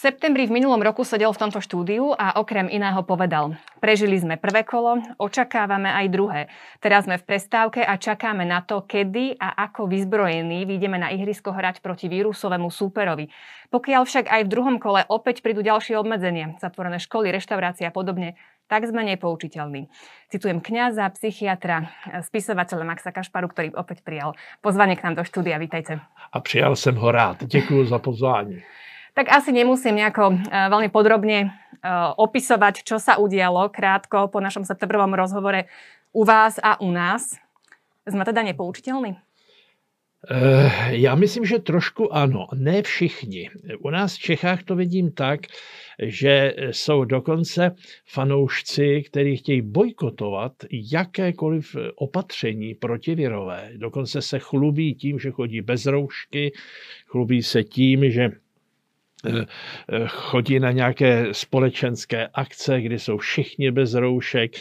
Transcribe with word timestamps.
septembri 0.00 0.48
v 0.48 0.56
minulom 0.56 0.80
roku 0.80 1.04
sedel 1.04 1.28
v 1.28 1.44
tomto 1.44 1.60
štúdiu 1.60 2.16
a 2.16 2.40
okrem 2.40 2.72
iného 2.72 3.04
povedal 3.04 3.60
Prežili 3.84 4.16
sme 4.16 4.40
prvé 4.40 4.64
kolo, 4.64 4.96
očakávame 5.20 5.92
aj 5.92 6.06
druhé. 6.08 6.40
Teraz 6.80 7.04
sme 7.04 7.20
v 7.20 7.28
prestávke 7.28 7.84
a 7.84 8.00
čakáme 8.00 8.48
na 8.48 8.64
to, 8.64 8.80
kedy 8.88 9.36
a 9.36 9.68
ako 9.68 9.92
vyzbrojení 9.92 10.64
vyjdeme 10.64 10.96
na 10.96 11.12
ihrisko 11.12 11.52
hrať 11.52 11.84
proti 11.84 12.08
vírusovému 12.08 12.72
súperovi. 12.72 13.28
Pokiaľ 13.68 14.02
však 14.08 14.32
aj 14.32 14.42
v 14.48 14.52
druhom 14.52 14.76
kole 14.80 15.04
opäť 15.04 15.44
prídu 15.44 15.60
ďalšie 15.60 16.00
obmedzenia, 16.00 16.56
zatvorené 16.56 16.96
školy, 16.96 17.28
reštaurácie 17.28 17.84
a 17.84 17.92
podobne, 17.92 18.40
tak 18.72 18.88
sme 18.88 19.04
nepoučiteľní. 19.04 19.92
Citujem 20.32 20.64
kňaza, 20.64 21.12
psychiatra, 21.12 21.92
spisovateľa 22.24 22.84
Maxa 22.88 23.12
Kašparu, 23.12 23.52
ktorý 23.52 23.68
opäť 23.76 24.00
prijal 24.00 24.32
pozvanie 24.64 24.96
k 24.96 25.04
nám 25.04 25.20
do 25.20 25.24
štúdia. 25.28 25.60
Vítajte. 25.60 26.00
A 26.32 26.40
přijal 26.40 26.76
jsem 26.76 26.96
ho 26.96 27.10
rád. 27.12 27.44
Děkuji 27.44 27.84
za 27.84 27.98
pozvání 27.98 28.62
tak 29.14 29.28
asi 29.32 29.52
nemusím 29.52 30.00
nejako 30.00 30.24
uh, 30.28 30.38
veľmi 30.70 30.88
podrobne 30.88 31.48
uh, 31.48 32.14
opisovať, 32.16 32.82
čo 32.84 32.98
sa 32.98 33.16
udialo 33.18 33.68
krátko 33.68 34.28
po 34.28 34.38
našom 34.40 34.64
septembrovom 34.64 35.14
rozhovore 35.14 35.66
u 36.12 36.24
vás 36.24 36.58
a 36.62 36.80
u 36.80 36.90
nás. 36.90 37.36
Jsme 38.08 38.24
teda 38.24 38.42
nepoučitelní? 38.42 39.16
Eh, 40.30 40.96
já 40.96 41.14
myslím, 41.14 41.44
že 41.44 41.58
trošku 41.58 42.14
ano, 42.14 42.46
ne 42.54 42.82
všichni. 42.82 43.50
U 43.80 43.90
nás 43.90 44.16
v 44.16 44.18
Čechách 44.18 44.62
to 44.62 44.76
vidím 44.76 45.12
tak, 45.12 45.40
že 46.02 46.54
jsou 46.70 47.04
dokonce 47.04 47.74
fanoušci, 48.04 49.02
kteří 49.06 49.36
chtějí 49.36 49.62
bojkotovat 49.62 50.52
jakékoliv 50.92 51.76
opatření 51.94 52.74
protivirové. 52.74 53.70
Dokonce 53.76 54.22
se 54.22 54.38
chlubí 54.38 54.94
tím, 54.94 55.18
že 55.18 55.30
chodí 55.30 55.60
bez 55.60 55.86
roušky, 55.86 56.52
chlubí 57.06 57.42
se 57.42 57.64
tím, 57.64 58.10
že 58.10 58.30
Eh, 58.30 58.30
eh, 58.30 58.49
chodí 60.06 60.60
na 60.60 60.70
nějaké 60.72 61.26
společenské 61.32 62.28
akce, 62.34 62.80
kdy 62.80 62.98
jsou 62.98 63.18
všichni 63.18 63.70
bez 63.70 63.94
roušek. 63.94 64.52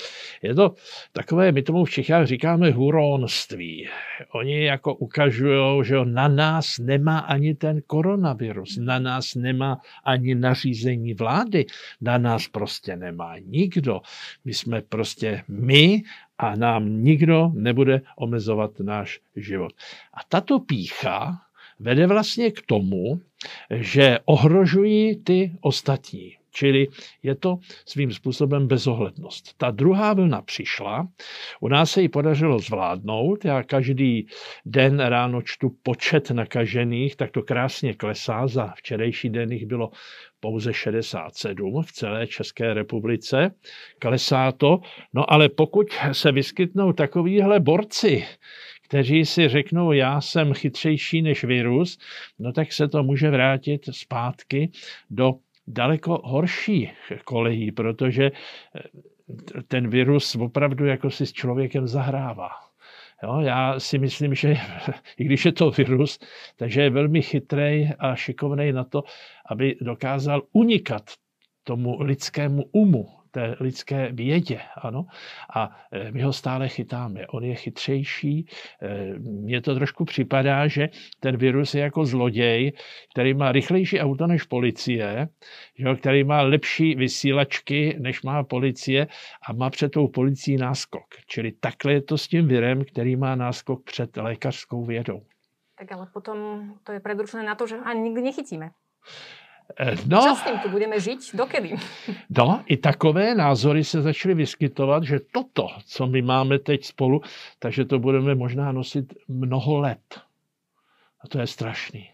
Je 0.42 0.56
to 0.56 0.76
takové, 1.12 1.52
my 1.52 1.62
tomu 1.62 1.86
v 1.86 1.92
Čechách 1.92 2.28
říkáme 2.28 2.72
huronství. 2.72 3.90
Oni 4.32 4.64
jako 4.64 4.96
ukazují, 4.96 5.86
že 5.86 6.06
na 6.06 6.28
nás 6.28 6.78
nemá 6.80 7.20
ani 7.20 7.56
ten 7.56 7.82
koronavirus, 7.88 8.78
na 8.78 9.00
nás 9.00 9.36
nemá 9.36 9.78
ani 10.04 10.36
nařízení 10.36 11.14
vlády, 11.14 11.66
na 12.02 12.18
nás 12.18 12.48
prostě 12.48 12.96
nemá 12.96 13.38
nikdo. 13.38 14.02
My 14.46 14.54
jsme 14.54 14.82
prostě 14.82 15.44
my 15.48 16.02
a 16.38 16.56
nám 16.56 17.04
nikdo 17.04 17.52
nebude 17.54 18.02
omezovat 18.18 18.80
náš 18.80 19.20
život. 19.36 19.74
A 20.14 20.18
tato 20.30 20.60
pícha 20.60 21.42
vede 21.80 22.08
vlastně 22.08 22.52
k 22.52 22.62
tomu, 22.62 23.22
že 23.72 24.20
ohrožují 24.26 25.24
ty 25.24 25.52
ostatní. 25.62 26.36
Čili 26.52 26.88
je 27.24 27.36
to 27.36 27.60
svým 27.86 28.12
způsobem 28.12 28.68
bezohlednost. 28.68 29.58
Ta 29.58 29.72
druhá 29.72 30.14
vlna 30.14 30.42
přišla, 30.42 31.08
u 31.60 31.68
nás 31.68 31.92
se 31.92 32.02
ji 32.02 32.10
podařilo 32.10 32.60
zvládnout. 32.60 33.46
Já 33.46 33.64
každý 33.64 34.28
den 34.66 35.00
ráno 35.00 35.42
čtu 35.42 35.76
počet 35.84 36.32
nakažených, 36.32 37.16
tak 37.16 37.32
to 37.32 37.42
krásně 37.42 37.94
klesá. 37.94 38.48
Za 38.48 38.74
včerejší 38.78 39.30
den 39.30 39.52
jich 39.52 39.66
bylo 39.66 39.92
pouze 40.40 40.74
67 40.74 41.84
v 41.84 41.92
celé 41.92 42.28
České 42.28 42.74
republice. 42.74 43.52
Klesá 44.00 44.52
to. 44.52 44.80
No 45.14 45.34
ale 45.34 45.50
pokud 45.50 45.88
se 46.12 46.32
vyskytnou 46.32 46.94
takovýhle 46.94 47.60
borci, 47.60 48.26
kteří 48.90 49.26
si 49.26 49.50
řeknou, 49.50 49.92
já 49.92 50.22
jsem 50.22 50.54
chytřejší 50.54 51.22
než 51.22 51.44
virus, 51.44 52.00
no 52.40 52.54
tak 52.54 52.74
se 52.74 52.88
to 52.88 53.04
může 53.04 53.30
vrátit 53.30 53.82
zpátky 53.92 54.72
do 55.10 55.34
daleko 55.68 56.22
horší 56.24 56.92
kolejí, 57.24 57.72
protože 57.72 58.26
eh, 58.26 59.62
ten 59.68 59.90
virus 59.90 60.36
opravdu 60.36 60.86
jako 60.86 61.10
si 61.10 61.26
s 61.26 61.34
člověkem 61.34 61.88
zahrává. 61.88 62.50
Jo, 63.24 63.40
já 63.40 63.80
si 63.80 63.98
myslím, 63.98 64.36
že 64.36 64.58
i 65.18 65.24
když 65.24 65.46
je 65.46 65.52
to 65.52 65.72
virus, 65.72 66.20
takže 66.56 66.82
je 66.82 66.90
velmi 66.90 67.22
chytrý 67.22 67.90
a 68.00 68.16
šikovný 68.16 68.72
na 68.72 68.84
to, 68.84 69.04
aby 69.50 69.76
dokázal 69.82 70.42
unikat 70.52 71.04
tomu 71.64 72.02
lidskému 72.02 72.64
umu, 72.72 73.19
té 73.32 73.56
lidské 73.60 74.12
vědě. 74.12 74.62
Ano? 74.82 75.06
A 75.54 75.78
e, 75.92 76.12
my 76.12 76.22
ho 76.22 76.34
stále 76.34 76.68
chytáme. 76.68 77.28
On 77.28 77.44
je 77.44 77.56
chytřejší. 77.56 78.46
E, 78.82 79.20
mně 79.20 79.62
to 79.62 79.76
trošku 79.76 80.06
připadá, 80.06 80.68
že 80.68 80.90
ten 81.20 81.38
virus 81.38 81.76
je 81.76 81.82
jako 81.82 82.06
zloděj, 82.06 82.72
který 83.12 83.34
má 83.34 83.52
rychlejší 83.52 84.00
auto 84.00 84.28
než 84.28 84.44
policie, 84.44 85.30
že, 85.80 85.96
který 85.96 86.24
má 86.24 86.42
lepší 86.42 86.96
vysílačky, 86.96 87.96
než 88.00 88.22
má 88.22 88.44
policie 88.44 89.08
a 89.50 89.54
má 89.54 89.70
před 89.70 89.90
tou 89.90 90.08
policií 90.08 90.58
náskok. 90.58 91.06
Čili 91.28 91.52
takhle 91.52 91.94
je 91.94 92.02
to 92.02 92.18
s 92.18 92.28
tím 92.28 92.48
virem, 92.48 92.86
který 92.86 93.16
má 93.16 93.36
náskok 93.36 93.84
před 93.84 94.18
lékařskou 94.18 94.86
vědou. 94.86 95.22
Tak 95.80 95.92
ale 95.92 96.08
potom 96.14 96.70
to 96.84 96.92
je 96.92 97.00
predručené 97.00 97.44
na 97.44 97.56
to, 97.56 97.68
že 97.68 97.78
ani 97.78 98.02
nikdy 98.02 98.22
nechytíme. 98.22 98.70
Eh, 99.78 99.96
no, 100.08 100.22
Co 100.22 100.36
s 100.36 100.44
tím 100.44 100.60
tu 100.60 100.70
budeme 100.70 101.00
žít? 101.00 101.20
Dokedy? 101.34 101.76
No, 102.38 102.64
i 102.66 102.78
takové 102.78 103.36
názory 103.36 103.84
se 103.84 104.02
začaly 104.02 104.34
vyskytovat, 104.36 105.04
že 105.04 105.20
toto, 105.32 105.68
co 105.86 106.08
my 106.08 106.22
máme 106.22 106.60
teď 106.60 106.86
spolu, 106.86 107.22
takže 107.60 107.86
to 107.86 108.00
budeme 108.00 108.36
možná 108.36 108.72
nosit 108.72 109.14
mnoho 109.28 109.78
let. 109.78 110.22
A 111.22 111.28
to 111.28 111.40
je 111.40 111.48
strašný. 111.48 112.10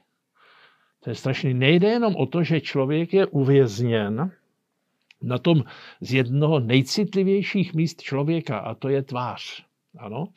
To 1.04 1.10
je 1.10 1.16
strašný. 1.16 1.54
Nejde 1.54 1.88
jenom 1.88 2.16
o 2.16 2.26
to, 2.26 2.44
že 2.44 2.62
člověk 2.62 3.14
je 3.14 3.26
uvězněn 3.26 4.32
na 5.22 5.38
tom 5.38 5.64
z 6.02 6.14
jednoho 6.14 6.60
nejcitlivějších 6.60 7.74
míst 7.74 8.02
člověka, 8.02 8.58
a 8.58 8.76
to 8.76 8.90
je 8.90 9.04
tvář. 9.04 9.64
Ano? 9.98 10.28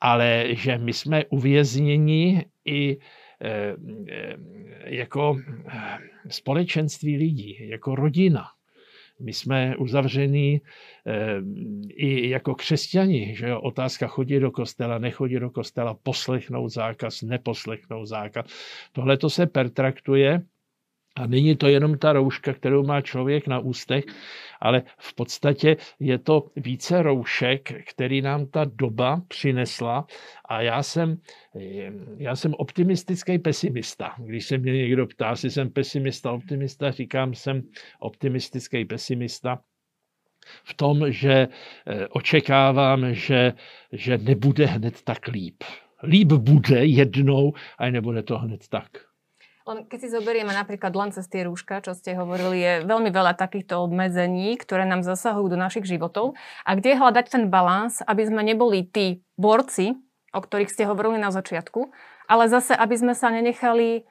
Ale 0.00 0.46
že 0.50 0.78
my 0.78 0.92
jsme 0.92 1.24
uvězněni 1.24 2.44
i 2.64 2.98
jako 4.84 5.36
eh, 5.68 5.98
společenství 6.28 7.16
lidí, 7.16 7.56
jako 7.68 7.94
rodina. 7.94 8.44
My 9.20 9.32
jsme 9.32 9.76
uzavření 9.76 10.60
i 11.88 12.28
jako 12.28 12.54
křesťani, 12.54 13.36
že 13.36 13.48
jo, 13.48 13.60
otázka 13.60 14.06
chodí 14.06 14.38
do 14.38 14.50
kostela, 14.50 14.98
nechodí 14.98 15.38
do 15.38 15.50
kostela, 15.50 15.94
poslechnout 16.02 16.68
zákaz, 16.68 17.22
neposlechnout 17.22 18.06
zákaz. 18.06 18.46
Tohle 18.92 19.16
to 19.16 19.30
se 19.30 19.46
pertraktuje 19.46 20.42
a 21.16 21.26
není 21.26 21.56
to 21.56 21.68
jenom 21.68 21.98
ta 21.98 22.12
rouška, 22.12 22.52
kterou 22.52 22.86
má 22.86 23.00
člověk 23.00 23.46
na 23.46 23.58
ústech, 23.58 24.04
ale 24.60 24.82
v 24.98 25.14
podstatě 25.14 25.76
je 26.00 26.18
to 26.18 26.46
více 26.56 27.02
roušek, 27.02 27.72
který 27.90 28.22
nám 28.22 28.46
ta 28.46 28.64
doba 28.64 29.22
přinesla 29.28 30.06
a 30.48 30.62
já 30.62 30.82
jsem, 30.82 31.18
já 32.16 32.36
jsem 32.36 32.54
optimistický 32.54 33.38
pesimista. 33.38 34.14
Když 34.18 34.46
se 34.46 34.58
mě 34.58 34.72
někdo 34.72 35.06
ptá, 35.06 35.30
jestli 35.30 35.50
jsem 35.50 35.70
pesimista, 35.70 36.32
optimista, 36.32 36.90
říkám, 36.90 37.34
jsem 37.34 37.62
optimistický 38.00 38.84
pesimista 38.84 39.60
v 40.64 40.74
tom, 40.74 41.12
že 41.12 41.48
eh, 41.86 42.08
očekávám, 42.08 43.14
že, 43.14 43.52
že 43.92 44.18
nebude 44.18 44.66
hned 44.66 45.02
tak 45.02 45.26
líp. 45.26 45.64
Líp 46.02 46.32
bude 46.32 46.84
jednou, 46.84 47.52
a 47.78 47.90
nebude 47.90 48.22
to 48.22 48.38
hned 48.38 48.68
tak. 48.68 49.13
Len 49.64 49.88
keď 49.88 49.98
si 50.04 50.08
zoberieme 50.12 50.52
napríklad 50.52 50.92
len 50.92 51.08
cez 51.08 51.24
tie 51.24 51.48
rúška, 51.48 51.80
čo 51.80 51.96
ste 51.96 52.12
hovorili, 52.12 52.60
je 52.60 52.72
veľmi 52.84 53.08
veľa 53.08 53.32
takýchto 53.32 53.80
obmedzení, 53.88 54.60
ktoré 54.60 54.84
nám 54.84 55.00
zasahujú 55.00 55.48
do 55.48 55.56
našich 55.56 55.88
životov. 55.88 56.36
A 56.68 56.76
kde 56.76 57.00
hľadať 57.00 57.26
ten 57.32 57.44
balans, 57.48 58.04
aby 58.04 58.28
sme 58.28 58.44
neboli 58.44 58.84
tí 58.84 59.24
borci, 59.40 59.96
o 60.36 60.40
ktorých 60.44 60.68
ste 60.68 60.84
hovorili 60.84 61.16
na 61.16 61.32
začiatku, 61.32 61.80
ale 62.28 62.52
zase, 62.52 62.76
aby 62.76 62.92
sme 62.92 63.16
sa 63.16 63.32
nenechali 63.32 64.04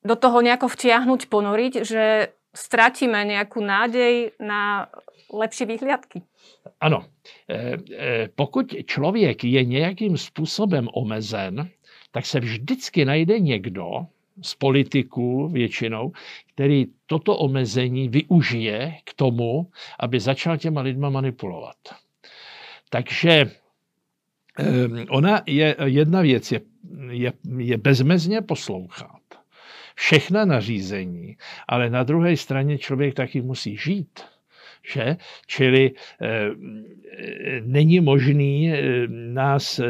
do 0.00 0.16
toho 0.16 0.40
nejako 0.40 0.72
vtiahnuť, 0.72 1.28
ponoriť, 1.28 1.72
že 1.84 2.32
stratíme 2.56 3.20
nejakú 3.28 3.60
nádej 3.60 4.32
na 4.40 4.88
lepší 5.28 5.68
výhľadky. 5.68 6.24
Ano. 6.80 7.04
E, 7.48 7.52
e, 7.52 8.28
pokud 8.32 8.74
člověk 8.86 9.44
je 9.44 9.64
nějakým 9.64 10.16
způsobem 10.16 10.88
omezen, 10.94 11.68
tak 12.10 12.26
se 12.26 12.40
vždycky 12.40 13.04
najde 13.04 13.38
někdo, 13.38 14.06
z 14.42 14.54
politiků 14.54 15.48
většinou, 15.48 16.12
který 16.54 16.86
toto 17.06 17.36
omezení 17.36 18.08
využije 18.08 18.94
k 19.04 19.14
tomu, 19.14 19.70
aby 20.00 20.20
začal 20.20 20.56
těma 20.58 20.80
lidma 20.80 21.10
manipulovat. 21.10 21.76
Takže 22.90 23.50
ona 25.08 25.42
je, 25.46 25.76
jedna 25.84 26.20
věc 26.20 26.52
je, 26.52 26.60
je, 27.10 27.32
je 27.58 27.76
bezmezně 27.78 28.42
poslouchat 28.42 29.20
všechna 29.96 30.44
nařízení, 30.44 31.36
ale 31.68 31.90
na 31.90 32.02
druhé 32.02 32.36
straně 32.36 32.78
člověk 32.78 33.14
taky 33.14 33.42
musí 33.42 33.76
žít. 33.76 34.20
Že? 34.92 35.16
Čili 35.46 35.90
e, 35.90 36.50
není 37.60 38.00
možný 38.00 38.72
e, 38.72 38.82
nás 39.08 39.78
e, 39.78 39.84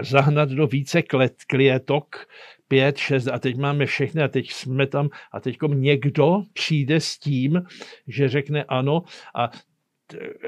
zahnat 0.00 0.48
do 0.48 0.66
více 0.66 1.02
klet, 1.02 1.34
klietok 1.46 2.26
pět, 2.70 2.96
šest 2.96 3.28
a 3.28 3.38
teď 3.38 3.56
máme 3.56 3.86
všechny 3.86 4.22
a 4.22 4.28
teď 4.28 4.52
jsme 4.52 4.86
tam 4.86 5.08
a 5.32 5.40
teď 5.40 5.58
někdo 5.74 6.42
přijde 6.52 7.00
s 7.00 7.18
tím, 7.18 7.62
že 8.06 8.28
řekne 8.28 8.64
ano 8.64 9.02
a 9.34 9.50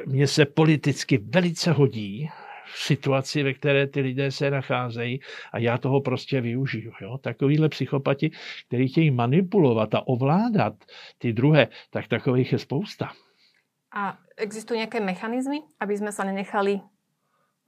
mně 0.07 0.27
se 0.27 0.45
politicky 0.47 1.19
velice 1.19 1.73
hodí 1.73 2.31
v 2.75 2.79
situaci, 2.79 3.43
ve 3.43 3.55
které 3.55 3.87
ty 3.87 4.01
lidé 4.01 4.31
se 4.31 4.51
nacházejí 4.51 5.21
a 5.53 5.59
já 5.59 5.79
toho 5.79 6.01
prostě 6.01 6.41
využiju. 6.41 6.93
Jo? 7.01 7.19
Takovýhle 7.19 7.69
psychopati, 7.69 8.31
kteří 8.69 8.89
chtějí 8.89 9.11
manipulovat 9.11 9.95
a 9.95 10.07
ovládat 10.07 10.75
ty 11.19 11.33
druhé, 11.33 11.69
tak 11.91 12.09
takových 12.09 12.53
je 12.53 12.59
spousta. 12.59 13.13
A 13.95 14.19
existují 14.37 14.79
nějaké 14.79 15.01
mechanizmy, 15.01 15.57
aby 15.81 15.97
jsme 15.97 16.13
se 16.13 16.25
nenechali 16.25 16.81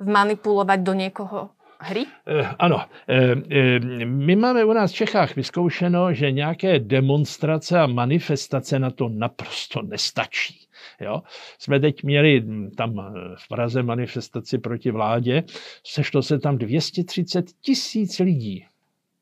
manipulovat 0.04 0.80
do 0.80 0.92
někoho 0.92 1.50
hry? 1.84 2.06
Eh, 2.26 2.54
ano. 2.58 2.84
Eh, 3.08 3.36
eh, 3.50 3.78
my 4.04 4.36
máme 4.36 4.64
u 4.64 4.72
nás 4.72 4.92
v 4.92 4.94
Čechách 4.94 5.36
vyzkoušeno, 5.36 6.12
že 6.14 6.30
nějaké 6.30 6.78
demonstrace 6.78 7.80
a 7.80 7.86
manifestace 7.86 8.78
na 8.78 8.90
to 8.90 9.08
naprosto 9.08 9.82
nestačí. 9.82 10.68
Jo? 11.00 11.22
Jsme 11.58 11.80
teď 11.80 12.02
měli 12.02 12.40
hm, 12.40 12.70
tam 12.76 13.14
v 13.38 13.48
Praze 13.48 13.82
manifestaci 13.82 14.58
proti 14.58 14.90
vládě, 14.90 15.42
sešlo 15.86 16.22
se 16.22 16.38
tam 16.38 16.58
230 16.58 17.46
tisíc 17.60 18.18
lidí. 18.18 18.66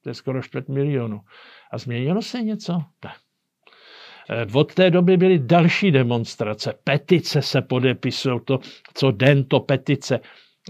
To 0.02 0.08
je 0.08 0.14
skoro 0.14 0.42
čtvrt 0.42 0.68
milionu. 0.68 1.20
A 1.70 1.78
změnilo 1.78 2.22
se 2.22 2.42
něco? 2.42 2.82
Ne. 3.04 3.12
Od 4.52 4.74
té 4.74 4.90
doby 4.90 5.16
byly 5.16 5.38
další 5.38 5.90
demonstrace, 5.90 6.74
petice 6.84 7.42
se 7.42 7.62
podepisují, 7.62 8.40
to, 8.44 8.58
co 8.94 9.10
den 9.10 9.44
to 9.44 9.60
petice. 9.60 10.20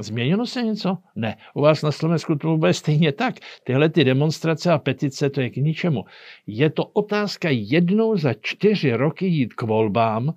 Změnilo 0.01 0.47
se 0.47 0.63
něco? 0.63 0.99
Ne. 1.15 1.37
U 1.55 1.61
vás 1.61 1.83
na 1.83 1.93
Slovensku 1.93 2.35
to 2.35 2.57
bude 2.57 2.75
stejně 2.75 3.13
tak. 3.13 3.35
Tyhle 3.65 3.89
ty 3.89 4.05
demonstrace 4.05 4.73
a 4.73 4.79
petice, 4.79 5.31
to 5.31 5.41
je 5.41 5.51
k 5.51 5.57
ničemu. 5.57 6.05
Je 6.47 6.71
to 6.71 6.85
otázka 6.85 7.49
jednou 7.51 8.17
za 8.17 8.35
čtyři 8.41 8.93
roky 8.93 9.27
jít 9.27 9.55
k 9.55 9.63
volbám 9.63 10.35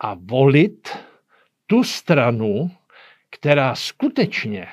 a 0.00 0.16
volit 0.20 0.88
tu 1.66 1.84
stranu, 1.84 2.70
která 3.30 3.74
skutečně 3.74 4.66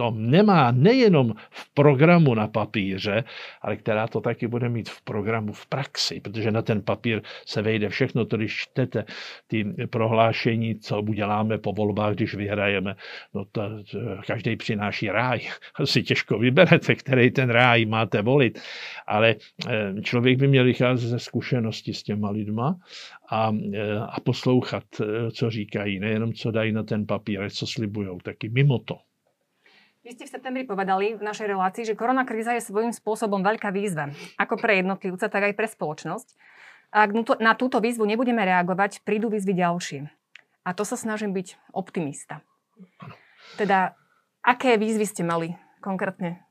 to 0.00 0.10
nemá 0.16 0.72
nejenom 0.72 1.34
v 1.50 1.74
programu 1.74 2.34
na 2.34 2.48
papíře, 2.48 3.24
ale 3.62 3.76
která 3.76 4.08
to 4.08 4.20
taky 4.20 4.48
bude 4.48 4.68
mít 4.68 4.88
v 4.88 5.02
programu 5.02 5.52
v 5.52 5.66
praxi, 5.66 6.20
protože 6.20 6.50
na 6.50 6.62
ten 6.62 6.82
papír 6.82 7.22
se 7.46 7.62
vejde 7.62 7.88
všechno, 7.88 8.24
to 8.24 8.36
když 8.36 8.56
čtete 8.56 9.04
ty 9.46 9.64
prohlášení, 9.90 10.80
co 10.80 11.02
uděláme 11.02 11.58
po 11.58 11.72
volbách, 11.72 12.14
když 12.14 12.34
vyhrajeme, 12.34 12.96
no 13.34 13.44
to, 13.44 13.62
každý 14.26 14.56
přináší 14.56 15.08
ráj. 15.08 15.40
Asi 15.74 16.02
těžko 16.02 16.38
vyberete, 16.38 16.94
který 16.94 17.30
ten 17.30 17.50
ráj 17.50 17.84
máte 17.84 18.22
volit, 18.22 18.60
ale 19.06 19.36
eh, 19.68 20.02
člověk 20.02 20.38
by 20.38 20.48
měl 20.48 20.64
vycházet 20.64 21.08
ze 21.08 21.18
zkušenosti 21.18 21.94
s 21.94 22.02
těma 22.02 22.30
lidma 22.30 22.76
a, 23.30 23.52
eh, 23.74 23.98
a 23.98 24.20
poslouchat, 24.20 24.84
eh, 25.00 25.30
co 25.30 25.50
říkají, 25.50 26.00
nejenom 26.00 26.32
co 26.32 26.50
dají 26.50 26.72
na 26.72 26.82
ten 26.82 27.06
papír, 27.06 27.50
co 27.50 27.66
slibujou, 27.66 28.18
taky 28.18 28.48
mimo 28.48 28.78
to. 28.78 29.09
Vy 30.00 30.16
ste 30.16 30.24
v 30.24 30.32
septembri 30.32 30.64
povedali 30.64 31.12
v 31.12 31.20
našej 31.20 31.44
relácii, 31.44 31.84
že 31.84 31.92
korona 31.92 32.24
kríza 32.24 32.56
je 32.56 32.64
svojím 32.64 32.88
spôsobom 32.88 33.44
veľká 33.44 33.68
výzva, 33.68 34.08
ako 34.40 34.56
pre 34.56 34.80
jednotlivca, 34.80 35.28
tak 35.28 35.52
aj 35.52 35.54
pre 35.54 35.68
spoločnosť. 35.68 36.28
A 36.96 37.04
ak 37.04 37.12
na 37.36 37.52
túto 37.52 37.84
výzvu 37.84 38.08
nebudeme 38.08 38.40
reagovať, 38.40 39.04
prídu 39.04 39.28
výzvy 39.28 39.60
ďalšie. 39.60 40.08
A 40.64 40.72
to 40.72 40.88
sa 40.88 40.96
snažím 40.96 41.36
byť 41.36 41.76
optimista. 41.76 42.40
Teda, 43.60 43.92
aké 44.40 44.80
výzvy 44.80 45.04
ste 45.04 45.20
mali 45.20 45.52
konkrétne 45.84 46.48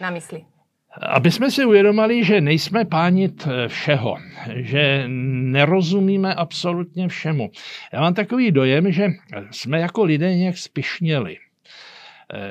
na 0.00 0.08
mysli? 0.08 0.48
Aby 0.96 1.28
jsme 1.30 1.50
si 1.52 1.68
uvědomili, 1.68 2.24
že 2.24 2.40
nejsme 2.40 2.88
pánit 2.88 3.44
všeho, 3.68 4.16
že 4.64 5.04
nerozumíme 5.52 6.34
absolutně 6.34 7.08
všemu. 7.08 7.50
Já 7.92 8.00
mám 8.00 8.14
takový 8.14 8.50
dojem, 8.50 8.92
že 8.92 9.08
jsme 9.50 9.80
jako 9.80 10.04
lidé 10.04 10.36
nějak 10.36 10.56
spišněli 10.56 11.36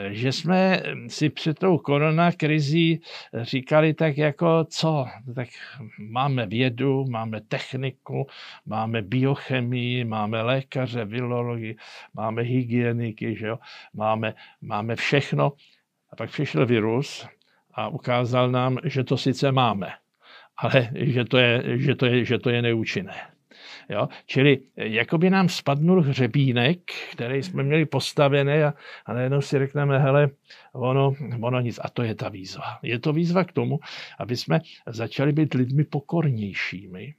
že 0.10 0.32
jsme 0.32 0.84
si 1.08 1.30
před 1.30 1.60
tou 1.60 1.78
koronakrizí 1.78 3.02
říkali 3.42 3.94
tak 3.94 4.18
jako 4.18 4.66
co, 4.70 5.06
tak 5.36 5.48
máme 6.00 6.46
vědu, 6.46 7.06
máme 7.10 7.42
techniku, 7.42 8.28
máme 8.66 9.02
biochemii, 9.02 10.06
máme 10.06 10.42
lékaře, 10.42 11.06
virologii, 11.06 11.76
máme 12.14 12.42
hygieniky, 12.42 13.36
že 13.36 13.48
jo? 13.48 13.60
Máme, 13.94 14.34
máme 14.62 14.96
všechno. 14.96 15.54
A 16.12 16.16
pak 16.16 16.30
přišel 16.30 16.66
virus 16.66 17.28
a 17.74 17.88
ukázal 17.88 18.52
nám, 18.52 18.78
že 18.84 19.04
to 19.04 19.18
sice 19.18 19.52
máme, 19.52 19.92
ale 20.58 20.90
že 20.96 21.26
to 21.26 21.38
je, 21.38 21.64
že 21.80 21.96
to 21.96 22.06
je, 22.06 22.26
že 22.26 22.38
to 22.40 22.50
je 22.50 22.62
neúčinné. 22.62 23.37
Jo? 23.90 24.10
Čili 24.26 24.60
jakoby 24.76 25.30
nám 25.30 25.50
spadnul 25.50 26.02
hřebínek, 26.02 26.80
který 27.12 27.44
jsme 27.44 27.64
měli 27.64 27.86
postavený 27.86 28.54
a, 28.54 28.74
a 29.06 29.14
najednou 29.14 29.42
si 29.42 29.60
řekneme, 29.60 30.00
hele, 30.00 30.30
ono, 30.74 31.14
ono 31.42 31.60
nic. 31.60 31.80
A 31.84 31.90
to 31.90 32.04
je 32.04 32.16
ta 32.16 32.30
výzva. 32.30 32.80
Je 32.82 33.00
to 33.00 33.14
výzva 33.14 33.44
k 33.44 33.52
tomu, 33.52 33.80
aby 34.20 34.38
jsme 34.38 34.60
začali 34.88 35.32
být 35.32 35.54
lidmi 35.54 35.84
pokornějšími, 35.84 37.16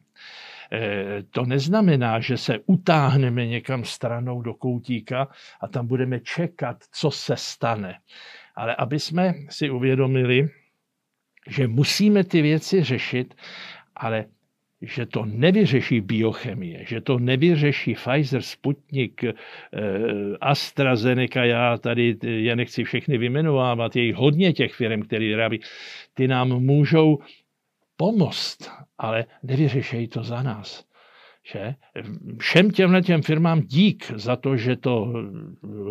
e, 0.72 1.22
to 1.30 1.44
neznamená, 1.44 2.20
že 2.20 2.36
se 2.36 2.58
utáhneme 2.66 3.46
někam 3.46 3.84
stranou 3.84 4.42
do 4.42 4.54
koutíka 4.54 5.28
a 5.60 5.68
tam 5.68 5.86
budeme 5.86 6.20
čekat, 6.20 6.76
co 6.92 7.10
se 7.10 7.36
stane. 7.36 7.98
Ale 8.54 8.74
aby 8.76 9.00
jsme 9.00 9.34
si 9.50 9.70
uvědomili, 9.70 10.48
že 11.48 11.68
musíme 11.68 12.24
ty 12.24 12.42
věci 12.42 12.84
řešit, 12.84 13.34
ale 13.96 14.24
že 14.82 15.06
to 15.06 15.24
nevyřeší 15.24 16.00
biochemie, 16.00 16.84
že 16.86 17.00
to 17.00 17.18
nevyřeší 17.18 17.94
Pfizer, 17.94 18.42
Sputnik, 18.42 19.24
eh, 19.24 19.34
AstraZeneca, 20.40 21.44
já 21.44 21.76
tady 21.78 22.16
je 22.22 22.56
nechci 22.56 22.84
všechny 22.84 23.18
vymenovávat, 23.18 23.96
je 23.96 24.14
hodně 24.14 24.52
těch 24.52 24.74
firm, 24.74 25.02
které 25.02 25.24
vyrábí, 25.24 25.60
ty 26.14 26.28
nám 26.28 26.48
můžou 26.48 27.18
pomoct, 27.96 28.70
ale 28.98 29.24
nevyřešejí 29.42 30.08
to 30.08 30.22
za 30.22 30.42
nás. 30.42 30.88
Že? 31.52 31.74
Všem 32.38 32.70
těmhle 32.70 33.02
těm 33.02 33.22
firmám 33.22 33.60
dík 33.60 34.12
za 34.14 34.36
to, 34.36 34.56
že 34.56 34.76
to 34.76 35.12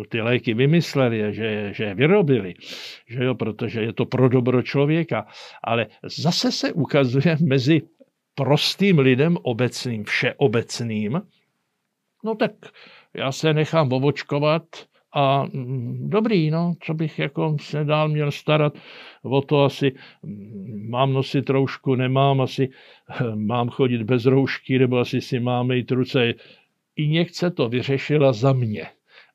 ty 0.08 0.20
léky 0.20 0.54
vymysleli, 0.54 1.34
že, 1.34 1.72
že 1.74 1.84
je 1.84 1.94
vyrobili, 1.94 2.54
že 3.08 3.24
jo, 3.24 3.34
protože 3.34 3.80
je 3.82 3.92
to 3.92 4.06
pro 4.06 4.28
dobro 4.28 4.62
člověka. 4.62 5.26
Ale 5.64 5.86
zase 6.02 6.52
se 6.52 6.72
ukazuje 6.72 7.36
mezi 7.42 7.82
prostým 8.38 8.98
lidem 8.98 9.36
obecným, 9.42 10.04
všeobecným, 10.04 11.22
no 12.24 12.34
tak 12.34 12.52
já 13.14 13.32
se 13.32 13.54
nechám 13.54 13.92
ovočkovat 13.92 14.62
a 15.14 15.44
mm, 15.44 16.10
dobrý, 16.10 16.50
no, 16.50 16.74
co 16.82 16.94
bych 16.94 17.18
jako 17.18 17.56
se 17.60 17.84
dál 17.84 18.08
měl 18.08 18.30
starat 18.30 18.78
o 19.22 19.42
to 19.42 19.64
asi, 19.64 19.92
mm, 20.22 20.86
mám 20.90 21.12
nosit 21.12 21.50
roušku, 21.50 21.94
nemám, 21.94 22.40
asi 22.40 22.68
mám 23.34 23.68
chodit 23.68 24.02
bez 24.02 24.24
roušky, 24.24 24.78
nebo 24.78 24.98
asi 24.98 25.20
si 25.20 25.40
mám 25.40 25.68
mít 25.68 25.90
ruce. 25.90 26.34
I 26.96 27.08
někce 27.08 27.50
to 27.50 27.68
vyřešila 27.68 28.32
za 28.32 28.52
mě. 28.52 28.86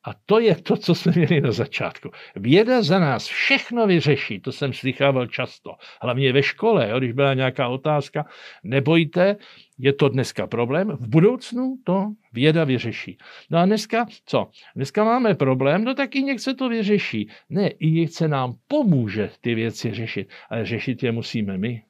A 0.05 0.11
to 0.25 0.39
je 0.39 0.55
to, 0.55 0.77
co 0.77 0.95
jsme 0.95 1.11
měli 1.15 1.41
na 1.41 1.51
začátku. 1.51 2.09
Věda 2.35 2.81
za 2.81 2.99
nás 2.99 3.27
všechno 3.27 3.87
vyřeší, 3.87 4.39
to 4.39 4.51
jsem 4.51 4.73
slychával 4.73 5.27
často. 5.27 5.75
Hlavně 6.01 6.33
ve 6.33 6.43
škole, 6.43 6.89
jo, 6.89 6.99
když 6.99 7.11
byla 7.11 7.33
nějaká 7.33 7.67
otázka, 7.67 8.25
nebojte, 8.63 9.35
je 9.79 9.93
to 9.93 10.09
dneska 10.09 10.47
problém, 10.47 10.89
v 10.89 11.07
budoucnu 11.07 11.77
to 11.83 12.11
věda 12.33 12.63
vyřeší. 12.63 13.17
No 13.49 13.59
a 13.59 13.65
dneska 13.65 14.05
co? 14.25 14.49
Dneska 14.75 15.03
máme 15.03 15.35
problém, 15.35 15.83
no 15.83 15.93
tak 15.95 16.15
i 16.15 16.23
někde 16.23 16.53
to 16.53 16.69
vyřeší. 16.69 17.29
Ne, 17.49 17.67
i 17.67 17.91
někde 17.91 18.27
nám 18.27 18.53
pomůže 18.67 19.29
ty 19.41 19.55
věci 19.55 19.93
řešit, 19.93 20.29
ale 20.49 20.65
řešit 20.65 21.03
je 21.03 21.11
musíme 21.11 21.57
my. 21.57 21.83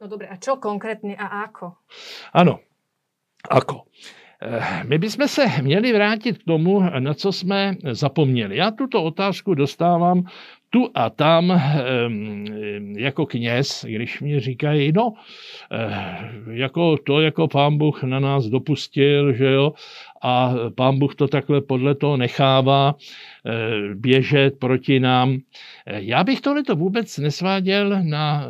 No 0.00 0.08
dobré, 0.08 0.28
a 0.28 0.36
čo 0.36 0.56
konkrétně 0.56 1.16
a 1.16 1.26
ako? 1.26 1.72
Ano, 2.32 2.60
ako. 3.50 3.82
Eh, 4.42 4.84
my 4.84 4.98
bychom 4.98 5.28
se 5.28 5.46
měli 5.62 5.92
vrátit 5.92 6.38
k 6.38 6.44
tomu, 6.44 6.80
na 6.98 7.14
co 7.14 7.32
jsme 7.32 7.76
zapomněli. 7.92 8.56
Já 8.56 8.70
tuto 8.70 9.04
otázku 9.04 9.54
dostávám 9.54 10.24
tu 10.76 10.90
a 10.94 11.10
tam 11.10 11.60
jako 12.96 13.26
kněz, 13.26 13.84
když 13.88 14.20
mi 14.20 14.40
říkají, 14.40 14.92
no, 14.92 15.12
eh, 15.72 16.32
jako 16.50 16.96
to, 16.96 17.20
jako 17.20 17.48
pán 17.48 17.78
Bůh 17.78 18.02
na 18.02 18.20
nás 18.20 18.44
dopustil, 18.44 19.32
že 19.32 19.46
jo, 19.46 19.72
a 20.22 20.54
pán 20.74 20.98
Bůh 20.98 21.14
to 21.14 21.28
takhle 21.28 21.60
podle 21.60 21.94
toho 21.94 22.16
nechává 22.16 22.94
eh, 22.94 23.94
běžet 23.94 24.58
proti 24.58 25.00
nám. 25.00 25.38
Já 25.86 26.24
bych 26.24 26.40
tohleto 26.40 26.76
vůbec 26.76 27.18
nesváděl 27.18 28.02
na 28.02 28.44
eh, 28.44 28.48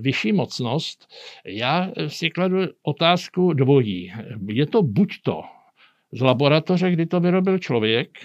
vyšší 0.00 0.32
mocnost. 0.32 1.08
Já 1.44 1.90
si 2.06 2.30
kladu 2.30 2.58
otázku 2.82 3.52
dvojí. 3.52 4.12
Je 4.48 4.66
to 4.66 4.82
buď 4.82 5.14
to 5.22 5.42
z 6.12 6.20
laboratoře, 6.20 6.90
kdy 6.90 7.06
to 7.06 7.20
vyrobil 7.20 7.58
člověk, 7.58 8.18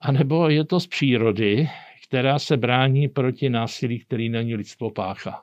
anebo 0.00 0.48
je 0.48 0.64
to 0.64 0.80
z 0.80 0.86
přírody, 0.86 1.68
která 2.08 2.38
se 2.38 2.56
brání 2.56 3.08
proti 3.08 3.50
násilí, 3.50 3.98
který 3.98 4.28
na 4.28 4.42
ní 4.42 4.54
lidstvo 4.54 4.90
páchá. 4.90 5.42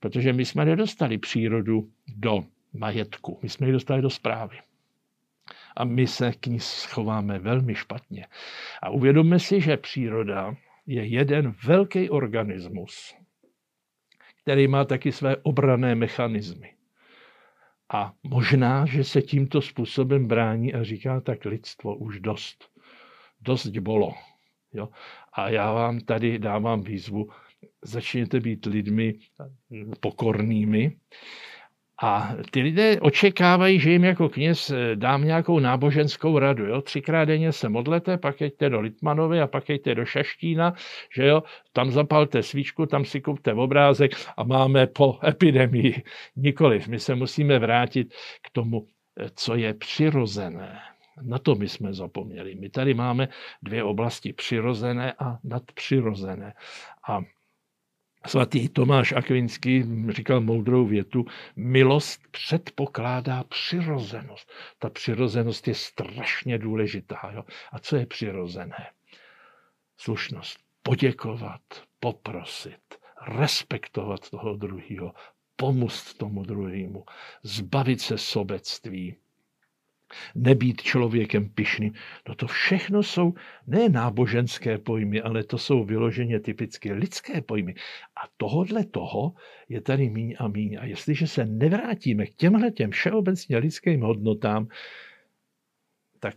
Protože 0.00 0.32
my 0.32 0.44
jsme 0.44 0.64
nedostali 0.64 1.18
přírodu 1.18 1.90
do 2.16 2.44
majetku, 2.72 3.38
my 3.42 3.48
jsme 3.48 3.66
ji 3.66 3.72
dostali 3.72 4.02
do 4.02 4.10
zprávy. 4.10 4.58
A 5.76 5.84
my 5.84 6.06
se 6.06 6.32
k 6.32 6.46
ní 6.46 6.60
schováme 6.60 7.38
velmi 7.38 7.74
špatně. 7.74 8.26
A 8.82 8.90
uvědomme 8.90 9.38
si, 9.38 9.60
že 9.60 9.76
příroda 9.76 10.56
je 10.86 11.06
jeden 11.06 11.54
velký 11.64 12.10
organismus, 12.10 13.14
který 14.42 14.68
má 14.68 14.84
taky 14.84 15.12
své 15.12 15.36
obrané 15.36 15.94
mechanismy. 15.94 16.72
A 17.92 18.12
možná, 18.22 18.86
že 18.86 19.04
se 19.04 19.22
tímto 19.22 19.62
způsobem 19.62 20.26
brání 20.26 20.74
a 20.74 20.84
říká 20.84 21.20
tak 21.20 21.44
lidstvo 21.44 21.96
už 21.96 22.20
dost. 22.20 22.70
Dost 23.40 23.66
bolo. 23.66 24.14
Jo? 24.76 24.88
A 25.32 25.48
já 25.48 25.72
vám 25.72 26.00
tady 26.00 26.38
dávám 26.38 26.82
výzvu, 26.82 27.30
začněte 27.82 28.40
být 28.40 28.66
lidmi 28.66 29.14
pokornými 30.00 30.96
a 32.02 32.34
ty 32.50 32.60
lidé 32.60 33.00
očekávají, 33.00 33.80
že 33.80 33.90
jim 33.90 34.04
jako 34.04 34.28
kněz 34.28 34.70
eh, 34.70 34.96
dám 34.96 35.24
nějakou 35.24 35.58
náboženskou 35.58 36.38
radu. 36.38 36.66
Jo? 36.66 36.82
Třikrát 36.82 37.24
denně 37.24 37.52
se 37.52 37.68
modlete, 37.68 38.18
pak 38.18 38.40
jeďte 38.40 38.70
do 38.70 38.80
Litmanovy 38.80 39.40
a 39.40 39.46
pak 39.46 39.68
jeďte 39.68 39.94
do 39.94 40.04
Šaštína, 40.04 40.74
že 41.14 41.26
jo? 41.26 41.42
tam 41.72 41.90
zapalte 41.90 42.42
svíčku, 42.42 42.86
tam 42.86 43.04
si 43.04 43.20
kupte 43.20 43.52
obrázek 43.52 44.12
a 44.36 44.44
máme 44.44 44.86
po 44.86 45.18
epidemii. 45.28 46.02
Nikoliv, 46.36 46.88
my 46.88 47.00
se 47.00 47.14
musíme 47.14 47.58
vrátit 47.58 48.14
k 48.42 48.50
tomu, 48.52 48.86
eh, 49.20 49.30
co 49.34 49.54
je 49.54 49.74
přirozené. 49.74 50.78
Na 51.22 51.38
to 51.38 51.54
my 51.54 51.68
jsme 51.68 51.94
zapomněli. 51.94 52.54
My 52.54 52.68
tady 52.70 52.94
máme 52.94 53.28
dvě 53.62 53.84
oblasti, 53.84 54.32
přirozené 54.32 55.12
a 55.12 55.38
nadpřirozené. 55.44 56.54
A 57.08 57.20
Svatý 58.26 58.68
Tomáš 58.68 59.12
Akvinský 59.12 59.84
říkal 60.08 60.40
moudrou 60.40 60.86
větu, 60.86 61.26
milost 61.56 62.20
předpokládá 62.30 63.44
přirozenost. 63.44 64.52
Ta 64.78 64.90
přirozenost 64.90 65.68
je 65.68 65.74
strašně 65.74 66.58
důležitá. 66.58 67.30
Jo? 67.34 67.42
A 67.72 67.78
co 67.78 67.96
je 67.96 68.06
přirozené? 68.06 68.90
Slušnost. 69.96 70.58
Poděkovat, 70.82 71.60
poprosit, 72.00 72.94
respektovat 73.28 74.30
toho 74.30 74.56
druhého, 74.56 75.14
pomoct 75.56 76.14
tomu 76.14 76.44
druhému, 76.44 77.04
zbavit 77.42 78.00
se 78.00 78.18
sobectví, 78.18 79.16
nebýt 80.34 80.82
člověkem 80.82 81.48
pišným. 81.48 81.92
No 82.28 82.34
to 82.34 82.46
všechno 82.46 83.02
jsou 83.02 83.34
ne 83.66 83.88
náboženské 83.88 84.78
pojmy, 84.78 85.22
ale 85.22 85.44
to 85.44 85.58
jsou 85.58 85.84
vyloženě 85.84 86.40
typické 86.40 86.92
lidské 86.92 87.42
pojmy. 87.42 87.74
A 88.16 88.28
tohodle 88.36 88.84
toho 88.84 89.34
je 89.68 89.80
tady 89.80 90.10
míň 90.10 90.36
a 90.38 90.48
míň. 90.48 90.78
A 90.80 90.84
jestliže 90.84 91.26
se 91.26 91.44
nevrátíme 91.44 92.26
k 92.26 92.34
těmhle 92.34 92.70
těm 92.70 92.90
všeobecně 92.90 93.58
lidským 93.58 94.00
hodnotám, 94.00 94.68
tak 96.20 96.36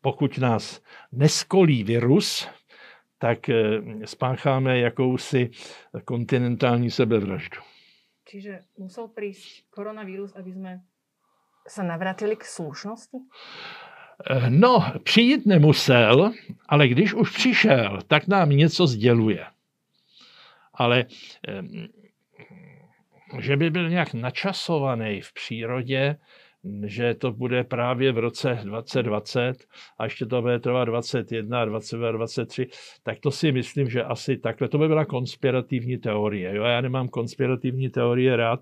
pokud 0.00 0.38
nás 0.38 0.82
neskolí 1.12 1.84
virus, 1.84 2.48
tak 3.18 3.48
eh, 3.48 3.82
spácháme 4.04 4.78
jakousi 4.78 5.50
kontinentální 6.04 6.90
sebevraždu. 6.90 7.58
Čiže 8.28 8.68
musel 8.76 9.08
prísť 9.08 9.72
koronavírus, 9.72 10.36
aby 10.36 10.52
sme 10.52 10.84
se 11.68 11.82
navrátili 11.82 12.36
k 12.36 12.44
slušnosti? 12.44 13.18
Eh, 14.30 14.50
no, 14.50 14.92
přijít 15.04 15.46
nemusel, 15.46 16.32
ale 16.68 16.88
když 16.88 17.14
už 17.14 17.30
přišel, 17.30 17.98
tak 18.06 18.28
nám 18.28 18.50
něco 18.50 18.86
sděluje. 18.86 19.46
Ale 20.74 21.04
že 23.38 23.56
by 23.56 23.70
byl 23.70 23.90
nějak 23.90 24.14
načasovaný 24.14 25.20
v 25.20 25.32
přírodě, 25.32 26.16
že 26.86 27.14
to 27.14 27.32
bude 27.32 27.64
právě 27.64 28.12
v 28.12 28.18
roce 28.18 28.58
2020 28.64 29.64
a 29.98 30.04
ještě 30.04 30.26
to 30.26 30.42
bude 30.42 30.58
trvat 30.58 30.84
21, 30.84 31.64
22, 31.64 32.12
23, 32.12 32.66
tak 33.02 33.18
to 33.20 33.30
si 33.30 33.52
myslím, 33.52 33.90
že 33.90 34.02
asi 34.02 34.36
takhle. 34.36 34.68
To 34.68 34.78
by 34.78 34.88
byla 34.88 35.04
konspirativní 35.04 35.98
teorie. 35.98 36.56
Jo? 36.56 36.64
Já 36.64 36.80
nemám 36.80 37.08
konspirativní 37.08 37.88
teorie 37.88 38.36
rád, 38.36 38.60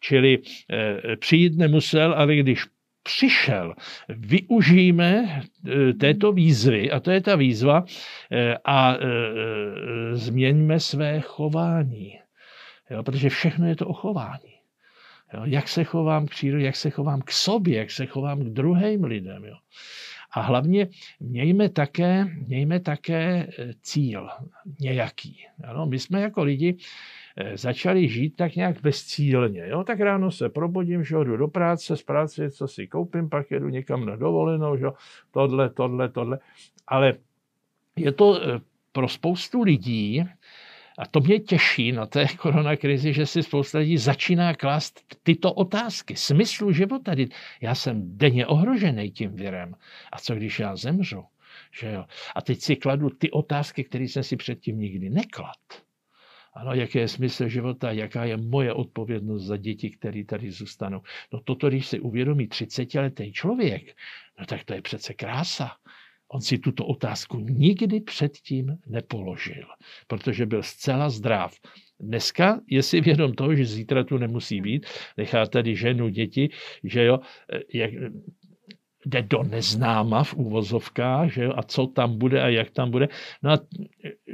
čili 0.00 0.38
eh, 0.70 1.16
přijít 1.16 1.58
nemusel, 1.58 2.12
ale 2.12 2.36
když 2.36 2.66
přišel, 3.02 3.74
využijeme 4.08 5.42
eh, 5.42 5.92
této 5.92 6.32
výzvy, 6.32 6.90
a 6.90 7.00
to 7.00 7.10
je 7.10 7.20
ta 7.20 7.36
výzva, 7.36 7.84
eh, 8.32 8.56
a 8.64 8.94
eh, 8.94 8.98
změňme 10.12 10.80
své 10.80 11.20
chování. 11.20 12.18
Jo, 12.90 13.02
protože 13.02 13.28
všechno 13.28 13.66
je 13.66 13.76
to 13.76 13.86
o 13.86 13.92
chování. 13.92 14.59
Jo, 15.34 15.42
jak 15.44 15.68
se 15.68 15.84
chovám 15.84 16.26
k 16.26 16.30
přírodě, 16.30 16.64
jak 16.64 16.76
se 16.76 16.90
chovám 16.90 17.22
k 17.22 17.30
sobě, 17.30 17.78
jak 17.78 17.90
se 17.90 18.06
chovám 18.06 18.40
k 18.40 18.48
druhým 18.48 19.04
lidem. 19.04 19.44
Jo. 19.44 19.54
A 20.32 20.40
hlavně 20.40 20.88
mějme 21.20 21.68
také, 21.68 22.24
mějme 22.24 22.80
také 22.80 23.48
cíl 23.82 24.28
nějaký. 24.80 25.46
Ano, 25.64 25.86
my 25.86 25.98
jsme 25.98 26.20
jako 26.20 26.42
lidi 26.42 26.76
Eh, 27.36 27.56
začali 27.56 28.08
žít 28.08 28.36
tak 28.36 28.56
nějak 28.56 28.80
bezcílně. 28.80 29.66
Jo? 29.66 29.84
Tak 29.84 30.00
ráno 30.00 30.30
se 30.30 30.48
probudím, 30.48 31.04
že 31.04 31.14
jdu 31.14 31.36
do 31.36 31.48
práce, 31.48 31.96
z 31.96 32.02
práce 32.02 32.50
co 32.50 32.68
si 32.68 32.86
koupím, 32.86 33.28
pak 33.28 33.50
jedu 33.50 33.68
někam 33.68 34.06
na 34.06 34.16
dovolenou, 34.16 34.76
že 34.76 34.86
tohle, 35.30 35.70
tohle, 35.70 36.08
tohle. 36.08 36.38
Ale 36.86 37.14
je 37.96 38.12
to 38.12 38.42
eh, 38.42 38.60
pro 38.92 39.08
spoustu 39.08 39.62
lidí, 39.62 40.24
a 41.00 41.06
to 41.06 41.20
mě 41.20 41.38
těší 41.40 41.92
na 41.92 42.06
té 42.06 42.26
koronakrizi, 42.36 43.12
že 43.12 43.26
si 43.26 43.42
spousta 43.42 43.78
lidí 43.78 43.98
začíná 43.98 44.54
klást 44.54 45.00
tyto 45.22 45.52
otázky. 45.52 46.16
Smyslu 46.16 46.72
života. 46.72 47.12
Já 47.60 47.74
jsem 47.74 48.18
denně 48.18 48.46
ohrožený 48.46 49.10
tím 49.10 49.34
virem. 49.34 49.74
A 50.12 50.18
co 50.18 50.34
když 50.34 50.58
já 50.58 50.76
zemřu? 50.76 51.24
Že 51.80 51.92
jo? 51.92 52.04
A 52.36 52.42
teď 52.42 52.60
si 52.60 52.76
kladu 52.76 53.10
ty 53.10 53.30
otázky, 53.30 53.84
které 53.84 54.04
jsem 54.04 54.22
si 54.22 54.36
předtím 54.36 54.78
nikdy 54.78 55.10
neklad. 55.10 55.56
Ano, 56.54 56.74
jaký 56.74 56.98
je 56.98 57.08
smysl 57.08 57.48
života, 57.48 57.92
jaká 57.92 58.24
je 58.24 58.36
moje 58.36 58.72
odpovědnost 58.72 59.44
za 59.44 59.56
děti, 59.56 59.90
které 59.90 60.24
tady 60.24 60.50
zůstanou. 60.50 61.02
No 61.32 61.40
toto, 61.40 61.68
když 61.68 61.86
si 61.86 62.00
uvědomí 62.00 62.48
30-letý 62.48 63.32
člověk, 63.32 63.96
no 64.38 64.46
tak 64.46 64.64
to 64.64 64.74
je 64.74 64.82
přece 64.82 65.14
krása. 65.14 65.70
On 66.32 66.40
si 66.40 66.58
tuto 66.58 66.86
otázku 66.86 67.38
nikdy 67.38 68.00
předtím 68.00 68.78
nepoložil, 68.86 69.66
protože 70.06 70.46
byl 70.46 70.62
zcela 70.62 71.10
zdrav. 71.10 71.54
Dneska 72.00 72.60
je 72.66 72.82
si 72.82 73.00
vědom 73.00 73.32
toho, 73.32 73.54
že 73.54 73.64
zítra 73.64 74.04
tu 74.04 74.18
nemusí 74.18 74.60
být, 74.60 74.86
nechá 75.16 75.46
tady 75.46 75.76
ženu, 75.76 76.08
děti, 76.08 76.48
že 76.84 77.04
jo, 77.04 77.18
jak, 77.74 77.90
jde 79.06 79.22
do 79.22 79.42
neznáma 79.42 80.24
v 80.24 80.34
úvozovkách, 80.34 81.32
že 81.32 81.46
a 81.46 81.62
co 81.62 81.86
tam 81.86 82.18
bude 82.18 82.42
a 82.42 82.48
jak 82.48 82.70
tam 82.70 82.90
bude. 82.90 83.08
No 83.42 83.52
a 83.52 83.58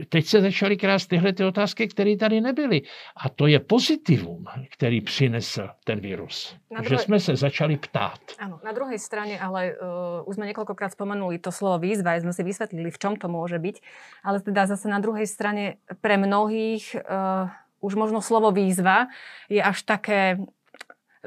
teď 0.09 0.27
se 0.27 0.41
začaly 0.41 0.77
krást 0.77 1.09
tyhle 1.09 1.33
ty 1.33 1.45
otázky, 1.45 1.89
které 1.89 2.17
tady 2.17 2.41
nebyly. 2.41 2.83
A 3.17 3.29
to 3.29 3.47
je 3.47 3.61
pozitivum, 3.61 4.45
který 4.71 5.01
přinesl 5.01 5.69
ten 5.85 6.01
virus. 6.01 6.57
Na 6.71 6.81
druhé... 6.81 6.97
Že 6.97 7.03
jsme 7.03 7.21
se 7.21 7.37
začali 7.37 7.77
ptát. 7.77 8.21
Ano, 8.39 8.61
na 8.65 8.73
druhé 8.73 8.99
straně, 8.99 9.41
ale 9.41 9.73
uh, 9.73 10.29
už 10.29 10.35
jsme 10.35 10.47
několikrát 10.47 10.93
spomenuli 10.93 11.39
to 11.39 11.53
slovo 11.53 11.79
výzva, 11.79 12.15
jsme 12.15 12.33
si 12.33 12.43
vysvětlili, 12.43 12.91
v 12.91 12.99
čom 12.99 13.17
to 13.17 13.29
může 13.29 13.59
být. 13.59 13.79
Ale 14.25 14.41
teda 14.41 14.67
zase 14.67 14.89
na 14.89 14.99
druhé 14.99 15.27
straně 15.27 15.75
pre 16.01 16.17
mnohých 16.17 16.97
uh, 17.43 17.51
už 17.81 17.95
možno 17.95 18.23
slovo 18.23 18.51
výzva 18.51 19.07
je 19.49 19.63
až 19.63 19.83
také 19.83 20.39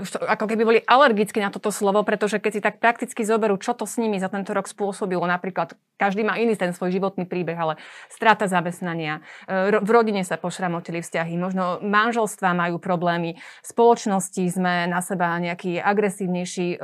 ako 0.04 0.46
keby 0.48 0.64
boli 0.64 0.80
alergicky 0.88 1.44
na 1.44 1.52
toto 1.52 1.70
slovo, 1.70 2.02
pretože 2.08 2.40
keď 2.40 2.52
si 2.52 2.62
tak 2.64 2.80
prakticky 2.80 3.28
zoberú, 3.28 3.60
čo 3.60 3.76
to 3.76 3.84
s 3.84 4.00
nimi 4.00 4.18
za 4.18 4.32
tento 4.32 4.56
rok 4.56 4.66
spôsobilo, 4.66 5.28
napríklad 5.28 5.76
každý 6.00 6.24
má 6.24 6.40
iný 6.40 6.56
ten 6.56 6.72
svoj 6.72 6.96
životný 6.96 7.28
príbeh, 7.28 7.60
ale 7.60 7.76
strata 8.08 8.48
zamestnania, 8.48 9.20
e, 9.52 9.84
v 9.84 9.90
rodine 9.92 10.24
sa 10.24 10.40
pošramotili 10.40 11.04
vzťahy, 11.04 11.36
možno 11.36 11.84
manželstva 11.84 12.56
majú 12.56 12.80
problémy, 12.80 13.36
v 13.36 13.68
spoločnosti 13.68 14.44
sme 14.48 14.88
na 14.88 15.04
seba 15.04 15.36
nejaký 15.36 15.76
agresívnejší, 15.84 16.68
e, 16.74 16.78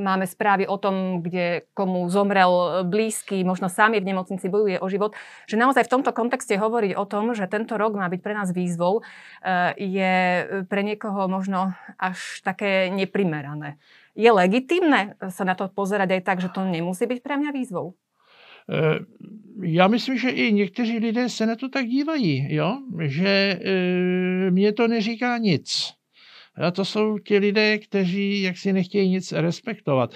máme 0.00 0.24
správy 0.24 0.64
o 0.64 0.80
tom, 0.80 1.20
kde 1.20 1.68
komu 1.76 2.08
zomrel 2.08 2.88
blízky, 2.88 3.44
možno 3.44 3.68
sám 3.68 3.92
je 3.92 4.00
v 4.00 4.08
nemocnici, 4.08 4.48
bojuje 4.48 4.80
o 4.80 4.88
život, 4.88 5.12
že 5.44 5.60
naozaj 5.60 5.84
v 5.84 5.92
tomto 6.00 6.10
kontexte 6.16 6.56
hovoriť 6.56 6.96
o 6.96 7.04
tom, 7.04 7.36
že 7.36 7.44
tento 7.44 7.76
rok 7.76 7.92
má 7.92 8.08
byť 8.08 8.20
pre 8.24 8.32
nás 8.32 8.48
výzvou, 8.56 9.04
e, 9.44 9.76
je 9.76 10.14
pre 10.64 10.80
niekoho 10.80 11.28
možno 11.28 11.76
až 12.00 12.40
také 12.46 12.86
neprimerané. 12.94 13.82
Je 14.14 14.30
legitimné 14.30 15.18
sa 15.18 15.42
na 15.42 15.58
to 15.58 15.66
pozerať 15.66 16.14
aj 16.14 16.22
tak, 16.22 16.38
že 16.38 16.54
to 16.54 16.62
nemusí 16.62 17.02
byť 17.02 17.18
pre 17.18 17.34
mňa 17.34 17.50
výzvou? 17.50 17.98
Eh, 18.70 18.98
já 19.62 19.88
myslím, 19.88 20.18
že 20.18 20.30
i 20.30 20.52
někteří 20.52 20.98
lidé 20.98 21.28
se 21.28 21.46
na 21.46 21.56
to 21.56 21.68
tak 21.68 21.86
dívají, 21.86 22.54
jo? 22.54 22.78
že 23.00 23.28
e, 23.28 24.50
mě 24.50 24.72
to 24.72 24.88
neříká 24.88 25.38
nic. 25.38 25.92
A 26.62 26.70
to 26.70 26.84
jsou 26.84 27.18
ti 27.18 27.38
lidé, 27.38 27.78
kteří 27.78 28.42
jaksi 28.42 28.72
nechtějí 28.72 29.10
nic 29.10 29.32
respektovat. 29.32 30.14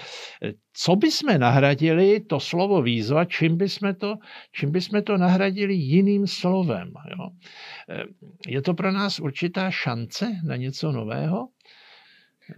Co 0.73 0.95
bychom 0.95 1.39
nahradili 1.39 2.19
to 2.19 2.39
slovo 2.39 2.81
výzva, 2.81 3.25
čím 3.25 3.57
bychom 3.57 3.95
to, 3.95 4.15
čím 4.51 4.71
bychom 4.71 5.03
to 5.03 5.17
nahradili 5.17 5.73
jiným 5.73 6.27
slovem? 6.27 6.91
Jo? 7.17 7.29
Je 8.47 8.61
to 8.61 8.73
pro 8.73 8.91
nás 8.91 9.19
určitá 9.19 9.71
šance 9.71 10.31
na 10.43 10.55
něco 10.55 10.91
nového? 10.91 11.47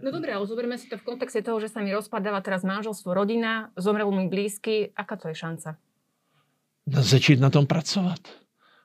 No 0.02 0.10
dobré, 0.12 0.34
ale 0.34 0.46
zoberme 0.46 0.78
si 0.78 0.88
to 0.88 0.98
v 0.98 1.06
kontexte 1.06 1.42
toho, 1.42 1.60
že 1.60 1.68
sa 1.68 1.82
mi 1.82 1.94
rozpadáva 1.94 2.40
teraz 2.40 2.64
manželstvo, 2.64 3.14
rodina, 3.14 3.70
zomrel 3.76 4.10
mi 4.10 4.28
blízky. 4.28 4.90
Aká 4.96 5.16
to 5.16 5.28
je 5.28 5.34
šanca? 5.34 5.76
No, 6.86 7.02
začít 7.02 7.40
na 7.40 7.50
tom 7.50 7.66
pracovat. 7.66 8.20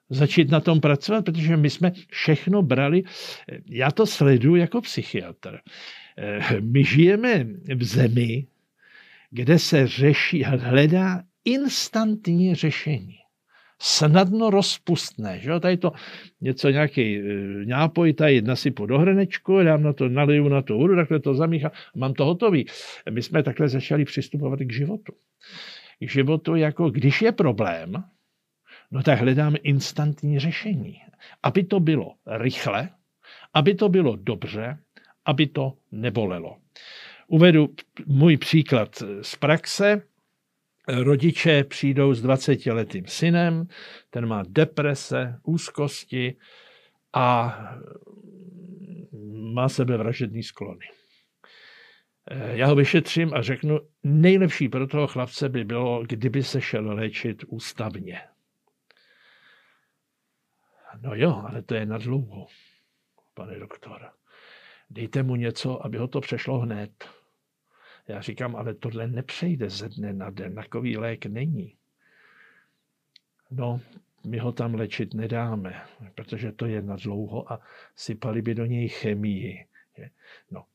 Začít 0.10 0.50
na 0.50 0.60
tom 0.60 0.82
pracovat, 0.82 1.26
protože 1.26 1.58
my 1.58 1.70
jsme 1.70 1.92
všechno 2.10 2.62
brali, 2.62 3.04
já 3.66 3.92
to 3.92 4.06
sleduju 4.06 4.56
jako 4.56 4.82
psychiatr. 4.82 5.60
Eh, 6.18 6.62
my 6.62 6.84
žijeme 6.84 7.46
v 7.76 7.84
zemi, 7.84 8.48
kde 9.30 9.60
se 9.60 9.88
řeší, 9.88 10.44
hledá 10.44 11.24
instantní 11.46 12.56
řešení 12.56 13.20
snadno 13.82 14.50
rozpustné. 14.50 15.40
Že? 15.40 15.60
Tady 15.60 15.78
to 15.78 15.92
něco, 16.42 16.70
nějaký 16.70 17.18
e, 17.18 17.22
nápoj, 17.66 18.14
tady 18.14 18.42
nasypu 18.42 18.86
do 18.86 19.00
hrnečku, 19.00 19.64
dám 19.64 19.84
na 19.84 19.94
to, 19.94 20.10
naliju 20.10 20.50
na 20.50 20.62
to 20.62 20.78
vodu, 20.78 20.96
takhle 20.96 21.20
to 21.20 21.34
zamíchám, 21.34 21.72
mám 21.96 22.14
to 22.14 22.26
hotový. 22.26 22.66
My 23.10 23.22
jsme 23.22 23.44
takhle 23.44 23.70
začali 23.70 24.06
přistupovat 24.06 24.60
k 24.60 24.74
životu. 24.74 25.14
K 26.00 26.12
životu 26.12 26.56
jako, 26.56 26.90
když 26.90 27.22
je 27.22 27.32
problém, 27.32 28.04
no 28.92 29.04
tak 29.04 29.20
hledáme 29.20 29.58
instantní 29.58 30.40
řešení. 30.40 30.96
Aby 31.44 31.64
to 31.64 31.80
bylo 31.80 32.16
rychle, 32.28 32.90
aby 33.54 33.76
to 33.76 33.90
bylo 33.90 34.16
dobře, 34.16 34.78
aby 35.26 35.48
to 35.48 35.74
nebolelo. 35.92 36.58
Uvedu 37.28 37.70
můj 38.06 38.38
příklad 38.38 39.04
z 39.22 39.36
praxe 39.36 40.02
rodiče 40.90 41.64
přijdou 41.64 42.14
s 42.14 42.26
20-letým 42.26 43.06
synem, 43.08 43.68
ten 44.10 44.26
má 44.26 44.44
deprese, 44.48 45.40
úzkosti 45.44 46.38
a 47.14 47.58
má 49.54 49.70
sebevražedný 49.70 50.44
sklony. 50.44 50.86
Já 52.32 52.68
ho 52.68 52.76
vyšetřím 52.76 53.34
a 53.34 53.42
řeknu, 53.42 53.80
nejlepší 54.04 54.70
pro 54.70 54.88
toho 54.88 55.08
chlapce 55.08 55.50
by 55.50 55.64
bylo, 55.64 56.04
kdyby 56.04 56.44
se 56.44 56.62
šel 56.62 56.94
léčit 56.94 57.44
ústavně. 57.48 58.22
No 61.02 61.16
jo, 61.16 61.44
ale 61.50 61.62
to 61.62 61.76
je 61.76 61.86
na 61.86 61.98
dlouho, 61.98 62.48
pane 63.34 63.60
doktor. 63.60 64.10
Dejte 64.90 65.24
mu 65.24 65.36
něco, 65.36 65.86
aby 65.86 65.98
ho 65.98 66.08
to 66.08 66.22
přešlo 66.22 66.60
hned. 66.60 67.10
Já 68.10 68.22
říkám, 68.22 68.56
ale 68.56 68.74
tohle 68.74 69.08
nepřejde 69.08 69.70
ze 69.70 69.90
dne 69.90 70.14
na 70.14 70.30
den, 70.30 70.56
takový 70.56 70.98
lék 70.98 71.26
není. 71.26 71.76
No, 73.52 73.82
my 74.26 74.38
ho 74.38 74.52
tam 74.52 74.76
léčit 74.76 75.14
nedáme, 75.14 75.82
protože 76.16 76.52
to 76.52 76.66
je 76.66 76.82
na 76.82 76.96
dlouho 76.96 77.54
a 77.54 77.62
sypali 77.96 78.42
by 78.42 78.56
do 78.56 78.66
něj 78.66 78.88
chemii. 78.90 79.66
No, 80.52 80.66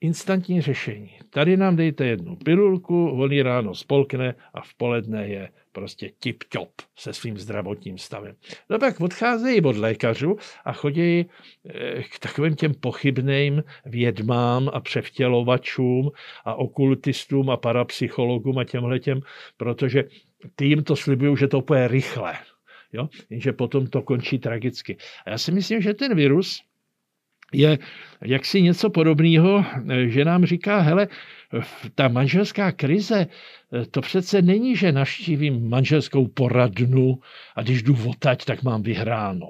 instantní 0.00 0.60
řešení. 0.60 1.18
Tady 1.30 1.56
nám 1.56 1.76
dejte 1.76 2.06
jednu 2.06 2.36
pilulku, 2.36 3.10
on 3.10 3.32
ji 3.32 3.42
ráno 3.42 3.74
spolkne 3.74 4.34
a 4.54 4.60
v 4.60 4.74
poledne 4.74 5.28
je 5.28 5.48
prostě 5.78 6.10
tip-top 6.20 6.68
se 6.96 7.12
svým 7.12 7.38
zdravotním 7.38 7.98
stavem. 7.98 8.34
No 8.70 8.78
pak 8.78 9.00
odcházejí 9.00 9.60
od 9.60 9.76
lékařů 9.76 10.36
a 10.64 10.72
chodí 10.72 11.20
eh, 11.20 12.02
k 12.02 12.18
takovým 12.18 12.56
těm 12.56 12.74
pochybným 12.74 13.62
vědmám 13.84 14.70
a 14.72 14.80
převtělovačům 14.80 16.10
a 16.44 16.54
okultistům 16.54 17.50
a 17.50 17.56
parapsychologům 17.56 18.58
a 18.58 18.64
těmhle 18.64 18.98
těm, 18.98 19.20
protože 19.56 20.04
ty 20.56 20.66
jim 20.66 20.82
to 20.82 20.96
slibují, 20.96 21.36
že 21.36 21.48
to 21.48 21.62
půjde 21.62 21.88
rychle. 21.88 22.34
Jo? 22.92 23.08
Jenže 23.30 23.52
potom 23.52 23.86
to 23.86 24.02
končí 24.02 24.38
tragicky. 24.38 24.96
A 25.26 25.30
já 25.30 25.38
si 25.38 25.52
myslím, 25.52 25.80
že 25.80 25.94
ten 25.94 26.16
virus 26.16 26.62
je 27.52 27.78
jaksi 28.24 28.62
něco 28.62 28.90
podobného, 28.90 29.64
že 30.06 30.24
nám 30.24 30.44
říká, 30.44 30.80
hele, 30.80 31.08
ta 31.94 32.08
manželská 32.08 32.72
krize, 32.72 33.26
to 33.90 34.00
přece 34.00 34.42
není, 34.42 34.76
že 34.76 34.92
naštívím 34.92 35.68
manželskou 35.68 36.26
poradnu 36.26 37.18
a 37.56 37.62
když 37.62 37.82
jdu 37.82 37.94
votať, 37.94 38.44
tak 38.44 38.62
mám 38.62 38.82
vyhráno. 38.82 39.48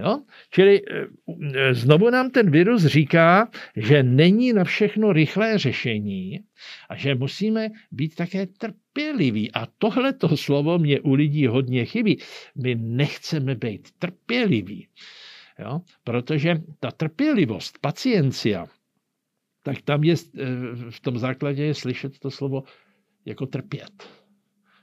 Jo? 0.00 0.22
Čili 0.50 0.80
eh, 0.80 1.74
znovu 1.74 2.10
nám 2.10 2.30
ten 2.30 2.50
virus 2.50 2.86
říká, 2.86 3.48
že 3.76 4.02
není 4.02 4.52
na 4.52 4.64
všechno 4.64 5.12
rychlé 5.12 5.58
řešení 5.58 6.40
a 6.88 6.96
že 6.96 7.14
musíme 7.14 7.68
být 7.90 8.14
také 8.14 8.46
trpěliví. 8.46 9.52
A 9.52 9.66
tohle 9.78 10.12
to 10.12 10.36
slovo 10.36 10.78
mě 10.78 11.00
u 11.00 11.14
lidí 11.14 11.46
hodně 11.46 11.84
chybí. 11.84 12.18
My 12.62 12.74
nechceme 12.74 13.54
být 13.54 13.88
trpěliví. 13.98 14.88
Jo? 15.60 15.80
Protože 16.04 16.54
ta 16.80 16.90
trpělivost, 16.90 17.78
paciencia, 17.78 18.66
tak 19.62 19.82
tam 19.82 20.04
je, 20.04 20.14
eh, 20.14 20.46
v 20.90 21.00
tom 21.00 21.18
základě 21.18 21.64
je 21.64 21.74
slyšet 21.74 22.18
to 22.18 22.30
slovo 22.30 22.64
jako 23.24 23.46
trpět. 23.46 24.20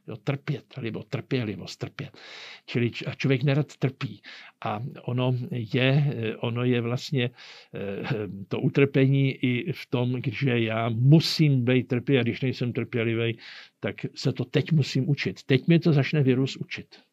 Jo, 0.07 0.15
trpět, 0.17 0.65
nebo 0.81 1.03
trpělivost, 1.03 1.77
trpět. 1.77 2.17
Čili 2.65 2.91
člověk 2.91 3.43
nerad 3.43 3.77
trpí. 3.77 4.21
A 4.61 4.83
ono 5.01 5.35
je, 5.51 6.13
eh, 6.15 6.35
ono 6.35 6.63
je 6.63 6.81
vlastně 6.81 7.29
eh, 7.73 8.03
to 8.47 8.59
utrpení 8.59 9.31
i 9.31 9.71
v 9.71 9.85
tom, 9.89 10.21
že 10.27 10.59
já 10.59 10.89
musím 10.89 11.65
být 11.65 11.87
trpělivý 11.87 12.19
a 12.19 12.23
když 12.23 12.41
nejsem 12.41 12.73
trpělivý, 12.73 13.37
tak 13.79 13.95
se 14.15 14.31
to 14.33 14.45
teď 14.45 14.71
musím 14.71 15.09
učit. 15.09 15.43
Teď 15.43 15.67
mě 15.67 15.79
to 15.79 15.93
začne 15.93 16.23
virus 16.23 16.55
učit 16.55 17.06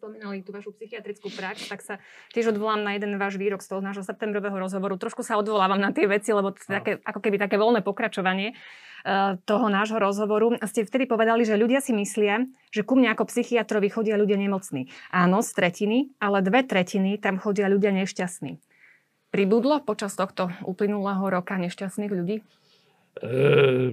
spomínali 0.00 0.40
tú 0.40 0.56
vašu 0.56 0.72
psychiatrickú 0.72 1.28
prax, 1.28 1.68
tak 1.68 1.84
sa 1.84 2.00
tiež 2.32 2.56
odvolám 2.56 2.80
na 2.80 2.96
jeden 2.96 3.20
váš 3.20 3.36
výrok 3.36 3.60
z 3.60 3.76
toho 3.76 3.84
nášho 3.84 4.00
septembrového 4.00 4.56
rozhovoru. 4.56 4.96
Trošku 4.96 5.20
sa 5.20 5.36
odvolávam 5.36 5.76
na 5.76 5.92
tie 5.92 6.08
veci, 6.08 6.32
lebo 6.32 6.56
to 6.56 6.64
je 6.64 6.72
také, 6.72 6.92
ako 7.04 7.20
keby 7.20 7.36
také 7.36 7.60
voľné 7.60 7.84
pokračovanie 7.84 8.56
uh, 8.56 9.36
toho 9.44 9.68
nášho 9.68 10.00
rozhovoru. 10.00 10.56
Ste 10.64 10.88
vtedy 10.88 11.04
povedali, 11.04 11.44
že 11.44 11.60
ľudia 11.60 11.84
si 11.84 11.92
myslia, 11.92 12.48
že 12.72 12.80
ku 12.80 12.96
mne 12.96 13.12
ako 13.12 13.28
psychiatrovi 13.28 13.92
chodia 13.92 14.16
ľudia 14.16 14.40
nemocní. 14.40 14.88
Áno, 15.12 15.44
z 15.44 15.52
tretiny, 15.52 16.08
ale 16.16 16.40
dve 16.40 16.64
tretiny 16.64 17.20
tam 17.20 17.36
chodia 17.36 17.68
ľudia 17.68 17.92
nešťastní. 17.92 18.56
Pribudlo 19.30 19.84
počas 19.84 20.16
tohto 20.16 20.48
uplynulého 20.64 21.22
roka 21.28 21.54
nešťastných 21.60 22.10
ľudí? 22.10 22.42
E, 23.20 23.92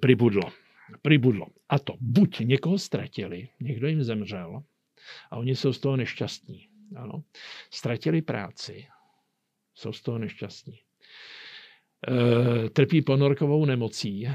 pribudlo. 0.00 0.50
Pribudlo. 1.02 1.46
A 1.68 1.78
to 1.78 1.94
buď 2.00 2.40
někoho 2.40 2.78
ztratili, 2.78 3.48
někdo 3.60 3.86
jim 3.86 4.02
zemřel, 4.02 4.62
a 5.30 5.36
oni 5.36 5.56
jsou 5.56 5.72
z 5.72 5.78
toho 5.78 5.96
nešťastní. 5.96 6.68
Ano. 6.96 7.22
Ztratili 7.70 8.22
práci, 8.22 8.86
jsou 9.74 9.92
z 9.92 10.02
toho 10.02 10.18
nešťastní. 10.18 10.80
E, 12.08 12.70
trpí 12.70 13.02
ponorkovou 13.02 13.64
nemocí, 13.64 14.28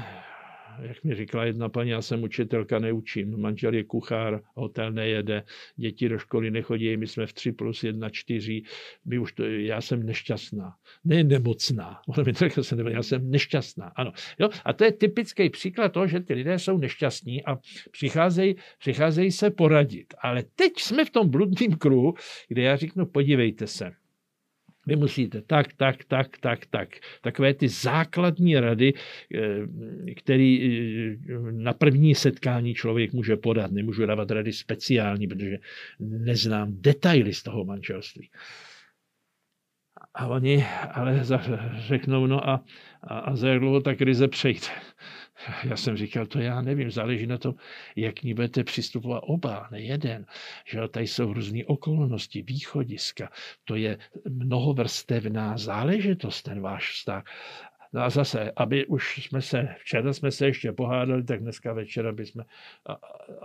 jak 0.82 1.04
mi 1.04 1.14
říkala 1.14 1.44
jedna 1.44 1.68
paní, 1.68 1.90
já 1.90 2.02
jsem 2.02 2.22
učitelka, 2.22 2.78
neučím. 2.78 3.40
Manžel 3.40 3.74
je 3.74 3.84
kuchár, 3.84 4.40
hotel 4.54 4.92
nejede, 4.92 5.42
děti 5.76 6.08
do 6.08 6.18
školy 6.18 6.50
nechodí, 6.50 6.96
my 6.96 7.06
jsme 7.06 7.26
v 7.26 7.32
3 7.32 7.52
plus 7.52 7.84
1, 7.84 8.10
4, 8.10 8.62
my 9.04 9.18
už 9.18 9.32
to, 9.32 9.44
já 9.44 9.80
jsem 9.80 10.06
nešťastná. 10.06 10.74
Ne 11.04 11.24
nemocná, 11.24 12.00
ona 12.08 12.22
mi 12.22 12.32
řekla, 12.32 12.62
jsem 12.62 12.86
já 12.86 13.02
jsem 13.02 13.30
nešťastná. 13.30 13.92
Ano. 13.96 14.12
Jo? 14.38 14.48
A 14.64 14.72
to 14.72 14.84
je 14.84 14.92
typický 14.92 15.50
příklad 15.50 15.92
toho, 15.92 16.06
že 16.06 16.20
ty 16.20 16.34
lidé 16.34 16.58
jsou 16.58 16.78
nešťastní 16.78 17.44
a 17.44 17.58
přicházejí, 17.90 18.56
přicházejí 18.78 19.32
se 19.32 19.50
poradit. 19.50 20.14
Ale 20.22 20.44
teď 20.56 20.72
jsme 20.78 21.04
v 21.04 21.10
tom 21.10 21.30
bludném 21.30 21.72
kruhu, 21.78 22.14
kde 22.48 22.62
já 22.62 22.76
řeknu, 22.76 23.06
podívejte 23.06 23.66
se, 23.66 23.92
vy 24.86 24.96
musíte 24.96 25.42
tak, 25.42 25.72
tak, 25.72 26.04
tak, 26.04 26.38
tak, 26.38 26.66
tak. 26.66 26.88
Takové 27.20 27.54
ty 27.54 27.68
základní 27.68 28.60
rady, 28.60 28.92
eh, 29.34 30.14
které 30.14 30.58
eh, 30.62 31.16
na 31.52 31.72
první 31.72 32.14
setkání 32.14 32.74
člověk 32.74 33.12
může 33.12 33.36
podat. 33.36 33.70
Nemůžu 33.70 34.06
dávat 34.06 34.30
rady 34.30 34.52
speciální, 34.52 35.26
protože 35.26 35.58
neznám 36.00 36.68
detaily 36.70 37.34
z 37.34 37.42
toho 37.42 37.64
manželství. 37.64 38.30
A 40.14 40.26
oni 40.26 40.64
ale 40.90 41.20
řeknou, 41.74 42.26
no 42.26 42.48
a, 42.48 42.64
a, 43.02 43.18
a 43.18 43.36
za 43.36 43.48
jak 43.48 43.60
dlouho 43.60 43.80
ta 43.80 43.94
krize 43.94 44.28
přejde. 44.28 44.66
Já 45.64 45.76
jsem 45.76 45.96
říkal, 45.96 46.26
to 46.26 46.38
já 46.38 46.60
nevím, 46.60 46.90
záleží 46.90 47.26
na 47.26 47.38
tom, 47.38 47.54
jak 47.96 48.22
ní 48.22 48.34
budete 48.34 48.64
přistupovat 48.64 49.22
oba, 49.26 49.68
ne 49.70 49.80
jeden. 49.80 50.26
Že 50.64 50.80
tady 50.90 51.06
jsou 51.06 51.32
různé 51.32 51.64
okolnosti, 51.66 52.42
východiska. 52.42 53.30
To 53.64 53.76
je 53.76 53.98
mnohovrstevná 54.28 55.58
záležitost, 55.58 56.42
ten 56.42 56.60
váš 56.60 56.92
vztah. 56.92 57.24
No 57.92 58.02
a 58.02 58.10
zase, 58.10 58.52
aby 58.56 58.86
už 58.86 59.24
jsme 59.24 59.42
se, 59.42 59.68
včera 59.78 60.12
jsme 60.12 60.30
se 60.30 60.46
ještě 60.46 60.72
pohádali, 60.72 61.24
tak 61.24 61.40
dneska 61.40 61.72
večer, 61.72 62.06
aby 62.06 62.26
jsme, 62.26 62.44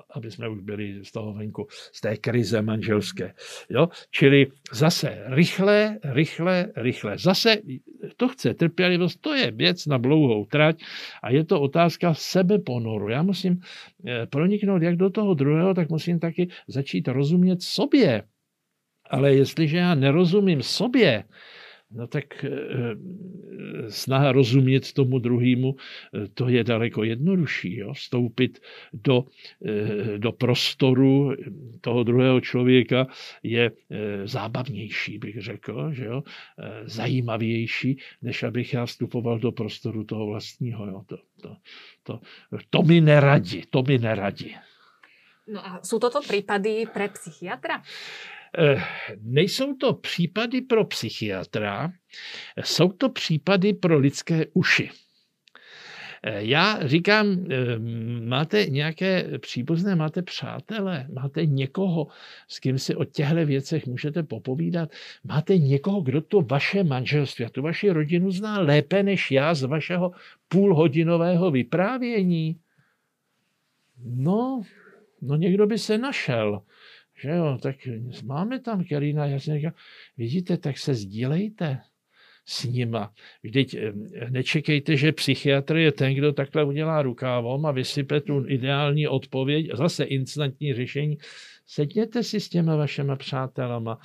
aby 0.09 0.31
jsme 0.31 0.49
už 0.49 0.61
byli 0.61 1.05
z 1.05 1.11
toho 1.11 1.33
venku, 1.33 1.67
z 1.69 2.01
té 2.01 2.17
krize 2.17 2.61
manželské. 2.61 3.33
Jo? 3.69 3.89
Čili 4.11 4.47
zase 4.71 5.23
rychle, 5.25 5.99
rychle, 6.03 6.71
rychle. 6.75 7.17
Zase 7.17 7.57
to 8.17 8.27
chce 8.27 8.53
trpělivost, 8.53 9.21
to 9.21 9.33
je 9.33 9.51
věc 9.51 9.85
na 9.85 9.97
dlouhou 9.97 10.45
trať 10.45 10.83
a 11.23 11.31
je 11.31 11.43
to 11.43 11.61
otázka 11.61 12.13
sebeponoru. 12.13 13.09
Já 13.09 13.23
musím 13.23 13.59
eh, 14.07 14.25
proniknout 14.25 14.81
jak 14.81 14.95
do 14.95 15.09
toho 15.09 15.33
druhého, 15.33 15.73
tak 15.73 15.89
musím 15.89 16.19
taky 16.19 16.47
začít 16.67 17.07
rozumět 17.07 17.61
sobě. 17.61 18.23
Ale 19.09 19.33
jestliže 19.33 19.77
já 19.77 19.95
nerozumím 19.95 20.61
sobě, 20.61 21.23
no 21.95 22.07
tak 22.07 22.43
eh, 22.43 22.49
snaha 23.89 24.31
rozumět 24.31 24.93
tomu 24.93 25.19
druhému, 25.19 25.75
eh, 25.75 26.27
to 26.33 26.49
je 26.49 26.63
daleko 26.63 27.03
jednodušší. 27.03 27.77
Jo? 27.77 27.93
Vstoupit 27.93 28.59
do, 28.93 29.25
eh, 29.65 30.17
do 30.17 30.31
prostoru 30.31 31.35
toho 31.81 32.03
druhého 32.03 32.41
člověka 32.41 33.07
je 33.43 33.71
zábavnější, 34.25 35.17
bych 35.17 35.41
řekl, 35.41 35.93
že 35.93 36.05
jo? 36.05 36.23
zajímavější, 36.85 37.97
než 38.21 38.43
abych 38.43 38.73
já 38.73 38.85
vstupoval 38.85 39.39
do 39.39 39.51
prostoru 39.51 40.03
toho 40.03 40.25
vlastního. 40.27 40.87
Jo? 40.87 41.01
To, 41.05 41.17
to, 41.41 41.57
to, 42.03 42.19
to 42.69 42.83
mi 42.83 43.01
neradí, 43.01 43.63
to 43.69 43.83
mi 43.83 43.97
neradí. 43.97 44.55
No 45.47 45.67
a 45.67 45.79
jsou 45.83 45.99
toto 45.99 46.21
případy 46.21 46.85
pre 46.93 47.07
psychiatra? 47.07 47.81
Eh, 48.57 48.83
nejsou 49.21 49.73
to 49.73 49.93
případy 49.93 50.61
pro 50.61 50.85
psychiatra, 50.85 51.91
jsou 52.63 52.89
to 52.89 53.09
případy 53.09 53.73
pro 53.73 53.97
lidské 53.99 54.45
uši. 54.53 54.89
Eh, 56.23 56.43
já 56.43 56.87
říkám, 56.87 57.45
eh, 57.51 57.79
máte 58.25 58.65
nějaké 58.65 59.39
příbuzné, 59.39 59.95
máte 59.95 60.21
přátele, 60.21 61.07
máte 61.13 61.45
někoho, 61.45 62.07
s 62.47 62.59
kým 62.59 62.79
si 62.79 62.95
o 62.95 63.05
těchto 63.05 63.45
věcech 63.45 63.87
můžete 63.87 64.23
popovídat, 64.23 64.89
máte 65.23 65.57
někoho, 65.57 66.01
kdo 66.01 66.21
to 66.21 66.41
vaše 66.41 66.83
manželství 66.83 67.45
a 67.45 67.49
tu 67.49 67.61
vaši 67.61 67.89
rodinu 67.89 68.31
zná 68.31 68.59
lépe 68.59 69.03
než 69.03 69.31
já 69.31 69.53
z 69.53 69.63
vašeho 69.63 70.11
půlhodinového 70.47 71.51
vyprávění. 71.51 72.59
No, 74.03 74.61
no 75.21 75.35
někdo 75.35 75.67
by 75.67 75.77
se 75.77 75.97
našel. 75.97 76.61
Že 77.25 77.31
jo, 77.31 77.57
tak 77.61 77.75
máme 78.23 78.59
tam 78.59 78.83
Karina, 78.83 79.25
já 79.25 79.39
jsem 79.39 79.55
říkal, 79.55 79.71
vidíte, 80.17 80.57
tak 80.57 80.77
se 80.77 80.93
sdílejte 80.93 81.79
s 82.45 82.63
nima. 82.63 83.13
Vždyť 83.43 83.73
eh, 83.73 83.93
nečekejte, 84.29 84.97
že 84.97 85.11
psychiatr 85.11 85.77
je 85.77 85.91
ten, 85.91 86.13
kdo 86.13 86.33
takhle 86.33 86.63
udělá 86.63 87.01
rukávom 87.01 87.65
a 87.65 87.71
vysype 87.71 88.21
tu 88.21 88.45
ideální 88.47 89.07
odpověď, 89.07 89.69
zase 89.73 90.03
instantní 90.03 90.73
řešení. 90.73 91.17
Sedněte 91.67 92.23
si 92.23 92.39
s 92.39 92.49
těma 92.49 92.75
vašima 92.75 93.15
přátelama, 93.15 93.99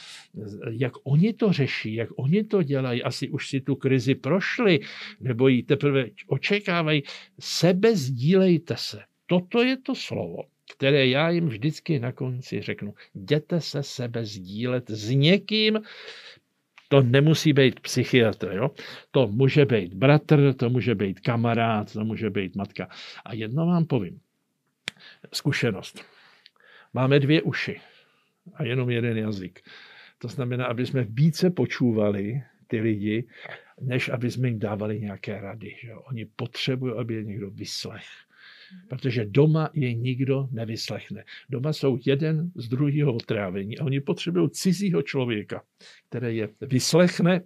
jak 0.70 0.92
oni 1.04 1.32
to 1.32 1.52
řeší, 1.52 1.94
jak 1.94 2.08
oni 2.16 2.44
to 2.44 2.62
dělají, 2.62 3.02
asi 3.02 3.28
už 3.28 3.48
si 3.48 3.60
tu 3.60 3.74
krizi 3.74 4.14
prošli, 4.14 4.80
nebo 5.20 5.48
ji 5.48 5.62
teprve 5.62 6.06
očekávají. 6.26 7.02
Sebe 7.40 7.96
sdílejte 7.96 8.74
se. 8.78 9.00
Toto 9.26 9.62
je 9.62 9.76
to 9.76 9.94
slovo 9.94 10.42
které 10.72 11.06
já 11.06 11.30
jim 11.30 11.48
vždycky 11.48 11.98
na 11.98 12.12
konci 12.12 12.62
řeknu. 12.62 12.94
Jděte 13.14 13.60
se 13.60 13.82
sebe 13.82 14.24
sdílet 14.24 14.90
s 14.90 15.10
někým, 15.10 15.80
to 16.88 17.02
nemusí 17.02 17.52
být 17.52 17.80
psychiatr, 17.80 18.50
jo? 18.52 18.70
to 19.10 19.26
může 19.26 19.64
být 19.64 19.94
bratr, 19.94 20.54
to 20.54 20.70
může 20.70 20.94
být 20.94 21.20
kamarád, 21.20 21.92
to 21.92 22.04
může 22.04 22.30
být 22.30 22.56
matka. 22.56 22.88
A 23.24 23.34
jedno 23.34 23.66
vám 23.66 23.84
povím. 23.84 24.20
Zkušenost. 25.32 26.04
Máme 26.94 27.20
dvě 27.20 27.42
uši 27.42 27.80
a 28.54 28.64
jenom 28.64 28.90
jeden 28.90 29.18
jazyk. 29.18 29.60
To 30.18 30.28
znamená, 30.28 30.66
aby 30.66 30.86
jsme 30.86 31.04
více 31.04 31.50
počúvali 31.50 32.42
ty 32.66 32.80
lidi, 32.80 33.24
než 33.80 34.08
aby 34.08 34.30
jsme 34.30 34.48
jim 34.48 34.58
dávali 34.58 35.00
nějaké 35.00 35.40
rady. 35.40 35.76
Že? 35.82 35.94
Oni 35.94 36.24
potřebují, 36.24 36.94
aby 36.98 37.14
je 37.14 37.24
někdo 37.24 37.50
vyslech 37.50 38.06
protože 38.88 39.26
doma 39.26 39.70
je 39.74 39.94
nikdo 39.94 40.48
nevyslechne. 40.52 41.24
Doma 41.50 41.72
jsou 41.72 41.98
jeden 42.06 42.50
z 42.54 42.68
druhého 42.68 43.14
otrávení 43.14 43.78
a 43.78 43.84
oni 43.84 44.00
potřebují 44.00 44.50
cizího 44.50 45.02
člověka, 45.02 45.62
který 46.08 46.36
je 46.36 46.48
vyslechne 46.60 47.40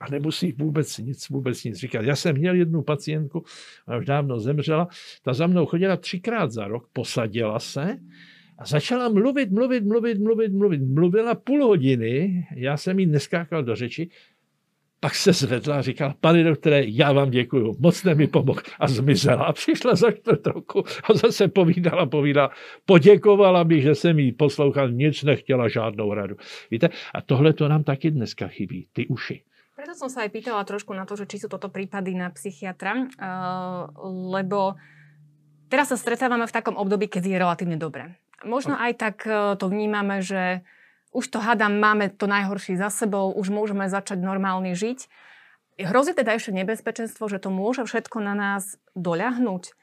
a 0.00 0.10
nemusí 0.10 0.52
vůbec 0.52 0.98
nic, 0.98 1.28
vůbec 1.28 1.64
nic 1.64 1.76
říkat. 1.76 2.04
Já 2.04 2.16
jsem 2.16 2.36
měl 2.36 2.54
jednu 2.54 2.82
pacientku, 2.82 3.44
ona 3.88 3.98
už 3.98 4.04
dávno 4.04 4.40
zemřela, 4.40 4.88
ta 5.22 5.34
za 5.34 5.46
mnou 5.46 5.66
chodila 5.66 5.96
třikrát 5.96 6.52
za 6.52 6.68
rok, 6.68 6.88
posadila 6.92 7.58
se 7.58 7.96
a 8.58 8.66
začala 8.66 9.08
mluvit, 9.08 9.50
mluvit, 9.50 9.84
mluvit, 9.84 10.18
mluvit, 10.18 10.52
mluvit. 10.52 10.80
Mluvila 10.80 11.34
půl 11.34 11.66
hodiny, 11.66 12.46
já 12.56 12.76
jsem 12.76 12.98
jí 12.98 13.06
neskákal 13.06 13.62
do 13.62 13.76
řeči 13.76 14.08
pak 15.00 15.14
se 15.14 15.32
zvedla 15.32 15.78
a 15.78 15.82
říkala, 15.82 16.14
pane 16.20 16.44
doktore, 16.44 16.82
já 16.84 17.12
vám 17.12 17.30
děkuju, 17.30 17.76
moc 17.78 17.96
jste 17.96 18.14
mi 18.14 18.26
pomohl. 18.26 18.60
A 18.78 18.88
zmizela. 18.88 19.44
A 19.44 19.52
přišla 19.52 19.94
za 19.94 20.10
čtvrt 20.10 20.46
roku 20.46 20.84
a 21.10 21.14
zase 21.14 21.48
povídala, 21.48 22.06
povídala. 22.06 22.50
Poděkovala 22.84 23.62
mi, 23.62 23.80
že 23.80 23.94
jsem 23.94 24.18
jí 24.18 24.32
poslouchal, 24.32 24.90
nic 24.90 25.22
nechtěla, 25.22 25.68
žádnou 25.68 26.14
radu. 26.14 26.36
Víte, 26.70 26.88
a 27.14 27.22
tohle 27.22 27.52
to 27.52 27.68
nám 27.68 27.84
taky 27.84 28.10
dneska 28.10 28.48
chybí, 28.48 28.86
ty 28.92 29.06
uši. 29.06 29.42
Preto 29.80 29.96
som 29.96 30.12
sa 30.12 30.28
aj 30.28 30.36
pýtala 30.36 30.60
trošku 30.68 30.92
na 30.92 31.08
to, 31.08 31.16
že 31.16 31.24
či 31.24 31.40
sú 31.40 31.48
toto 31.48 31.72
prípady 31.72 32.12
na 32.12 32.28
psychiatra, 32.28 33.08
uh, 33.16 33.88
lebo 34.28 34.76
teraz 35.72 35.88
sa 35.88 35.96
stretávame 35.96 36.44
v 36.44 36.52
takom 36.52 36.76
období, 36.76 37.08
keď 37.08 37.24
je 37.24 37.40
relatívne 37.40 37.80
dobré. 37.80 38.20
Možno 38.44 38.76
aj 38.76 38.92
tak 39.00 39.24
uh, 39.24 39.56
to 39.56 39.72
vnímame, 39.72 40.20
že 40.20 40.60
už 41.10 41.28
to 41.28 41.38
hádam, 41.42 41.82
máme 41.82 42.08
to 42.14 42.26
najhoršie 42.26 42.78
za 42.78 42.90
sebou, 42.90 43.34
už 43.34 43.50
môžeme 43.50 43.86
začať 43.90 44.22
normálne 44.22 44.74
žiť. 44.74 45.10
Hrozí 45.80 46.12
teda 46.12 46.36
ešte 46.36 46.52
nebezpečenstvo, 46.54 47.26
že 47.26 47.40
to 47.40 47.50
môže 47.50 47.82
všetko 47.88 48.20
na 48.20 48.34
nás 48.36 48.78
doľahnuť? 48.94 49.74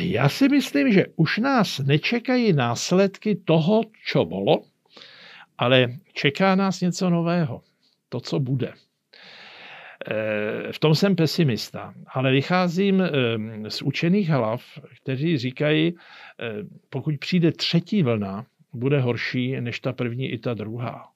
Já 0.00 0.28
si 0.28 0.48
myslím, 0.48 0.92
že 0.92 1.06
už 1.16 1.38
nás 1.38 1.78
nečekají 1.78 2.52
následky 2.52 3.36
toho, 3.44 3.84
čo 4.08 4.24
bolo, 4.24 4.64
ale 5.58 6.00
čeká 6.12 6.54
nás 6.54 6.80
něco 6.80 7.10
nového. 7.10 7.62
To, 8.08 8.20
co 8.20 8.40
bude. 8.40 8.72
Eh, 10.10 10.72
v 10.72 10.78
tom 10.78 10.94
jsem 10.94 11.16
pesimista, 11.16 11.94
ale 12.14 12.32
vycházím 12.32 13.00
eh, 13.00 13.10
z 13.70 13.82
učených 13.82 14.28
hlav, 14.28 14.62
kteří 15.02 15.38
říkají, 15.38 15.94
eh, 15.94 16.44
pokud 16.90 17.18
přijde 17.18 17.52
třetí 17.52 18.02
vlna, 18.02 18.46
bude 18.76 19.00
horší 19.00 19.60
než 19.60 19.80
ta 19.80 19.92
první 19.92 20.30
i 20.30 20.38
ta 20.38 20.54
druhá. 20.54 21.08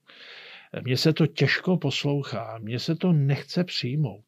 Mně 0.83 0.97
se 0.97 1.13
to 1.13 1.27
těžko 1.27 1.77
poslouchá, 1.77 2.59
mně 2.63 2.79
se 2.79 2.95
to 2.95 3.13
nechce 3.13 3.65
přijmout, 3.65 4.25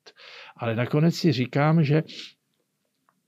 ale 0.57 0.77
nakonec 0.77 1.15
si 1.15 1.33
říkám, 1.33 1.85
že 1.85 2.03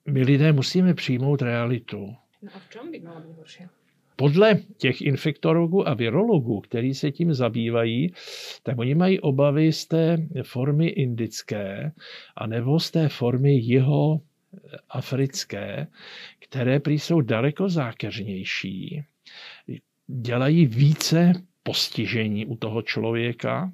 my 0.09 0.23
lidé 0.23 0.53
musíme 0.53 0.95
přijmout 0.95 1.43
realitu. 1.43 2.15
No 2.43 2.51
a 2.55 2.59
v 2.59 2.69
čem 2.69 2.91
by 2.91 2.99
být 2.99 3.07
horší? 3.37 3.65
Podle 4.17 4.55
těch 4.77 5.03
infektorogů 5.03 5.89
a 5.89 5.95
virologů, 5.95 6.61
kteří 6.61 6.95
se 6.95 7.13
tím 7.13 7.35
zabývají, 7.35 8.13
tak 8.63 8.79
oni 8.79 8.95
mají 8.95 9.21
obavy 9.21 9.73
z 9.73 9.87
té 9.87 10.19
formy 10.43 10.87
indické 10.87 11.93
a 12.37 12.47
nebo 12.47 12.81
z 12.81 12.91
té 12.91 13.09
formy 13.09 13.55
jeho 13.55 14.21
africké, 14.89 15.87
které 16.39 16.81
prý 16.81 16.99
jsou 16.99 17.21
daleko 17.21 17.69
zákeřnější 17.69 19.05
dělají 20.07 20.67
více 20.67 21.33
postižení 21.63 22.47
u 22.47 22.57
toho 22.57 22.83
člověka 22.83 23.73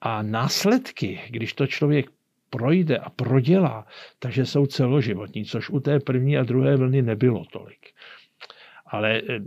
a 0.00 0.22
následky, 0.22 1.20
když 1.30 1.52
to 1.52 1.66
člověk 1.66 2.10
projde 2.50 2.98
a 2.98 3.10
prodělá, 3.10 3.86
takže 4.18 4.46
jsou 4.46 4.66
celoživotní, 4.66 5.44
což 5.44 5.70
u 5.70 5.80
té 5.80 6.00
první 6.00 6.38
a 6.38 6.42
druhé 6.42 6.76
vlny 6.76 7.02
nebylo 7.02 7.44
tolik. 7.44 7.90
Ale 8.86 9.22
eh, 9.28 9.40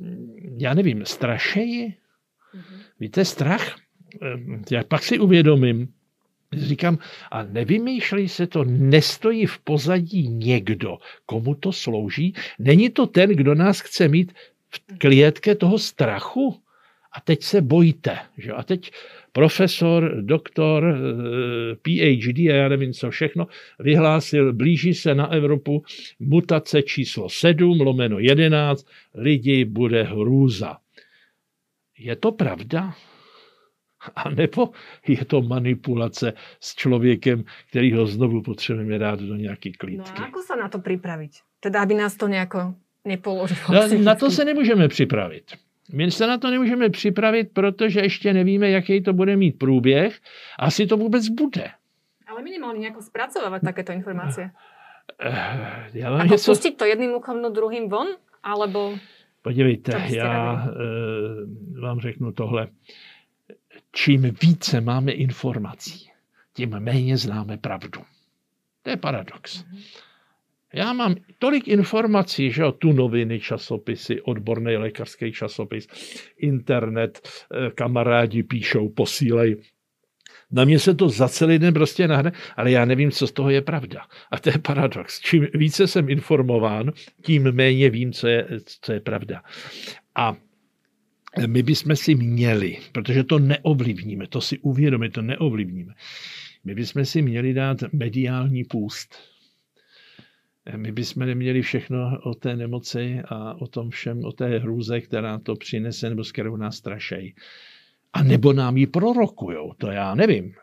já 0.57 0.73
nevím, 0.73 1.05
strašeji? 1.05 1.87
Mm-hmm. 1.87 2.79
Víte, 2.99 3.25
strach? 3.25 3.75
Eh, 4.21 4.37
já 4.71 4.83
pak 4.83 5.03
si 5.03 5.19
uvědomím, 5.19 5.87
říkám, 6.53 6.97
a 7.31 7.43
nevymýšlí 7.43 8.29
se 8.29 8.47
to, 8.47 8.63
nestojí 8.63 9.45
v 9.45 9.59
pozadí 9.59 10.27
někdo, 10.27 10.97
komu 11.25 11.55
to 11.55 11.71
slouží? 11.71 12.33
Není 12.59 12.89
to 12.89 13.07
ten, 13.07 13.29
kdo 13.29 13.55
nás 13.55 13.79
chce 13.79 14.07
mít 14.07 14.33
v 14.69 14.97
klietke 14.97 15.55
toho 15.55 15.79
strachu 15.79 16.55
a 17.17 17.21
teď 17.21 17.43
se 17.43 17.61
bojíte. 17.61 18.19
Že? 18.37 18.51
A 18.51 18.63
teď 18.63 18.91
profesor, 19.31 20.21
doktor, 20.21 20.83
eh, 20.85 21.75
PhD 21.75 22.49
a 22.49 22.55
já 22.55 22.69
nevím 22.69 22.93
co 22.93 23.09
všechno, 23.09 23.47
vyhlásil, 23.79 24.53
blíží 24.53 24.93
se 24.93 25.15
na 25.15 25.31
Evropu 25.31 25.83
mutace 26.19 26.81
číslo 26.81 27.29
7, 27.29 27.81
lomeno 27.81 28.19
11, 28.19 28.85
lidi 29.13 29.65
bude 29.65 30.03
hrůza. 30.03 30.77
Je 31.97 32.15
to 32.15 32.31
pravda? 32.31 32.93
A 34.15 34.29
nebo 34.29 34.69
je 35.07 35.25
to 35.25 35.41
manipulace 35.41 36.33
s 36.59 36.75
člověkem, 36.75 37.43
který 37.69 37.93
ho 37.93 38.07
znovu 38.07 38.41
potřebujeme 38.41 38.99
dát 38.99 39.19
do 39.19 39.35
nějaké 39.35 39.71
klítky. 39.71 40.11
No 40.15 40.25
a 40.25 40.29
ako 40.29 40.41
sa 40.41 40.55
na 40.55 40.69
to 40.69 40.79
připravit? 40.79 41.31
Teda, 41.59 41.81
aby 41.81 41.93
nás 41.93 42.15
to 42.15 42.27
nějako 42.27 42.75
nepoložilo. 43.07 43.59
No, 43.73 44.03
na 44.03 44.15
to 44.15 44.31
se 44.31 44.45
nemůžeme 44.45 44.87
připravit. 44.87 45.43
My 45.93 46.11
se 46.11 46.27
na 46.27 46.37
to 46.37 46.51
nemůžeme 46.51 46.89
připravit, 46.89 47.49
protože 47.53 47.99
ještě 47.99 48.33
nevíme, 48.33 48.69
jaký 48.69 49.01
to 49.01 49.13
bude 49.13 49.35
mít 49.35 49.59
průběh. 49.59 50.19
Asi 50.59 50.87
to 50.87 50.97
vůbec 50.97 51.27
bude. 51.27 51.71
Ale 52.27 52.43
minimálně 52.43 52.79
nějak 52.79 53.01
zpracovávat 53.01 53.61
takéto 53.61 53.91
informace. 53.91 54.51
Eh, 55.21 55.89
já 55.93 56.09
mám 56.11 56.27
něco... 56.27 56.51
pustit 56.51 56.77
to 56.77 56.85
jedným 56.85 57.11
uchom, 57.11 57.41
no 57.41 57.49
druhým 57.49 57.89
von? 57.89 58.07
Alebo... 58.43 58.97
Podívejte, 59.41 60.05
já 60.07 60.65
e, 61.77 61.81
vám 61.81 61.99
řeknu 61.99 62.31
tohle. 62.31 62.67
Čím 63.91 64.21
více 64.41 64.81
máme 64.81 65.11
informací, 65.11 66.11
tím 66.53 66.69
méně 66.79 67.17
známe 67.17 67.57
pravdu. 67.57 68.01
To 68.83 68.89
je 68.89 68.97
paradox. 68.97 69.63
Mm-hmm. 69.63 70.06
Já 70.77 70.93
mám 70.93 71.15
tolik 71.39 71.67
informací, 71.67 72.51
že 72.51 72.65
o 72.65 72.71
tu 72.71 72.93
noviny, 72.93 73.39
časopisy, 73.39 74.21
odborný 74.21 74.77
lékařský 74.77 75.31
časopis, 75.31 75.87
internet, 76.37 77.21
eh, 77.21 77.71
kamarádi 77.75 78.43
píšou, 78.43 78.89
posílej. 78.89 79.57
Na 80.51 80.65
mě 80.65 80.79
se 80.79 80.95
to 80.95 81.09
za 81.09 81.29
celý 81.29 81.59
den 81.59 81.73
prostě 81.73 82.07
nahne, 82.07 82.31
ale 82.55 82.71
já 82.71 82.85
nevím, 82.85 83.11
co 83.11 83.27
z 83.27 83.31
toho 83.31 83.49
je 83.49 83.61
pravda. 83.61 84.01
A 84.31 84.39
to 84.39 84.49
je 84.49 84.57
paradox. 84.57 85.19
Čím 85.19 85.47
více 85.53 85.87
jsem 85.87 86.09
informován, 86.09 86.91
tím 87.21 87.51
méně 87.51 87.89
vím, 87.89 88.13
co 88.13 88.27
je, 88.27 88.47
co 88.81 88.93
je 88.93 88.99
pravda. 88.99 89.41
A 90.15 90.35
my 91.47 91.63
bychom 91.63 91.95
si 91.95 92.15
měli, 92.15 92.77
protože 92.91 93.23
to 93.23 93.39
neovlivníme, 93.39 94.27
to 94.27 94.41
si 94.41 94.59
uvědomíme, 94.59 95.09
to 95.09 95.21
neovlivníme, 95.21 95.93
my 96.63 96.75
bychom 96.75 97.05
si 97.05 97.21
měli 97.21 97.53
dát 97.53 97.77
mediální 97.93 98.63
půst 98.63 99.36
my 100.75 100.91
bychom 100.91 101.25
neměli 101.25 101.61
všechno 101.61 102.19
o 102.23 102.33
té 102.33 102.55
nemoci 102.55 103.21
a 103.25 103.61
o 103.61 103.67
tom 103.67 103.89
všem, 103.89 104.25
o 104.25 104.31
té 104.31 104.59
hrůze, 104.59 105.01
která 105.01 105.39
to 105.39 105.55
přinese, 105.55 106.09
nebo 106.09 106.23
s 106.23 106.31
kterou 106.31 106.55
nás 106.55 106.75
strašejí. 106.75 107.35
A 108.13 108.23
nebo 108.23 108.53
nám 108.53 108.77
ji 108.77 108.87
prorokujou, 108.87 109.73
to 109.77 109.91
já 109.91 110.15
nevím. 110.15 110.53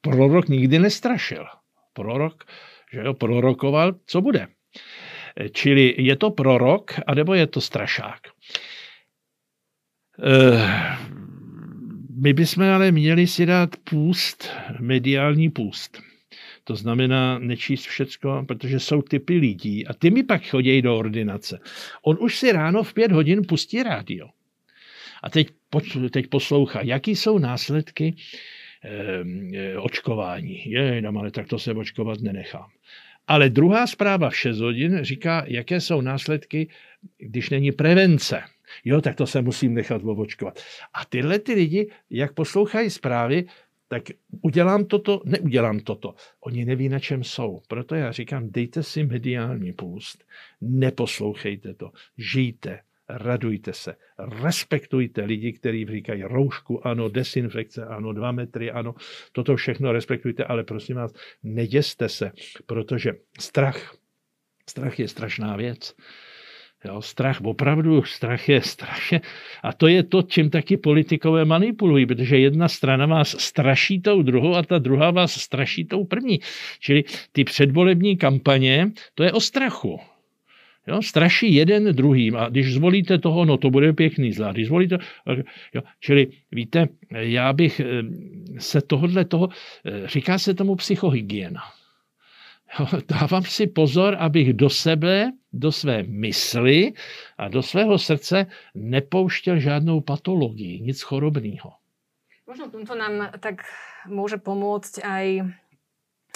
Prorok 0.00 0.48
nikdy 0.48 0.78
nestrašil. 0.78 1.46
Prorok, 1.92 2.44
že 2.92 3.00
jo, 3.00 3.14
prorokoval, 3.14 3.94
co 4.06 4.20
bude. 4.20 4.46
Čili 5.52 5.94
je 5.98 6.16
to 6.16 6.30
prorok, 6.30 6.94
anebo 7.06 7.34
je 7.34 7.46
to 7.46 7.60
strašák. 7.60 8.20
Eh, 10.24 10.96
my 12.22 12.32
bychom 12.32 12.64
ale 12.64 12.92
měli 12.92 13.26
si 13.26 13.46
dát 13.46 13.76
půst, 13.90 14.50
mediální 14.80 15.50
půst. 15.50 16.02
To 16.68 16.76
znamená 16.76 17.38
nečíst 17.38 17.86
všecko, 17.86 18.44
protože 18.48 18.80
jsou 18.80 19.02
typy 19.02 19.36
lidí 19.36 19.86
a 19.86 19.94
ty 19.94 20.10
mi 20.10 20.22
pak 20.22 20.46
chodí 20.46 20.82
do 20.82 20.98
ordinace. 20.98 21.60
On 22.02 22.16
už 22.20 22.38
si 22.38 22.52
ráno 22.52 22.82
v 22.82 22.94
pět 22.94 23.12
hodin 23.12 23.42
pustí 23.48 23.82
rádio. 23.82 24.28
A 25.22 25.30
teď, 25.30 25.48
teď 26.10 26.26
poslouchá, 26.26 26.80
jaký 26.82 27.16
jsou 27.16 27.38
následky 27.38 28.16
eh, 28.84 29.78
očkování. 29.78 30.70
Je, 30.70 31.02
ale 31.16 31.30
tak 31.30 31.46
to 31.48 31.58
se 31.58 31.72
očkovat 31.72 32.20
nenechám. 32.20 32.68
Ale 33.26 33.48
druhá 33.48 33.86
zpráva 33.86 34.30
v 34.30 34.36
6 34.36 34.58
hodin 34.58 34.98
říká, 35.02 35.44
jaké 35.46 35.80
jsou 35.80 36.00
následky, 36.00 36.68
když 37.18 37.50
není 37.50 37.72
prevence. 37.72 38.42
Jo, 38.84 39.00
tak 39.00 39.16
to 39.16 39.26
se 39.26 39.42
musím 39.42 39.74
nechat 39.74 40.02
očkovat. 40.04 40.60
A 40.94 41.04
tyhle 41.04 41.38
ty 41.38 41.54
lidi, 41.54 41.90
jak 42.10 42.34
poslouchají 42.34 42.90
zprávy, 42.90 43.44
tak 43.88 44.02
udělám 44.42 44.84
toto, 44.84 45.22
neudělám 45.24 45.80
toto. 45.80 46.14
Oni 46.40 46.64
neví, 46.64 46.88
na 46.88 46.98
čem 46.98 47.24
jsou. 47.24 47.60
Proto 47.68 47.94
já 47.94 48.12
říkám, 48.12 48.50
dejte 48.50 48.82
si 48.82 49.04
mediální 49.04 49.72
půst, 49.72 50.24
neposlouchejte 50.60 51.74
to, 51.74 51.92
žijte, 52.18 52.80
radujte 53.08 53.72
se, 53.72 53.96
respektujte 54.42 55.24
lidi, 55.24 55.52
kteří 55.52 55.86
říkají 55.86 56.22
roušku, 56.22 56.86
ano, 56.86 57.08
desinfekce, 57.08 57.86
ano, 57.86 58.12
dva 58.12 58.32
metry, 58.32 58.70
ano, 58.70 58.94
toto 59.32 59.56
všechno 59.56 59.92
respektujte, 59.92 60.44
ale 60.44 60.64
prosím 60.64 60.96
vás, 60.96 61.12
neděste 61.42 62.08
se, 62.08 62.32
protože 62.66 63.12
strach, 63.40 63.96
strach 64.68 64.98
je 64.98 65.08
strašná 65.08 65.56
věc. 65.56 65.94
Jo, 66.84 67.02
strach, 67.02 67.40
opravdu, 67.40 68.02
strach 68.02 68.48
je 68.48 68.60
strašně. 68.62 69.20
A 69.62 69.72
to 69.72 69.86
je 69.86 70.02
to, 70.02 70.22
čím 70.22 70.50
taky 70.50 70.76
politikové 70.76 71.44
manipulují, 71.44 72.06
protože 72.06 72.38
jedna 72.38 72.68
strana 72.68 73.06
vás 73.06 73.28
straší 73.28 74.00
tou 74.00 74.22
druhou 74.22 74.54
a 74.54 74.62
ta 74.62 74.78
druhá 74.78 75.10
vás 75.10 75.32
straší 75.32 75.84
tou 75.84 76.04
první. 76.04 76.40
Čili 76.80 77.04
ty 77.32 77.44
předvolební 77.44 78.16
kampaně, 78.16 78.90
to 79.14 79.22
je 79.22 79.32
o 79.32 79.40
strachu. 79.40 80.00
Jo, 80.88 81.02
straší 81.02 81.54
jeden 81.54 81.96
druhým 81.96 82.36
a 82.36 82.48
když 82.48 82.74
zvolíte 82.74 83.18
toho, 83.18 83.44
no 83.44 83.56
to 83.56 83.70
bude 83.70 83.92
pěkný 83.92 84.32
zlá. 84.32 84.52
Když 84.52 84.66
zvolíte, 84.66 84.98
jo, 85.74 85.82
čili 86.00 86.26
víte, 86.52 86.88
já 87.10 87.52
bych 87.52 87.80
eh, 87.80 87.84
se 88.58 88.80
tohohle 88.80 89.24
toho, 89.24 89.48
eh, 89.84 90.08
říká 90.08 90.38
se 90.38 90.54
tomu 90.54 90.76
psychohygiena. 90.76 91.60
Dávám 93.08 93.44
si 93.44 93.66
pozor, 93.66 94.16
abych 94.18 94.52
do 94.52 94.70
sebe, 94.70 95.32
do 95.52 95.72
své 95.72 96.02
mysli 96.02 96.92
a 97.38 97.48
do 97.48 97.62
svého 97.62 97.98
srdce 97.98 98.46
nepouštěl 98.74 99.58
žádnou 99.58 100.00
patologii, 100.00 100.80
nic 100.80 101.02
chorobného. 101.02 101.72
Možno 102.48 102.72
to 102.72 102.94
nám 102.96 103.28
tak 103.44 103.60
môže 104.08 104.40
pomôcť 104.40 105.04
aj 105.04 105.26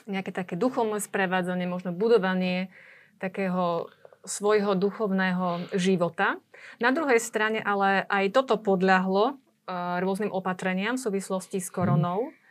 nejaké 0.04 0.28
také 0.28 0.60
duchovné 0.60 1.00
sprevádzanie, 1.00 1.64
možno 1.64 1.96
budovanie 1.96 2.68
takého 3.16 3.88
svojho 4.26 4.76
duchovného 4.76 5.72
života. 5.72 6.36
Na 6.84 6.92
druhej 6.92 7.16
strane 7.16 7.64
ale 7.64 8.04
aj 8.06 8.34
toto 8.34 8.60
podľahlo 8.60 9.34
uh, 9.34 9.98
rôznym 10.04 10.30
opatreniam 10.30 11.00
v 11.00 11.04
súvislosti 11.08 11.58
s 11.64 11.72
koronou. 11.72 12.28
Hmm. 12.28 12.41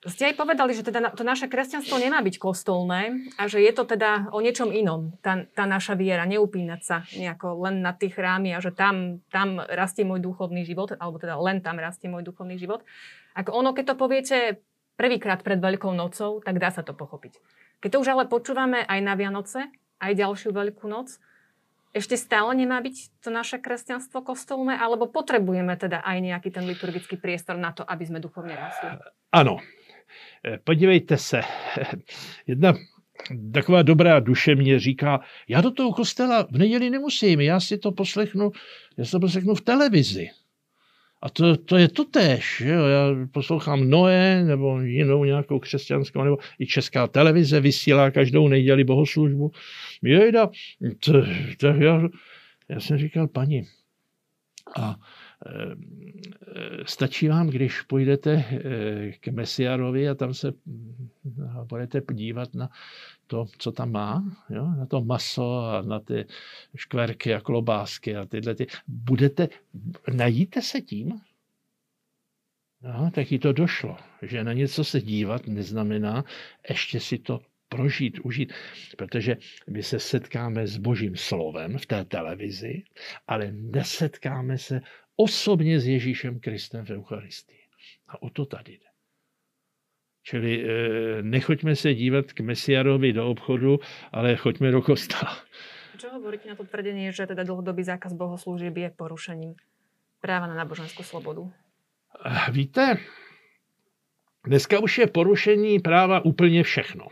Ste 0.00 0.32
aj 0.32 0.40
povedali, 0.40 0.72
že 0.72 0.80
teda 0.80 1.12
to 1.12 1.20
naše 1.20 1.44
kresťanstvo 1.44 2.00
nemá 2.00 2.24
byť 2.24 2.40
kostolné 2.40 3.20
a 3.36 3.44
že 3.52 3.60
je 3.60 3.68
to 3.68 3.84
teda 3.84 4.32
o 4.32 4.40
niečom 4.40 4.72
inom, 4.72 5.12
tá, 5.20 5.44
tá 5.52 5.68
naša 5.68 5.92
viera, 5.92 6.24
neupínať 6.24 6.80
sa 6.80 7.04
nejako 7.12 7.68
len 7.68 7.84
na 7.84 7.92
tých 7.92 8.16
chrámy 8.16 8.56
a 8.56 8.64
že 8.64 8.72
tam, 8.72 9.20
tam 9.28 9.60
rastie 9.60 10.08
môj 10.08 10.24
duchovný 10.24 10.64
život, 10.64 10.96
alebo 10.96 11.20
teda 11.20 11.36
len 11.36 11.60
tam 11.60 11.76
rastie 11.76 12.08
môj 12.08 12.24
duchovný 12.24 12.56
život. 12.56 12.80
Ako 13.36 13.52
ono, 13.52 13.76
keď 13.76 13.92
to 13.92 14.00
poviete 14.00 14.36
prvýkrát 14.96 15.44
pred 15.44 15.60
Veľkou 15.60 15.92
nocou, 15.92 16.40
tak 16.40 16.56
dá 16.56 16.72
sa 16.72 16.80
to 16.80 16.96
pochopiť. 16.96 17.36
Keď 17.84 17.88
to 17.92 18.00
už 18.00 18.08
ale 18.16 18.24
počúvame 18.24 18.80
aj 18.88 19.00
na 19.04 19.12
Vianoce, 19.20 19.68
aj 20.00 20.16
ďalšiu 20.16 20.56
Veľkú 20.56 20.88
noc, 20.88 21.20
ešte 21.92 22.16
stále 22.16 22.54
nemá 22.54 22.80
byť 22.80 23.20
to 23.20 23.28
naše 23.28 23.60
kresťanstvo 23.60 24.24
kostolné, 24.24 24.80
alebo 24.80 25.12
potrebujeme 25.12 25.76
teda 25.76 26.00
aj 26.00 26.16
nejaký 26.24 26.48
ten 26.54 26.64
liturgický 26.64 27.20
priestor 27.20 27.60
na 27.60 27.74
to, 27.76 27.84
aby 27.84 28.06
sme 28.06 28.22
duchovne 28.22 28.54
rastli? 28.54 28.96
Áno, 29.34 29.58
podívejte 30.64 31.16
se, 31.16 31.40
jedna 32.46 32.74
taková 33.52 33.82
dobrá 33.82 34.20
duše 34.20 34.54
mě 34.54 34.80
říká, 34.80 35.20
já 35.48 35.60
do 35.60 35.70
toho 35.70 35.92
kostela 35.92 36.46
v 36.50 36.58
neděli 36.58 36.90
nemusím, 36.90 37.40
já 37.40 37.60
si 37.60 37.78
to 37.78 37.92
poslechnu, 37.92 38.50
já 38.96 39.04
si 39.04 39.10
to 39.10 39.20
poslechnu 39.20 39.54
v 39.54 39.60
televizi. 39.60 40.28
A 41.22 41.30
to, 41.30 41.56
to 41.56 41.76
je 41.76 41.88
to 41.88 42.04
tež. 42.04 42.60
Jo? 42.60 42.86
Já 42.86 43.26
poslouchám 43.32 43.90
Noé 43.90 44.44
nebo 44.44 44.80
jinou 44.80 45.24
nějakou 45.24 45.58
křesťanskou, 45.58 46.24
nebo 46.24 46.38
i 46.58 46.66
česká 46.66 47.06
televize 47.06 47.60
vysílá 47.60 48.10
každou 48.10 48.48
neděli 48.48 48.84
bohoslužbu. 48.84 49.50
Jejda, 50.02 50.50
to, 51.04 51.12
to, 51.58 51.66
já, 51.66 52.02
já 52.68 52.80
jsem 52.80 52.98
říkal, 52.98 53.28
paní, 53.28 53.66
a 54.76 54.90
Eh, 54.90 55.19
stačí 56.84 57.28
vám, 57.28 57.48
když 57.48 57.82
půjdete 57.82 58.44
eh, 58.50 59.12
k 59.20 59.28
Mesiarovi 59.28 60.08
a 60.08 60.14
tam 60.14 60.34
se 60.34 60.52
hm, 60.66 61.08
budete 61.68 62.00
podívat 62.00 62.54
na 62.54 62.68
to, 63.26 63.46
co 63.58 63.72
tam 63.72 63.92
má, 63.92 64.24
jo? 64.50 64.66
na 64.78 64.86
to 64.86 65.00
maso 65.04 65.58
a 65.58 65.82
na 65.82 66.00
ty 66.00 66.24
škverky 66.76 67.34
a 67.34 67.40
klobásky 67.40 68.16
a 68.16 68.26
tyhle. 68.26 68.54
Ty. 68.54 68.66
Budete, 68.88 69.48
najíte 70.14 70.62
se 70.62 70.80
tím? 70.80 71.20
No, 72.82 73.10
tak 73.14 73.32
jí 73.32 73.38
to 73.38 73.52
došlo, 73.52 73.96
že 74.22 74.44
na 74.44 74.52
něco 74.52 74.84
se 74.84 75.00
dívat 75.00 75.46
neznamená 75.46 76.24
ještě 76.68 77.00
si 77.00 77.18
to 77.18 77.40
prožít, 77.68 78.18
užít, 78.18 78.52
protože 78.96 79.36
my 79.70 79.82
se 79.82 80.00
setkáme 80.00 80.66
s 80.66 80.76
božím 80.76 81.16
slovem 81.16 81.78
v 81.78 81.86
té 81.86 82.04
televizi, 82.04 82.82
ale 83.26 83.52
nesetkáme 83.52 84.58
se 84.58 84.80
osobně 85.20 85.80
s 85.80 85.86
Ježíšem 85.86 86.40
Kristem 86.40 86.84
v 86.84 86.90
Eucharistii. 86.90 87.60
A 88.08 88.22
o 88.22 88.30
to 88.30 88.46
tady 88.46 88.72
jde. 88.72 88.90
Čili 90.22 90.64
e, 90.64 90.66
nechoďme 91.22 91.76
se 91.76 91.94
dívat 91.94 92.32
k 92.32 92.40
Mesiarovi 92.40 93.12
do 93.12 93.30
obchodu, 93.30 93.80
ale 94.12 94.36
choďme 94.36 94.70
do 94.70 94.82
kostela. 94.82 95.36
Čo 96.00 96.16
hovoríte 96.16 96.48
na 96.48 96.56
to 96.56 96.64
tvrdenie, 96.64 97.12
že 97.12 97.28
teda 97.28 97.44
dlhodobý 97.44 97.84
zákaz 97.84 98.16
bohoslúžieb 98.16 98.72
je 98.72 98.88
porušením 98.88 99.52
práva 100.24 100.48
na 100.48 100.56
náboženskú 100.56 101.04
slobodu? 101.04 101.52
Víte, 102.56 102.96
Dneska 104.46 104.78
už 104.80 104.98
je 104.98 105.06
porušení 105.06 105.78
práva 105.78 106.24
úplně 106.24 106.62
všechno. 106.62 107.06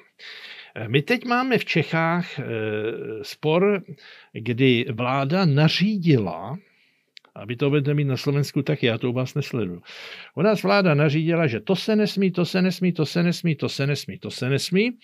My 0.87 1.03
teď 1.03 1.25
máme 1.25 1.59
v 1.59 1.65
Čechách 1.65 2.41
spor, 3.23 3.83
kdy 4.33 4.87
vláda 4.93 5.45
nařídila, 5.45 6.59
a 7.39 7.45
vy 7.45 7.57
to 7.57 7.69
budete 7.69 7.95
mít 7.95 8.05
na 8.05 8.17
Slovensku 8.17 8.63
taky, 8.63 8.87
já 8.87 8.99
to 8.99 9.11
u 9.11 9.13
vás 9.13 9.35
nesleduju. 9.35 9.83
U 10.35 10.43
nás 10.43 10.63
vláda 10.63 10.95
nařídila, 10.95 11.47
že 11.47 11.61
to 11.61 11.77
se 11.77 11.97
nesmí, 11.97 12.31
to 12.31 12.45
se 12.45 12.63
nesmí, 12.63 12.93
to 12.93 13.07
se 13.07 13.23
nesmí, 13.23 13.55
to 13.55 13.69
se 13.69 13.87
nesmí, 13.87 14.19
to 14.19 14.31
se 14.31 14.51
nesmí. 14.51 14.99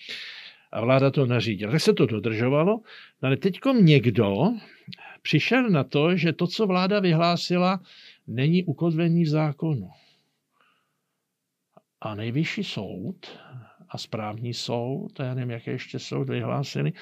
A 0.71 0.81
vláda 0.81 1.11
to 1.11 1.25
nařídila. 1.25 1.71
Tak 1.71 1.81
se 1.81 1.93
to 1.93 2.05
dodržovalo. 2.05 2.81
No 3.21 3.27
ale 3.27 3.37
teď 3.37 3.59
někdo 3.81 4.51
přišel 5.21 5.69
na 5.69 5.83
to, 5.83 6.17
že 6.17 6.33
to, 6.33 6.47
co 6.47 6.67
vláda 6.67 6.99
vyhlásila, 6.99 7.79
není 8.27 8.63
ukotvení 8.63 9.23
v 9.23 9.29
zákonu. 9.29 9.89
A 12.01 12.15
nejvyšší 12.15 12.63
soud 12.63 13.39
a 13.89 13.97
správní 13.97 14.53
soud, 14.53 15.19
já 15.19 15.33
nevím, 15.33 15.51
jaké 15.51 15.71
ještě 15.71 15.99
soud 15.99 16.29
vyhlásili, 16.29 16.93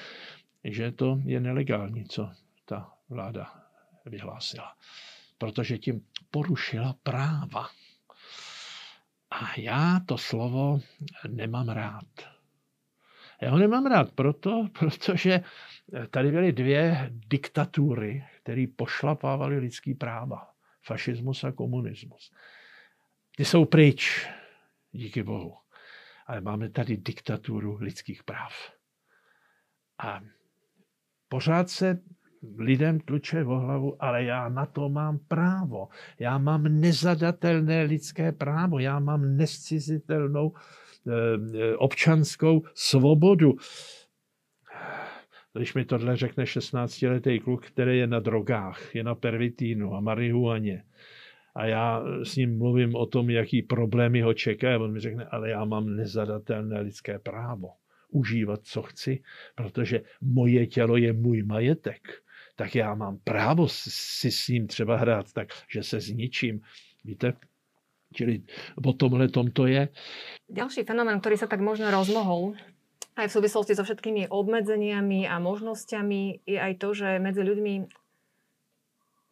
že 0.64 0.92
to 0.92 1.20
je 1.24 1.40
nelegální, 1.40 2.04
co 2.04 2.30
ta 2.64 2.92
vláda 3.08 3.46
vyhlásila 4.06 4.74
protože 5.38 5.78
tím 5.78 6.06
porušila 6.30 6.94
práva. 7.02 7.68
A 9.30 9.60
já 9.60 10.00
to 10.06 10.18
slovo 10.18 10.80
nemám 11.28 11.68
rád. 11.68 12.34
Já 13.42 13.50
ho 13.50 13.58
nemám 13.58 13.86
rád 13.86 14.12
proto, 14.12 14.68
protože 14.78 15.40
tady 16.10 16.30
byly 16.30 16.52
dvě 16.52 17.10
diktatury, 17.10 18.24
které 18.42 18.66
pošlapávaly 18.76 19.58
lidský 19.58 19.94
práva. 19.94 20.50
Fašismus 20.82 21.44
a 21.44 21.52
komunismus. 21.52 22.32
Ty 23.36 23.44
jsou 23.44 23.64
pryč, 23.64 24.28
díky 24.92 25.22
bohu. 25.22 25.56
Ale 26.26 26.40
máme 26.40 26.70
tady 26.70 26.96
diktaturu 26.96 27.76
lidských 27.80 28.24
práv. 28.24 28.52
A 29.98 30.20
pořád 31.28 31.70
se 31.70 32.02
lidem 32.58 33.00
tluče 33.00 33.44
o 33.44 33.58
hlavu, 33.58 34.02
ale 34.02 34.24
já 34.24 34.48
na 34.48 34.66
to 34.66 34.88
mám 34.88 35.18
právo. 35.18 35.88
Já 36.18 36.38
mám 36.38 36.62
nezadatelné 36.62 37.82
lidské 37.82 38.32
právo, 38.32 38.78
já 38.78 38.98
mám 38.98 39.36
nescizitelnou 39.36 40.52
eh, 40.52 41.76
občanskou 41.76 42.62
svobodu. 42.74 43.54
Když 45.56 45.74
mi 45.74 45.84
tohle 45.84 46.16
řekne 46.16 46.44
16-letý 46.44 47.40
kluk, 47.40 47.66
který 47.66 47.98
je 47.98 48.06
na 48.06 48.20
drogách, 48.20 48.94
je 48.94 49.04
na 49.04 49.14
pervitínu 49.14 49.94
a 49.94 50.00
marihuaně, 50.00 50.84
a 51.54 51.66
já 51.66 52.02
s 52.22 52.36
ním 52.36 52.58
mluvím 52.58 52.94
o 52.94 53.06
tom, 53.06 53.30
jaký 53.30 53.62
problémy 53.62 54.20
ho 54.20 54.34
čeká, 54.34 54.78
on 54.78 54.92
mi 54.92 55.00
řekne, 55.00 55.24
ale 55.24 55.50
já 55.50 55.64
mám 55.64 55.96
nezadatelné 55.96 56.80
lidské 56.80 57.18
právo 57.18 57.68
užívat, 58.14 58.60
co 58.62 58.82
chci, 58.82 59.22
protože 59.54 60.02
moje 60.20 60.66
tělo 60.66 60.96
je 60.96 61.12
můj 61.12 61.42
majetek 61.42 62.23
tak 62.56 62.74
já 62.74 62.94
mám 62.94 63.18
právo 63.18 63.68
si 63.68 64.30
s 64.30 64.48
ním 64.48 64.66
třeba 64.66 64.96
hrát 64.96 65.32
tak, 65.32 65.48
že 65.68 65.82
se 65.82 66.00
zničím. 66.00 66.60
Víte, 67.04 67.32
Čili 68.14 68.42
o 68.84 68.92
tomhle 68.92 69.28
tom 69.28 69.50
to 69.50 69.66
je. 69.66 69.90
Ďalší 70.46 70.86
fenomén, 70.86 71.18
ktorý 71.18 71.34
sa 71.34 71.50
tak 71.50 71.58
možno 71.58 71.90
rozmohol, 71.90 72.54
aj 73.14 73.30
v 73.30 73.36
súvislosti 73.38 73.78
so 73.78 73.86
všetkými 73.86 74.30
obmedzeniami 74.30 75.26
a 75.30 75.38
možnosťami, 75.38 76.46
je 76.46 76.58
aj 76.58 76.72
to, 76.82 76.88
že 76.94 77.22
medzi 77.22 77.42
ľuďmi 77.46 77.74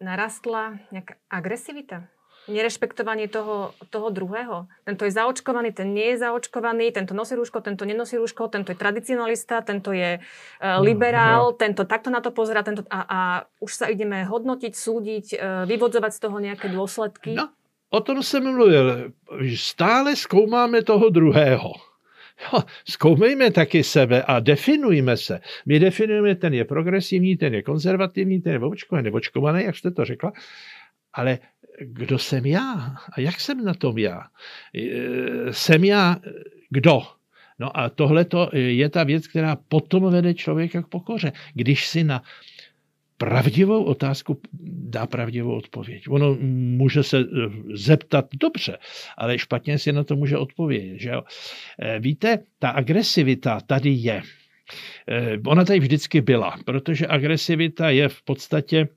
narastla 0.03 0.83
nejaká 0.95 1.19
agresivita 1.31 2.07
nerešpektovanie 2.51 3.31
toho, 3.31 3.71
toho 3.91 4.11
druhého. 4.11 4.67
Tento 4.83 5.07
je 5.07 5.15
zaočkovaný, 5.15 5.71
ten 5.71 5.95
nie 5.95 6.15
je 6.15 6.27
zaočkovaný, 6.27 6.91
tento 6.91 7.15
nosí 7.15 7.39
rúško, 7.39 7.63
tento 7.63 7.87
nenosí 7.87 8.19
rúško, 8.19 8.51
tento 8.51 8.75
je 8.75 8.79
tradicionalista, 8.79 9.63
tento 9.63 9.95
je 9.95 10.19
uh, 10.19 10.83
liberál, 10.83 11.55
no. 11.55 11.57
tento 11.59 11.87
takto 11.87 12.11
na 12.11 12.19
to 12.19 12.35
pozera, 12.35 12.67
tento, 12.67 12.83
a, 12.91 12.99
a 13.07 13.19
už 13.63 13.71
sa 13.71 13.87
ideme 13.87 14.27
hodnotiť, 14.27 14.73
súdiť, 14.75 15.27
uh, 15.39 15.39
vyvodzovať 15.71 16.11
z 16.11 16.21
toho 16.21 16.37
nejaké 16.43 16.67
dôsledky. 16.75 17.39
No, 17.39 17.55
o 17.95 18.01
tom 18.03 18.23
jsem 18.23 18.43
mluvil. 18.43 19.15
Stále 19.55 20.17
zkoumáme 20.17 20.83
toho 20.83 21.15
druhého. 21.15 21.71
Jo, 22.43 22.65
zkoumejme 22.89 23.51
taky 23.51 23.85
sebe 23.85 24.23
a 24.23 24.41
definujme 24.41 25.17
se. 25.17 25.41
My 25.67 25.79
definujeme, 25.79 26.35
ten 26.35 26.55
je 26.55 26.65
progresivní, 26.65 27.37
ten 27.37 27.55
je 27.55 27.63
konzervativní, 27.63 28.41
ten 28.41 28.53
je 28.53 28.59
očkovaný, 28.59 29.05
neočkovaný, 29.05 29.65
jak 29.65 29.77
jste 29.77 29.91
to 29.91 30.05
řekla. 30.05 30.33
Ale 31.13 31.39
kdo 31.81 32.19
jsem 32.19 32.47
já 32.47 32.97
a 33.13 33.21
jak 33.21 33.41
jsem 33.41 33.65
na 33.65 33.75
tom 33.75 33.99
já. 33.99 34.23
Jsem 35.51 35.85
já 35.85 36.17
kdo? 36.71 37.03
No 37.59 37.77
a 37.79 37.89
tohle 37.89 38.27
je 38.53 38.89
ta 38.89 39.05
věc, 39.05 39.27
která 39.27 39.57
potom 39.57 40.13
vede 40.13 40.35
člověka 40.35 40.83
k 40.83 40.89
pokoře. 40.89 41.33
Když 41.55 41.87
si 41.87 42.05
na 42.05 42.23
pravdivou 43.17 43.85
otázku 43.85 44.41
dá 44.63 45.07
pravdivou 45.07 45.57
odpověď. 45.57 46.09
Ono 46.09 46.35
může 46.41 47.03
se 47.03 47.25
zeptat 47.75 48.27
dobře, 48.41 48.79
ale 49.19 49.39
špatně 49.39 49.79
si 49.79 49.93
na 49.93 50.05
to 50.05 50.17
může 50.17 50.39
odpovědět. 50.39 50.99
Že 50.99 51.09
jo? 51.09 51.23
Víte, 51.99 52.39
ta 52.59 52.71
agresivita 52.71 53.61
tady 53.61 53.91
je. 53.91 54.23
Ona 55.47 55.65
tady 55.65 55.81
vždycky 55.81 56.21
byla, 56.21 56.57
protože 56.65 57.07
agresivita 57.07 57.91
je 57.91 58.09
v 58.09 58.23
podstatě 58.23 58.89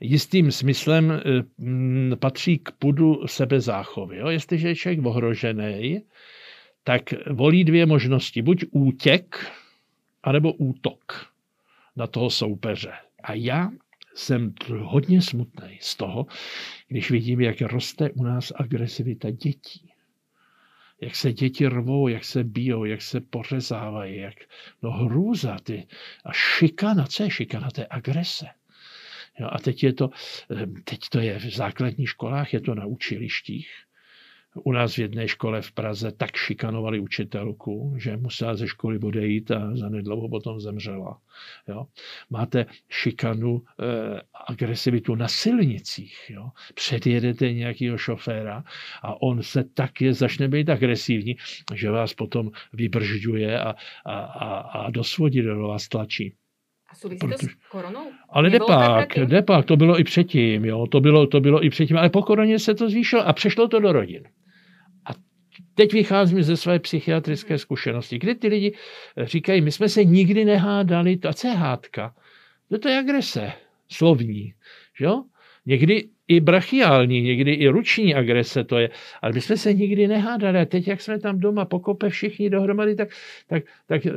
jistým 0.00 0.52
smyslem 0.52 1.12
eh, 1.12 2.16
patří 2.16 2.58
k 2.58 2.70
pudu 2.70 3.26
sebezáchovy. 3.26 4.16
Jo? 4.16 4.28
Jestliže 4.28 4.68
je 4.68 4.76
člověk 4.76 5.06
ohrožený, 5.06 6.02
tak 6.84 7.02
volí 7.30 7.64
dvě 7.64 7.86
možnosti. 7.86 8.42
Buď 8.42 8.64
útěk, 8.70 9.52
anebo 10.22 10.52
útok 10.52 11.26
na 11.96 12.06
toho 12.06 12.30
soupeře. 12.30 12.92
A 13.22 13.34
já 13.34 13.70
jsem 14.14 14.54
hodně 14.78 15.22
smutný 15.22 15.78
z 15.80 15.96
toho, 15.96 16.26
když 16.88 17.10
vidím, 17.10 17.40
jak 17.40 17.60
roste 17.60 18.10
u 18.10 18.22
nás 18.22 18.52
agresivita 18.56 19.30
dětí. 19.30 19.90
Jak 21.00 21.16
se 21.16 21.32
děti 21.32 21.66
rvou, 21.66 22.08
jak 22.08 22.24
se 22.24 22.44
bijou, 22.44 22.84
jak 22.84 23.02
se 23.02 23.20
pořezávají, 23.20 24.16
jak 24.16 24.34
no 24.82 24.90
hrůza, 24.90 25.58
ty, 25.62 25.86
a 26.24 26.32
šikana, 26.32 27.06
co 27.06 27.22
je 27.22 27.30
šikana, 27.30 27.70
to 27.70 27.80
je 27.80 27.86
agrese. 27.90 28.46
Jo, 29.40 29.48
a 29.52 29.58
teď, 29.58 29.84
je 29.84 29.92
to, 29.92 30.10
eh, 30.50 30.66
teď 30.84 31.00
to 31.10 31.20
je 31.20 31.38
v 31.38 31.54
základních 31.54 32.08
školách, 32.08 32.52
je 32.52 32.60
to 32.60 32.74
na 32.74 32.86
učilištích. 32.86 33.68
U 34.64 34.72
nás 34.72 34.94
v 34.94 34.98
jedné 34.98 35.28
škole 35.28 35.62
v 35.62 35.72
Praze 35.72 36.12
tak 36.12 36.36
šikanovali 36.36 37.00
učitelku, 37.00 37.94
že 37.98 38.16
musela 38.16 38.54
ze 38.54 38.68
školy 38.68 38.98
odejít 38.98 39.50
a 39.50 39.76
zanedlouho 39.76 40.28
potom 40.28 40.60
zemřela. 40.60 41.20
Jo. 41.68 41.86
Máte 42.30 42.66
šikanu, 42.88 43.62
eh, 43.62 44.20
agresivitu 44.48 45.14
na 45.14 45.28
silnicích. 45.28 46.30
Jo. 46.30 46.50
Předjedete 46.74 47.52
nějakého 47.52 47.98
šoféra 47.98 48.64
a 49.02 49.22
on 49.22 49.42
se 49.42 49.64
taky 49.64 50.14
začne 50.14 50.48
být 50.48 50.68
agresivní, 50.68 51.36
že 51.74 51.90
vás 51.90 52.14
potom 52.14 52.50
vybržďuje 52.72 53.60
a, 53.60 53.74
a, 54.04 54.18
a, 54.20 54.58
a 54.58 54.90
do 54.90 55.02
vás 55.68 55.88
tlačí. 55.88 56.34
A 56.96 56.98
souvisí 56.98 57.18
to 57.18 57.38
s 57.38 57.54
koronou? 57.70 58.10
Ale 58.28 58.50
nepak, 58.50 59.16
nepak, 59.16 59.64
to 59.64 59.76
bylo 59.76 60.00
i 60.00 60.04
předtím, 60.04 60.64
jo, 60.64 60.86
to 60.86 61.00
bylo, 61.00 61.26
to 61.26 61.40
bylo 61.40 61.64
i 61.64 61.70
předtím, 61.70 61.96
ale 61.96 62.10
po 62.10 62.22
koroně 62.22 62.58
se 62.58 62.74
to 62.74 62.90
zvýšilo 62.90 63.28
a 63.28 63.32
přešlo 63.32 63.68
to 63.68 63.80
do 63.80 63.92
rodin. 63.92 64.22
A 65.04 65.10
teď 65.74 65.92
vycházím 65.92 66.42
ze 66.42 66.56
své 66.56 66.78
psychiatrické 66.78 67.54
hmm. 67.54 67.58
zkušenosti, 67.58 68.18
kdy 68.18 68.34
ty 68.34 68.48
lidi 68.48 68.74
říkají, 69.22 69.60
my 69.60 69.72
jsme 69.72 69.88
se 69.88 70.04
nikdy 70.04 70.44
nehádali, 70.44 71.16
to 71.16 71.28
je 71.44 71.50
hádka, 71.50 72.14
no 72.70 72.78
to 72.78 72.88
je 72.88 72.98
agrese, 72.98 73.52
slovní, 73.88 74.54
jo? 75.00 75.24
Někdy 75.66 76.08
i 76.28 76.40
brachiální, 76.40 77.22
někdy 77.22 77.52
i 77.52 77.68
ruční 77.68 78.14
agrese 78.14 78.64
to 78.64 78.78
je. 78.78 78.90
Ale 79.22 79.32
my 79.32 79.40
jsme 79.40 79.56
se 79.56 79.72
nikdy 79.72 80.08
nehádali. 80.08 80.58
A 80.58 80.64
teď, 80.64 80.88
jak 80.88 81.00
jsme 81.00 81.18
tam 81.18 81.40
doma 81.40 81.64
pokope 81.64 82.08
všichni 82.08 82.50
dohromady, 82.50 82.94
tak, 82.94 83.08
tak, 83.48 83.64
tak 83.86 84.06
eh, 84.06 84.10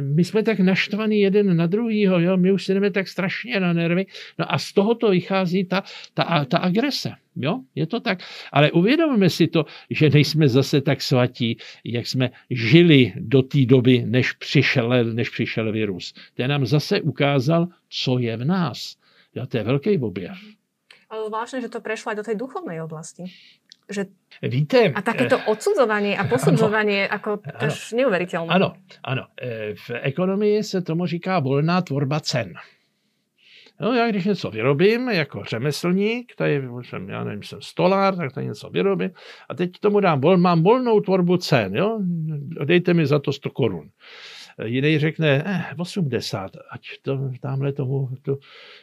my 0.00 0.24
jsme 0.24 0.42
tak 0.42 0.60
naštvaný 0.60 1.20
jeden 1.20 1.56
na 1.56 1.66
druhýho. 1.66 2.20
Jo? 2.20 2.36
My 2.36 2.52
už 2.52 2.64
si 2.64 2.74
jdeme 2.74 2.90
tak 2.90 3.08
strašně 3.08 3.60
na 3.60 3.72
nervy. 3.72 4.06
No 4.38 4.52
a 4.54 4.58
z 4.58 4.72
toho 4.72 4.94
to 4.94 5.10
vychází 5.10 5.64
ta, 5.64 5.82
ta, 6.14 6.44
ta 6.44 6.58
agrese. 6.58 7.12
Jo? 7.36 7.60
Je 7.74 7.86
to 7.86 8.00
tak. 8.00 8.18
Ale 8.52 8.72
uvědomíme 8.72 9.30
si 9.30 9.46
to, 9.46 9.64
že 9.90 10.10
nejsme 10.10 10.48
zase 10.48 10.80
tak 10.80 11.02
svatí, 11.02 11.56
jak 11.84 12.06
jsme 12.06 12.30
žili 12.50 13.12
do 13.16 13.42
té 13.42 13.66
doby, 13.66 14.02
než 14.06 14.32
přišel, 14.32 15.04
než 15.04 15.28
přišel 15.28 15.72
virus. 15.72 16.14
Ten 16.34 16.50
nám 16.50 16.66
zase 16.66 17.00
ukázal, 17.00 17.68
co 17.88 18.18
je 18.18 18.36
v 18.36 18.44
nás. 18.44 18.96
Jo, 19.34 19.46
to 19.46 19.56
je 19.56 19.64
velký 19.64 19.98
objev. 19.98 20.55
Ale 21.16 21.32
zvláštne, 21.32 21.64
že 21.64 21.72
to 21.72 21.80
prešlo 21.80 22.12
aj 22.12 22.16
do 22.20 22.26
tej 22.28 22.36
duchovnej 22.36 22.84
oblasti. 22.84 23.32
Že... 23.88 24.12
Víte... 24.42 24.92
A 24.92 25.00
takéto 25.00 25.40
eh, 25.40 25.48
odsudzovanie 25.48 26.12
a 26.12 26.28
posudzovanie, 26.32 27.08
ano, 27.08 27.14
ako 27.16 27.30
to 27.40 27.66
ano, 27.72 27.96
neuveriteľné. 27.96 28.50
Ano, 28.52 28.68
ano. 29.00 29.24
Eh, 29.40 29.72
v 29.72 29.88
ekonomii 30.12 30.60
se 30.60 30.82
tomu 30.82 31.06
říká 31.06 31.40
volná 31.40 31.80
tvorba 31.80 32.20
cen. 32.20 32.52
No, 33.80 33.92
já 33.92 34.08
když 34.08 34.24
něco 34.24 34.50
vyrobím 34.50 35.08
jako 35.08 35.44
řemeslník, 35.44 36.34
tady 36.36 36.62
jsem, 36.82 37.08
já 37.08 37.24
nevím, 37.24 37.42
jsem 37.42 37.62
stolár, 37.62 38.16
tak 38.16 38.32
tady 38.32 38.46
něco 38.46 38.70
vyrobím 38.70 39.10
a 39.48 39.54
teď 39.54 39.70
tomu 39.80 40.00
dám, 40.00 40.20
vol, 40.20 40.36
mám 40.36 40.62
volnou 40.62 41.00
tvorbu 41.00 41.36
cen, 41.36 41.76
jo? 41.76 41.98
dejte 42.64 42.94
mi 42.94 43.06
za 43.06 43.18
to 43.18 43.32
100 43.32 43.50
korun. 43.50 43.88
Jiný 44.64 44.98
řekne 44.98 45.42
eh, 45.46 45.74
80, 45.76 46.50
ať 46.70 46.88
to, 47.02 47.30
tamhle 47.40 47.72
tomu, 47.72 48.08
to, 48.22 48.38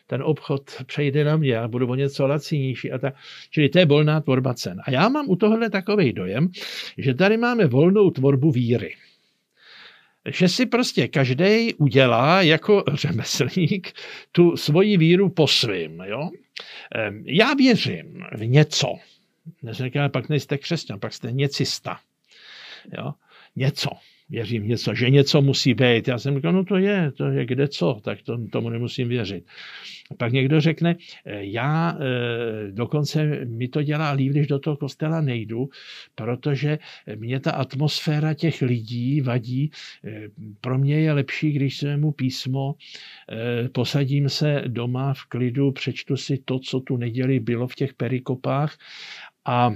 ten 0.07 0.23
obchod 0.23 0.71
přejde 0.85 1.23
na 1.23 1.37
mě 1.37 1.57
a 1.57 1.67
budu 1.67 1.87
o 1.87 1.95
něco 1.95 2.27
lacinější. 2.27 2.91
A 2.91 2.97
tak. 2.97 3.15
Čili 3.49 3.69
to 3.69 3.79
je 3.79 3.85
volná 3.85 4.21
tvorba 4.21 4.53
cen. 4.53 4.81
A 4.85 4.91
já 4.91 5.09
mám 5.09 5.29
u 5.29 5.35
tohohle 5.35 5.69
takový 5.69 6.13
dojem, 6.13 6.49
že 6.97 7.13
tady 7.13 7.37
máme 7.37 7.67
volnou 7.67 8.11
tvorbu 8.11 8.51
víry 8.51 8.95
že 10.25 10.49
si 10.49 10.65
prostě 10.65 11.07
každý 11.07 11.73
udělá 11.73 12.41
jako 12.41 12.83
řemeslník 12.93 13.93
tu 14.31 14.57
svoji 14.57 14.97
víru 14.97 15.29
po 15.29 15.47
svým. 15.47 16.03
Jo? 16.05 16.29
Já 17.25 17.53
věřím 17.53 18.23
v 18.35 18.45
něco. 18.45 18.95
Neříkáme, 19.61 20.09
pak 20.09 20.29
nejste 20.29 20.57
křesťan, 20.57 20.99
pak 20.99 21.13
jste 21.13 21.31
něcista. 21.31 21.99
Jo? 22.97 23.13
Něco 23.55 23.89
věřím 24.33 24.67
něco, 24.67 24.93
že 24.93 25.09
něco 25.09 25.41
musí 25.41 25.73
být. 25.73 26.07
Já 26.07 26.17
jsem 26.17 26.35
říkal, 26.35 26.53
no 26.53 26.65
to 26.65 26.77
je, 26.77 27.11
to 27.11 27.25
je 27.25 27.45
kde 27.45 27.67
co, 27.67 27.99
tak 28.03 28.21
to, 28.21 28.37
tomu 28.51 28.69
nemusím 28.69 29.07
věřit. 29.07 29.45
A 30.11 30.15
pak 30.15 30.33
někdo 30.33 30.61
řekne, 30.61 30.95
já 31.25 31.97
e, 31.99 32.71
dokonce 32.71 33.45
mi 33.45 33.67
to 33.67 33.83
dělá 33.83 34.11
líp, 34.11 34.31
když 34.31 34.47
do 34.47 34.59
toho 34.59 34.77
kostela 34.77 35.21
nejdu, 35.21 35.69
protože 36.15 36.79
mě 37.15 37.39
ta 37.39 37.51
atmosféra 37.51 38.33
těch 38.33 38.61
lidí 38.61 39.21
vadí. 39.21 39.71
E, 40.05 40.29
pro 40.61 40.77
mě 40.77 40.99
je 40.99 41.13
lepší, 41.13 41.51
když 41.51 41.77
se 41.77 41.97
mu 41.97 42.11
písmo, 42.11 42.75
posadím 43.71 44.29
se 44.29 44.63
doma 44.67 45.13
v 45.13 45.25
klidu, 45.25 45.71
přečtu 45.71 46.17
si 46.17 46.37
to, 46.37 46.59
co 46.59 46.79
tu 46.79 46.97
neděli 46.97 47.39
bylo 47.39 47.67
v 47.67 47.75
těch 47.75 47.93
perikopách 47.93 48.77
a 49.45 49.73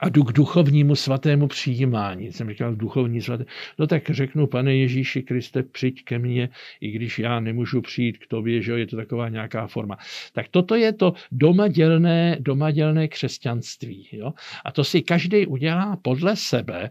a 0.00 0.08
jdu 0.08 0.24
k 0.24 0.32
duchovnímu 0.32 0.94
svatému 0.94 1.48
přijímání. 1.48 2.32
Jsem 2.32 2.50
říkal 2.50 2.74
duchovní 2.74 3.20
svaté. 3.20 3.44
No 3.78 3.86
tak 3.86 4.10
řeknu, 4.10 4.46
pane 4.46 4.76
Ježíši 4.76 5.22
Kriste, 5.22 5.62
přijď 5.62 6.04
ke 6.04 6.18
mně, 6.18 6.48
i 6.80 6.90
když 6.90 7.18
já 7.18 7.40
nemůžu 7.40 7.80
přijít 7.80 8.18
k 8.18 8.26
tobě, 8.26 8.62
že 8.62 8.72
je 8.72 8.86
to 8.86 8.96
taková 8.96 9.28
nějaká 9.28 9.66
forma. 9.66 9.96
Tak 10.32 10.48
toto 10.48 10.74
je 10.74 10.92
to 10.92 11.14
domadělné, 11.32 12.36
domadělné 12.40 13.08
křesťanství. 13.08 14.08
Jo? 14.12 14.32
A 14.64 14.72
to 14.72 14.84
si 14.84 15.02
každý 15.02 15.46
udělá 15.46 15.96
podle 16.02 16.36
sebe. 16.36 16.90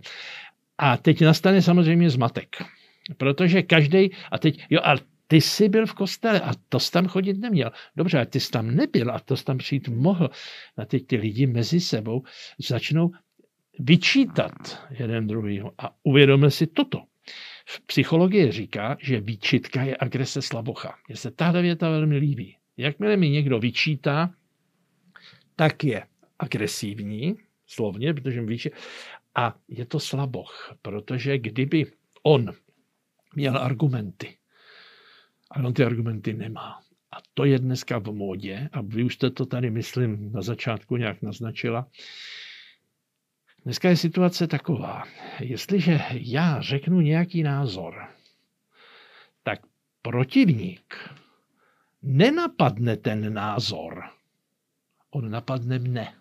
A 0.78 0.98
teď 0.98 1.22
nastane 1.22 1.62
samozřejmě 1.62 2.10
zmatek. 2.10 2.56
Protože 3.18 3.62
každý, 3.62 4.10
a 4.32 4.38
teď, 4.38 4.64
jo, 4.70 4.80
a 4.84 4.96
ty 5.34 5.42
jsi 5.42 5.70
byl 5.70 5.86
v 5.86 5.94
kostele 5.94 6.42
a 6.42 6.52
to 6.70 6.80
jsi 6.80 6.92
tam 6.92 7.08
chodit 7.08 7.34
neměl. 7.34 7.72
Dobře, 7.96 8.20
a 8.20 8.26
ty 8.26 8.40
jsi 8.40 8.52
tam 8.52 8.76
nebyl 8.76 9.12
a 9.12 9.20
to 9.20 9.38
jsi 9.38 9.46
tam 9.46 9.58
přijít 9.58 9.88
mohl. 9.88 10.30
A 10.78 10.86
teď 10.86 11.08
ty 11.08 11.16
lidi 11.16 11.48
mezi 11.48 11.80
sebou 11.80 12.24
začnou 12.60 13.12
vyčítat 13.80 14.52
jeden 14.90 15.28
druhýho. 15.28 15.72
A 15.78 15.96
uvědomil 16.04 16.52
si 16.52 16.68
toto. 16.68 17.04
V 17.66 17.82
psychologii 17.82 18.52
říká, 18.52 18.98
že 19.00 19.22
výčitka 19.22 19.84
je 19.84 19.98
agrese 20.00 20.42
slabocha. 20.42 20.96
Mně 21.08 21.18
se 21.18 21.32
tahle 21.32 21.62
věta 21.62 21.90
velmi 21.90 22.18
líbí. 22.18 22.58
Jakmile 22.78 23.18
mi 23.18 23.30
někdo 23.30 23.60
vyčítá, 23.60 24.34
tak 25.56 25.84
je 25.84 26.04
agresivní, 26.40 27.36
slovně, 27.68 28.14
protože 28.14 28.42
vyčítá, 28.42 28.78
a 29.36 29.56
je 29.68 29.86
to 29.86 30.00
slaboch, 30.00 30.76
protože 30.82 31.38
kdyby 31.38 31.86
on 32.24 32.54
měl 33.36 33.58
argumenty, 33.58 34.38
ale 35.54 35.68
on 35.68 35.74
ty 35.74 35.86
argumenty 35.86 36.34
nemá. 36.34 36.80
A 37.12 37.18
to 37.34 37.46
je 37.46 37.60
dneska 37.60 38.00
v 38.00 38.12
módě, 38.12 38.70
a 38.72 38.82
vy 38.82 39.04
už 39.04 39.14
jste 39.14 39.30
to 39.30 39.46
tady, 39.46 39.72
myslím, 39.72 40.32
na 40.32 40.42
začátku 40.42 40.98
nějak 40.98 41.22
naznačila. 41.22 41.88
Dneska 43.64 43.90
je 43.90 43.98
situace 43.98 44.48
taková, 44.48 45.04
jestliže 45.40 46.00
já 46.12 46.62
řeknu 46.62 47.02
nějaký 47.02 47.44
názor, 47.44 48.08
tak 49.44 49.60
protivník 50.02 51.10
nenapadne 52.02 52.98
ten 52.98 53.34
názor, 53.34 54.04
on 55.12 55.32
napadne 55.32 55.80
mne. 55.80 56.14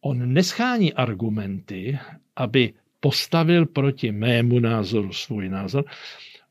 On 0.00 0.32
neschání 0.32 0.92
argumenty, 0.92 1.98
aby 2.36 2.74
postavil 3.00 3.66
proti 3.66 4.12
mému 4.12 4.60
názoru 4.60 5.12
svůj 5.12 5.48
názor, 5.48 5.84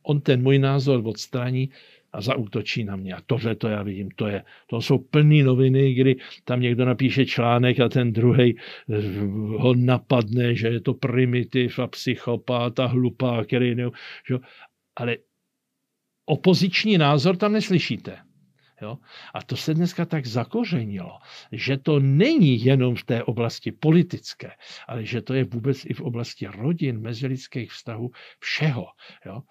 on 0.03 0.21
ten 0.21 0.41
můj 0.41 0.59
názor 0.59 1.01
odstraní 1.05 1.69
a 2.13 2.21
zaútočí 2.21 2.83
na 2.83 2.95
mě. 2.95 3.13
A 3.13 3.21
tohle 3.25 3.55
to 3.55 3.67
já 3.67 3.83
vidím, 3.83 4.09
to, 4.15 4.27
je, 4.27 4.43
to 4.67 4.81
jsou 4.81 4.97
plné 4.97 5.43
noviny, 5.43 5.93
kdy 5.93 6.15
tam 6.43 6.61
někdo 6.61 6.85
napíše 6.85 7.25
článek 7.25 7.79
a 7.79 7.89
ten 7.89 8.13
druhý 8.13 8.57
eh, 8.57 9.01
ho 9.57 9.73
napadne, 9.75 10.55
že 10.55 10.67
je 10.67 10.79
to 10.79 10.93
primitiv 10.93 11.79
a 11.79 11.87
psychopat 11.87 12.79
a 12.79 12.85
hlupá, 12.85 13.43
který 13.43 13.75
ne, 13.75 13.89
že? 14.27 14.35
Ale 14.95 15.17
opoziční 16.25 16.97
názor 16.97 17.37
tam 17.37 17.53
neslyšíte. 17.53 18.17
Jo? 18.81 18.97
A 19.33 19.43
to 19.43 19.55
se 19.55 19.73
dneska 19.73 20.05
tak 20.05 20.25
zakořenilo, 20.25 21.17
že 21.51 21.77
to 21.77 21.99
není 21.99 22.65
jenom 22.65 22.95
v 22.95 23.03
té 23.03 23.23
oblasti 23.23 23.71
politické, 23.71 24.51
ale 24.87 25.05
že 25.05 25.21
to 25.21 25.33
je 25.33 25.43
vůbec 25.43 25.85
i 25.85 25.93
v 25.93 26.01
oblasti 26.01 26.47
rodin, 26.47 27.01
mezilidských 27.01 27.71
vztahů, 27.71 28.11
všeho. 28.39 28.85
Jo? 29.25 29.41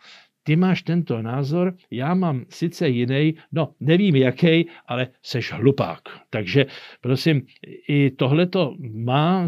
Ty 0.43 0.57
máš 0.57 0.83
tento 0.83 1.23
názor, 1.23 1.75
já 1.91 2.15
mám 2.15 2.45
sice 2.49 2.89
jiný, 2.89 3.35
no 3.53 3.75
nevím 3.81 4.17
jaký, 4.17 4.69
ale 4.87 5.09
seš 5.23 5.53
hlupák. 5.53 6.01
Takže 6.31 6.67
prosím, 7.01 7.43
i 7.89 8.11
tohle 8.11 8.47
to 8.47 8.77
má 8.93 9.47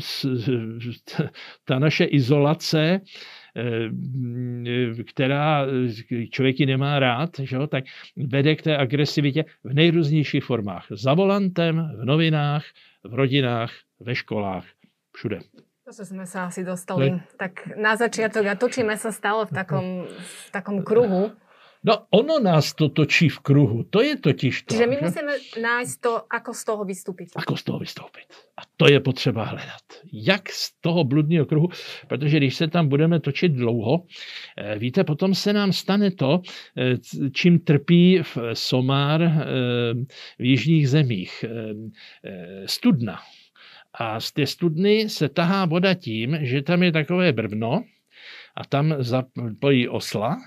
ta 1.64 1.78
naše 1.78 2.04
izolace, 2.04 3.00
eh, 3.56 5.04
která 5.04 5.66
člověk 6.30 6.58
nemá 6.60 6.98
rád, 6.98 7.30
že 7.42 7.56
jo, 7.56 7.66
tak 7.66 7.84
vede 8.16 8.56
k 8.56 8.62
té 8.62 8.76
agresivitě 8.76 9.44
v 9.64 9.74
nejrůznějších 9.74 10.44
formách. 10.44 10.86
Za 10.90 11.14
volantem, 11.14 11.90
v 12.00 12.04
novinách, 12.04 12.64
v 13.04 13.14
rodinách, 13.14 13.72
ve 14.00 14.14
školách, 14.14 14.64
všude. 15.16 15.40
Zase 15.84 16.16
sme 16.16 16.24
sa 16.24 16.48
asi 16.48 16.64
dostali 16.64 17.12
ne? 17.12 17.20
tak 17.36 17.76
na 17.76 17.92
začiatok 17.92 18.48
a 18.48 18.56
točíme 18.56 18.96
sa 18.96 19.12
stále 19.12 19.44
v 19.44 19.52
takom, 19.52 19.86
v 20.08 20.48
takom 20.48 20.80
kruhu. 20.80 21.36
No 21.84 22.08
ono 22.08 22.40
nás 22.40 22.72
to 22.72 22.88
točí 22.88 23.28
v 23.28 23.38
kruhu, 23.44 23.84
to 23.92 24.00
je 24.00 24.16
totiž 24.16 24.64
to. 24.64 24.72
Čiže 24.72 24.88
my 24.88 24.96
musíme 25.04 25.32
nájsť 25.60 25.94
to, 26.00 26.12
ako 26.24 26.50
z 26.56 26.62
toho 26.64 26.82
vystúpiť. 26.88 27.28
Ako 27.36 27.60
z 27.60 27.62
toho 27.68 27.78
vystoupit. 27.84 28.24
A 28.56 28.64
to 28.80 28.88
je 28.88 28.96
potřeba 29.00 29.44
hledat. 29.44 29.84
Jak 30.08 30.48
z 30.48 30.72
toho 30.80 31.04
bludného 31.04 31.44
kruhu, 31.44 31.68
protože 32.08 32.36
když 32.36 32.54
se 32.56 32.66
tam 32.72 32.88
budeme 32.88 33.20
točit 33.20 33.52
dlouho, 33.52 34.08
eh, 34.56 34.78
víte, 34.80 35.04
potom 35.04 35.36
se 35.36 35.52
nám 35.52 35.76
stane 35.76 36.16
to, 36.16 36.40
eh, 36.40 36.96
čím 37.36 37.60
trpí 37.60 38.24
v 38.24 38.38
Somár 38.56 39.20
eh, 39.22 39.36
v 40.38 40.44
jižních 40.44 40.88
zemích. 40.88 41.44
Studna 42.64 43.20
a 43.94 44.20
z 44.20 44.32
té 44.32 44.46
studny 44.46 45.08
se 45.08 45.28
tahá 45.28 45.64
voda 45.64 45.94
tím, 45.94 46.38
že 46.40 46.62
tam 46.62 46.82
je 46.82 46.92
takové 46.92 47.32
brvno 47.32 47.84
a 48.56 48.64
tam 48.64 48.94
zapojí 48.98 49.88
osla 49.88 50.38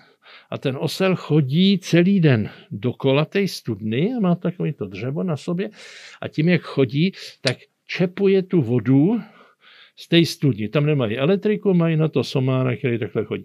a 0.50 0.58
ten 0.58 0.78
osel 0.80 1.16
chodí 1.16 1.80
celý 1.80 2.20
den 2.20 2.50
dokola 2.72 3.26
té 3.26 3.48
studny 3.48 4.14
a 4.18 4.20
má 4.20 4.36
takové 4.36 4.74
to 4.74 4.86
dřevo 4.86 5.24
na 5.24 5.38
sobě 5.38 5.70
a 6.22 6.28
tím, 6.28 6.50
jak 6.50 6.62
chodí, 6.62 7.12
tak 7.42 7.58
čepuje 7.88 8.44
tu 8.44 8.62
vodu 8.62 9.22
z 9.96 10.08
té 10.08 10.26
studny. 10.26 10.70
Tam 10.70 10.86
nemají 10.86 11.18
elektriku, 11.18 11.74
mají 11.74 11.98
na 11.98 12.08
to 12.08 12.24
somára, 12.24 12.76
který 12.76 13.00
takhle 13.00 13.26
chodí. 13.26 13.44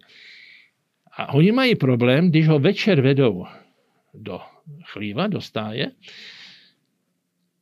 A 1.17 1.35
oni 1.35 1.53
mají 1.53 1.75
problém, 1.75 2.31
když 2.31 2.49
ho 2.49 2.59
večer 2.59 3.01
vedou 3.01 3.45
do 4.15 4.41
chlíva, 4.85 5.27
do 5.27 5.41
stáje, 5.41 5.91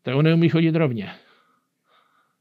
tak 0.02 0.16
on 0.16 0.24
neumí 0.24 0.48
chodit 0.48 0.74
rovně. 0.74 1.10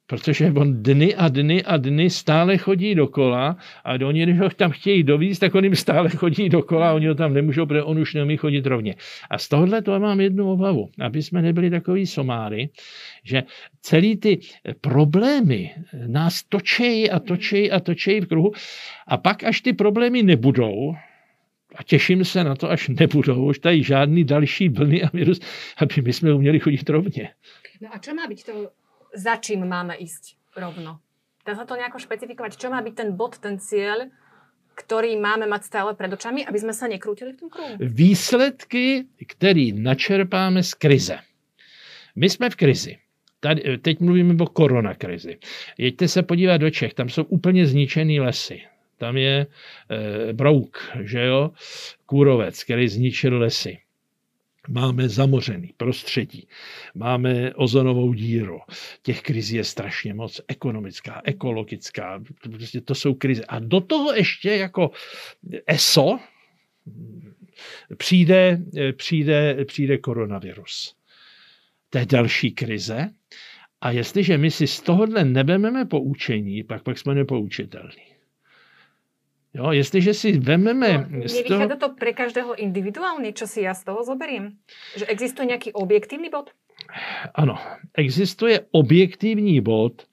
Protože 0.09 0.51
on 0.51 0.83
dny 0.83 1.15
a 1.15 1.27
dny 1.29 1.63
a 1.63 1.77
dny 1.77 2.09
stále 2.09 2.57
chodí 2.57 2.95
dokola 2.95 3.57
a 3.85 3.93
oni, 3.93 4.23
když 4.23 4.39
ho 4.39 4.49
tam 4.49 4.71
chtějí 4.71 5.03
dovízt, 5.03 5.39
tak 5.39 5.55
on 5.55 5.63
jim 5.63 5.75
stále 5.75 6.09
chodí 6.09 6.49
dokola 6.49 6.89
a 6.89 6.93
oni 6.93 7.07
ho 7.07 7.15
tam 7.15 7.33
nemůžou, 7.33 7.65
protože 7.65 7.83
on 7.83 7.99
už 7.99 8.13
neumí 8.13 8.37
chodit 8.37 8.65
rovně. 8.65 8.95
A 9.29 9.37
z 9.37 9.47
tohohle 9.47 9.81
to 9.81 9.99
mám 9.99 10.19
jednu 10.19 10.51
obavu, 10.51 10.89
aby 10.99 11.21
jsme 11.21 11.41
nebyli 11.41 11.69
takový 11.69 12.07
somáry, 12.07 12.69
že 13.23 13.43
celý 13.81 14.17
ty 14.17 14.39
problémy 14.81 15.71
nás 16.07 16.43
točejí 16.43 17.09
a 17.09 17.19
točejí 17.19 17.71
a 17.71 17.79
točejí 17.79 18.21
v 18.21 18.27
kruhu 18.27 18.51
a 19.07 19.17
pak, 19.17 19.43
až 19.43 19.61
ty 19.61 19.73
problémy 19.73 20.23
nebudou, 20.23 20.93
a 21.75 21.83
těším 21.83 22.25
se 22.25 22.43
na 22.43 22.55
to, 22.55 22.69
až 22.69 22.89
nebudou 22.89 23.45
už 23.45 23.59
tady 23.59 23.83
žádný 23.83 24.23
další 24.23 24.69
vlny 24.69 25.03
a 25.03 25.09
virus, 25.13 25.39
aby 25.77 26.01
my 26.01 26.13
jsme 26.13 26.33
uměli 26.33 26.59
chodit 26.59 26.89
rovně. 26.89 27.29
No 27.81 27.87
a 27.93 27.97
čo 27.97 28.11
má 28.11 28.27
byť 28.27 28.43
to 28.43 28.53
za 29.13 29.37
čím 29.37 29.67
máme 29.67 29.97
ísť 29.97 30.35
rovno? 30.55 30.99
Dá 31.45 31.55
sa 31.55 31.65
to 31.65 31.79
nejako 31.79 31.97
špecifikovať? 31.97 32.59
Čo 32.59 32.69
má 32.69 32.81
byť 32.83 32.93
ten 32.93 33.09
bod, 33.17 33.41
ten 33.41 33.57
cieľ, 33.57 34.11
ktorý 34.75 35.19
máme 35.19 35.49
mať 35.49 35.61
stále 35.65 35.91
pred 35.97 36.11
očami, 36.13 36.45
aby 36.45 36.59
sme 36.59 36.73
sa 36.73 36.87
nekrútili 36.87 37.35
v 37.35 37.39
tom 37.41 37.49
kruhu? 37.49 37.75
Výsledky, 37.79 39.07
které 39.27 39.73
načerpáme 39.73 40.63
z 40.63 40.73
krize. 40.73 41.17
My 42.15 42.29
jsme 42.29 42.49
v 42.49 42.55
krizi. 42.55 42.97
Tady, 43.39 43.77
teď 43.77 43.99
mluvíme 43.99 44.35
o 44.39 44.45
koronakrizi. 44.45 45.39
Jeďte 45.77 46.07
se 46.07 46.23
podívat 46.23 46.57
do 46.57 46.69
Čech, 46.69 46.93
tam 46.93 47.09
jsou 47.09 47.23
úplně 47.23 47.65
zničený 47.65 48.19
lesy. 48.19 48.61
Tam 48.97 49.17
je 49.17 49.47
e, 49.47 50.33
brouk, 50.33 50.91
že 51.01 51.25
jo, 51.25 51.51
kůrovec, 52.05 52.63
který 52.63 52.87
zničil 52.87 53.37
lesy. 53.37 53.77
Máme 54.67 55.09
zamořený 55.09 55.73
prostředí, 55.77 56.47
máme 56.95 57.53
ozonovou 57.53 58.13
díru. 58.13 58.59
Těch 59.01 59.21
krizí 59.21 59.55
je 59.55 59.63
strašně 59.63 60.13
moc. 60.13 60.41
Ekonomická, 60.47 61.21
ekologická, 61.23 62.23
prostě 62.41 62.81
to 62.81 62.95
jsou 62.95 63.13
krize. 63.13 63.43
A 63.45 63.59
do 63.59 63.81
toho 63.81 64.13
ještě 64.13 64.49
jako 64.49 64.91
ESO 65.67 66.19
přijde, 67.97 68.61
přijde, 68.95 69.65
přijde 69.65 69.97
koronavirus. 69.97 70.95
To 71.89 71.97
je 71.97 72.05
další 72.05 72.51
krize. 72.51 73.09
A 73.81 73.91
jestliže 73.91 74.37
my 74.37 74.51
si 74.51 74.67
z 74.67 74.81
tohohle 74.81 75.25
nebememe 75.25 75.85
poučení, 75.85 76.63
pak, 76.63 76.83
pak 76.83 76.97
jsme 76.97 77.15
nepoučitelní. 77.15 78.08
Jo, 79.53 79.71
jestliže 79.71 80.13
si 80.13 80.37
vememe... 80.37 81.09
No, 81.09 81.25
toho... 81.25 81.65
to 81.73 81.89
pre 81.97 82.13
každého 82.13 82.53
individuálne, 82.53 83.33
čo 83.33 83.49
si 83.49 83.65
ja 83.65 83.73
z 83.73 83.81
toho 83.81 84.05
zoberiem? 84.05 84.61
Že 84.93 85.09
existuje 85.09 85.49
nejaký 85.49 85.69
objektívny 85.73 86.29
bod? 86.29 86.53
Ano, 87.33 87.57
existuje 87.97 88.69
objektivní 88.71 89.61
bod, 89.61 90.05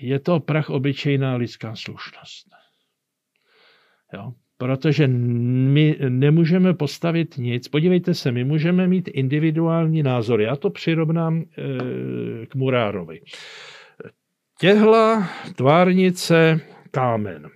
je 0.00 0.18
to 0.18 0.40
prach 0.40 0.70
obyčejná 0.70 1.36
lidská 1.36 1.76
slušnost. 1.76 2.48
Jo? 4.12 4.32
Protože 4.56 5.06
my 5.06 5.96
nemůžeme 6.08 6.74
postavit 6.74 7.36
nic. 7.38 7.68
Podívejte 7.68 8.14
se, 8.14 8.32
my 8.32 8.44
můžeme 8.44 8.88
mít 8.88 9.08
individuální 9.08 10.02
názory. 10.02 10.44
Já 10.44 10.56
to 10.56 10.70
přirovnám 10.70 11.40
e, 11.40 12.46
k 12.46 12.54
Murárovi. 12.54 13.20
Těhla, 14.60 15.28
tvárnice, 15.56 16.60
kámen. 16.90 17.50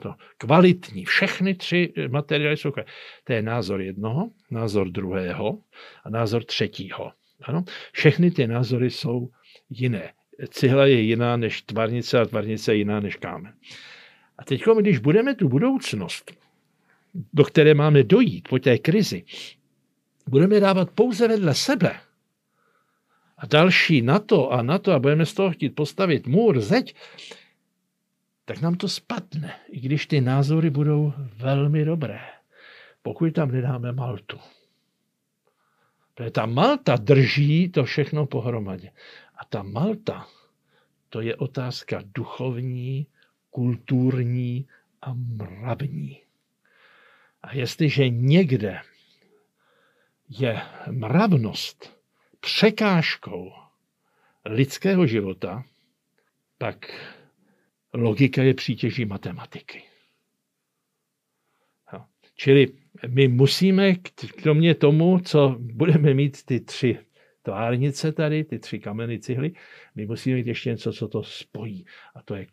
To, 0.00 0.14
kvalitní. 0.38 1.04
Všechny 1.04 1.54
tři 1.54 1.92
materiály 2.08 2.56
jsou 2.56 2.70
kvalitní. 2.70 2.94
To 3.24 3.32
je 3.32 3.42
názor 3.42 3.80
jednoho, 3.80 4.30
názor 4.50 4.90
druhého 4.90 5.58
a 6.04 6.10
názor 6.10 6.44
třetího. 6.44 7.12
Ano? 7.42 7.64
Všechny 7.92 8.30
ty 8.30 8.46
názory 8.46 8.90
jsou 8.90 9.28
jiné. 9.70 10.12
Cihla 10.48 10.86
je 10.86 11.00
jiná 11.00 11.36
než 11.36 11.62
tvarnice 11.62 12.20
a 12.20 12.24
tvarnice 12.24 12.72
je 12.72 12.76
jiná 12.76 13.00
než 13.00 13.16
kámen. 13.16 13.54
A 14.38 14.44
teď, 14.44 14.62
když 14.80 14.98
budeme 14.98 15.34
tu 15.34 15.48
budoucnost, 15.48 16.32
do 17.32 17.44
které 17.44 17.74
máme 17.74 18.02
dojít 18.02 18.48
po 18.48 18.58
té 18.58 18.78
krizi, 18.78 19.24
budeme 20.28 20.60
dávat 20.60 20.90
pouze 20.90 21.28
vedle 21.28 21.54
sebe, 21.54 22.00
a 23.40 23.46
další 23.46 24.02
na 24.02 24.18
to 24.18 24.52
a 24.52 24.62
na 24.62 24.78
to 24.78 24.92
a 24.92 24.98
budeme 24.98 25.26
z 25.26 25.34
toho 25.34 25.50
chtít 25.50 25.74
postavit 25.74 26.26
můr, 26.26 26.60
zeď, 26.60 26.94
tak 28.50 28.60
nám 28.60 28.74
to 28.74 28.88
spadne, 28.88 29.54
i 29.68 29.80
když 29.80 30.06
ty 30.06 30.20
názory 30.20 30.70
budou 30.70 31.12
velmi 31.36 31.84
dobré, 31.84 32.20
pokud 33.02 33.32
tam 33.32 33.50
nedáme 33.50 33.92
Maltu. 33.92 34.38
Protože 36.14 36.30
ta 36.30 36.46
Malta 36.46 36.96
drží 36.96 37.68
to 37.68 37.84
všechno 37.84 38.26
pohromadě. 38.26 38.90
A 39.36 39.44
ta 39.44 39.62
Malta, 39.62 40.26
to 41.08 41.20
je 41.20 41.36
otázka 41.36 42.02
duchovní, 42.14 43.06
kulturní 43.50 44.68
a 45.02 45.14
mravní. 45.14 46.22
A 47.42 47.54
jestliže 47.54 48.08
někde 48.08 48.80
je 50.28 50.62
mravnost 50.90 52.00
překážkou 52.40 53.52
lidského 54.44 55.06
života, 55.06 55.64
pak 56.58 56.92
logika 57.92 58.42
je 58.42 58.54
přítěží 58.54 59.04
matematiky. 59.04 59.82
Čili 62.40 62.68
my 63.08 63.28
musíme, 63.28 63.94
kromě 64.42 64.74
tomu, 64.74 65.18
co 65.18 65.56
budeme 65.58 66.14
mít 66.14 66.44
ty 66.44 66.60
tři 66.60 66.98
tvárnice 67.42 68.12
tady, 68.12 68.44
ty 68.44 68.58
tři 68.58 68.78
kameny 68.78 69.18
cihly, 69.18 69.52
my 69.94 70.06
musíme 70.06 70.36
mít 70.36 70.46
ještě 70.46 70.70
něco, 70.70 70.92
co 70.92 71.08
to 71.08 71.22
spojí. 71.22 71.84
A 72.14 72.22
to 72.22 72.34
je, 72.34 72.46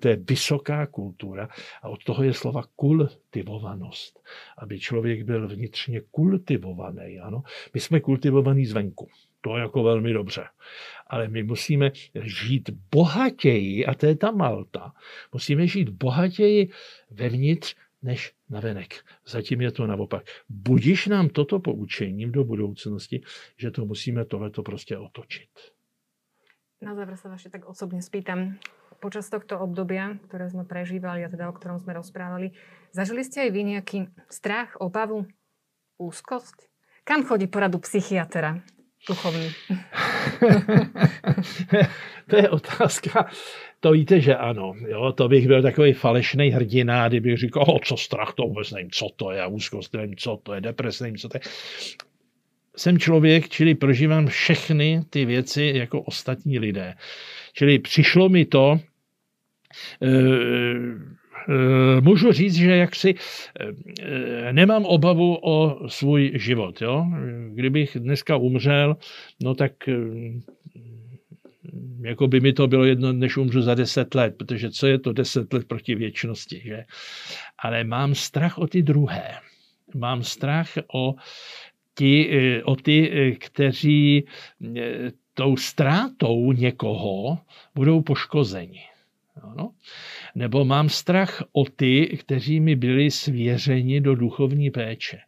to 0.00 0.08
je 0.08 0.16
vysoká 0.16 0.86
kultura. 0.86 1.48
A 1.82 1.88
od 1.88 2.04
toho 2.04 2.22
je 2.22 2.34
slova 2.34 2.62
kultivovanost. 2.76 4.20
Aby 4.58 4.80
člověk 4.80 5.22
byl 5.22 5.48
vnitřně 5.48 6.00
kultivovaný. 6.10 7.20
Ano? 7.20 7.42
My 7.74 7.80
jsme 7.80 8.00
kultivovaní 8.00 8.66
zvenku. 8.66 9.08
To 9.40 9.56
jako 9.56 9.82
velmi 9.82 10.12
dobře. 10.12 10.44
Ale 11.06 11.28
my 11.28 11.42
musíme 11.42 11.90
žít 12.22 12.70
bohatěji, 12.70 13.86
a 13.86 13.94
to 13.94 14.06
je 14.06 14.16
ta 14.16 14.30
Malta, 14.30 14.92
musíme 15.32 15.66
žít 15.66 15.88
bohatěji 15.88 16.70
vevnitř 17.10 17.76
než 18.02 18.32
navenek. 18.50 18.94
Zatím 19.26 19.60
je 19.60 19.72
to 19.72 19.86
naopak. 19.86 20.22
Budíš 20.48 21.06
nám 21.06 21.28
toto 21.28 21.60
poučením 21.60 22.32
do 22.32 22.44
budoucnosti, 22.44 23.22
že 23.56 23.70
to 23.70 23.84
musíme 23.84 24.24
tohleto 24.24 24.62
prostě 24.62 24.98
otočit. 24.98 25.50
Na 26.78 26.94
záver 26.94 27.18
sa 27.18 27.26
vaše 27.26 27.50
tak 27.50 27.66
osobne 27.66 27.98
spýtam. 27.98 28.62
Počas 29.02 29.26
tohto 29.26 29.58
obdobia, 29.58 30.14
ktoré 30.30 30.46
sme 30.46 30.62
prežívali, 30.62 31.26
a 31.26 31.30
teda 31.30 31.50
o 31.50 31.54
ktorom 31.54 31.82
sme 31.82 31.94
rozprávali, 31.94 32.54
zažili 32.94 33.26
ste 33.26 33.46
aj 33.46 33.50
vy 33.50 33.62
nejaký 33.74 33.98
strach, 34.30 34.78
obavu, 34.78 35.26
úzkosť? 35.98 36.70
Kam 37.02 37.26
chodí 37.26 37.50
poradu 37.50 37.82
psychiatra? 37.82 38.62
Duchovní? 39.08 39.50
to 42.30 42.36
je 42.36 42.48
otázka. 42.48 43.30
To 43.80 43.92
víte, 43.92 44.20
že 44.20 44.36
ano. 44.36 44.74
Jo? 44.88 45.12
To 45.12 45.28
bych 45.28 45.46
byl 45.46 45.62
takový 45.62 45.92
falešný 45.92 46.50
hrdina, 46.50 47.08
kdybych 47.08 47.38
říkal, 47.38 47.64
oh, 47.68 47.78
co 47.84 47.96
strach, 47.96 48.32
to 48.34 48.42
vůbec 48.42 48.70
nevím, 48.70 48.90
co 48.90 49.08
to 49.16 49.30
je, 49.30 49.46
úzkost, 49.46 49.94
nevím, 49.94 50.16
co 50.16 50.40
to 50.42 50.54
je, 50.54 50.60
depres, 50.60 51.00
nevím, 51.00 51.16
co 51.16 51.28
to 51.28 51.36
je. 51.36 51.40
Jsem 52.76 52.98
člověk, 52.98 53.48
čili 53.48 53.74
prožívám 53.74 54.26
všechny 54.26 55.02
ty 55.10 55.24
věci 55.24 55.72
jako 55.74 56.00
ostatní 56.00 56.58
lidé. 56.58 56.94
Čili 57.52 57.78
přišlo 57.78 58.28
mi 58.28 58.44
to, 58.44 58.80
Eh, 60.02 61.17
můžu 62.00 62.32
říct, 62.32 62.54
že 62.54 62.76
jaksi 62.76 63.14
eh, 63.60 64.52
nemám 64.52 64.84
obavu 64.84 65.38
o 65.42 65.88
svůj 65.88 66.32
život. 66.34 66.82
Jo? 66.82 67.06
Kdybych 67.54 67.96
dneska 68.00 68.36
umřel, 68.36 68.96
no 69.42 69.54
tak 69.54 69.88
eh, 69.88 69.94
jako 72.00 72.28
by 72.28 72.40
mi 72.40 72.52
to 72.52 72.66
bylo 72.66 72.84
jedno, 72.84 73.12
než 73.12 73.36
umřu 73.36 73.62
za 73.62 73.74
deset 73.74 74.14
let, 74.14 74.34
protože 74.38 74.70
co 74.70 74.86
je 74.86 74.98
to 74.98 75.12
deset 75.12 75.52
let 75.52 75.68
proti 75.68 75.94
věčnosti, 75.94 76.60
že? 76.64 76.84
Ale 77.58 77.84
mám 77.84 78.14
strach 78.14 78.58
o 78.58 78.66
ty 78.66 78.82
druhé. 78.82 79.34
Mám 79.94 80.22
strach 80.22 80.68
o 80.94 81.14
ty, 81.94 82.62
o 82.64 82.76
ty 82.76 83.36
kteří 83.40 84.24
tou 85.34 85.56
ztrátou 85.56 86.52
někoho 86.52 87.38
budou 87.74 88.02
poškozeni. 88.02 88.80
No? 89.56 89.70
Nebo 90.34 90.64
mám 90.64 90.88
strach 90.88 91.42
o 91.52 91.64
ty, 91.64 92.16
kteří 92.20 92.60
mi 92.60 92.76
byli 92.76 93.10
svěřeni 93.10 94.00
do 94.00 94.14
duchovní 94.14 94.70
péče. 94.70 95.18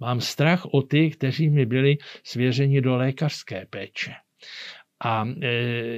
Mám 0.00 0.20
strach 0.20 0.66
o 0.66 0.82
ty, 0.82 1.10
kteří 1.10 1.50
mi 1.50 1.66
byli 1.66 1.98
svěřeni 2.24 2.80
do 2.80 2.96
lékařské 2.96 3.66
péče. 3.70 4.12
A 5.04 5.28
e, 5.40 5.48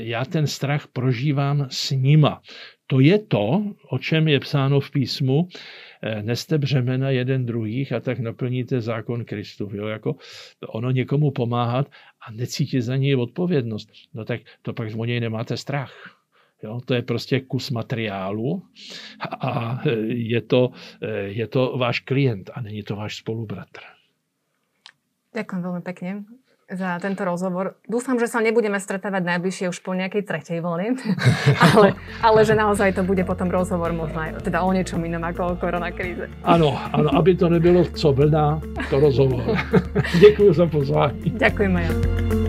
já 0.04 0.24
ten 0.24 0.46
strach 0.46 0.86
prožívám 0.86 1.66
s 1.70 1.90
nima. 1.90 2.42
To 2.86 3.00
je 3.00 3.18
to, 3.18 3.64
o 3.90 3.98
čem 3.98 4.28
je 4.28 4.40
psáno 4.40 4.80
v 4.80 4.90
písmu, 4.90 5.48
e, 6.02 6.22
neste 6.22 6.58
břemena 6.58 7.10
jeden 7.10 7.46
druhých 7.46 7.92
a 7.92 8.00
tak 8.00 8.18
naplníte 8.18 8.80
zákon 8.80 9.24
Kristu. 9.24 9.70
Jo? 9.72 9.86
Jako 9.86 10.16
ono 10.66 10.90
někomu 10.90 11.30
pomáhat 11.30 11.90
a 12.26 12.32
necítit 12.32 12.82
za 12.82 12.96
něj 12.96 13.16
odpovědnost. 13.16 13.88
No 14.14 14.24
tak 14.24 14.40
to 14.62 14.72
pak 14.72 14.88
o 14.96 15.04
něj 15.04 15.20
nemáte 15.20 15.56
strach. 15.56 16.21
Jo, 16.62 16.80
to 16.84 16.94
je 16.94 17.02
prostě 17.02 17.40
kus 17.40 17.70
materiálu 17.70 18.62
a 19.40 19.82
je 20.06 20.40
to, 20.40 20.70
je 21.26 21.46
to 21.46 21.74
váš 21.78 22.00
klient 22.00 22.50
a 22.54 22.60
není 22.60 22.82
to 22.82 22.96
váš 22.96 23.16
spolubratr. 23.16 23.82
Ďakujem 25.32 25.60
veľmi 25.64 25.82
pekne 25.82 26.10
za 26.72 26.96
tento 27.00 27.24
rozhovor. 27.24 27.80
Dúfam, 27.84 28.16
že 28.16 28.28
sa 28.28 28.40
nebudeme 28.40 28.80
stretávať 28.80 29.22
najbližšie 29.24 29.68
už 29.68 29.78
po 29.84 29.92
nejakej 29.92 30.22
tretej 30.24 30.58
vlne, 30.64 30.96
ale, 31.72 31.96
ale 32.24 32.40
že 32.44 32.56
naozaj 32.56 32.96
to 32.96 33.02
bude 33.04 33.24
potom 33.28 33.52
rozhovor 33.52 33.92
možno 33.92 34.20
aj 34.20 34.44
teda 34.44 34.64
o 34.64 34.70
niečom 34.72 35.00
inom 35.04 35.24
ako 35.24 35.40
o 35.42 35.58
koronakríze. 35.60 36.28
Ano, 36.44 36.76
ano, 36.92 37.08
aby 37.16 37.36
to 37.36 37.48
nebylo 37.48 37.84
co 37.84 38.12
vlna, 38.12 38.60
to 38.90 39.00
rozhovor. 39.00 39.44
Děkuji 40.24 40.52
za 40.52 40.66
pozvání. 40.66 41.32
Ďakujem 41.36 41.76
aj 41.76 41.84
ja. 41.84 42.41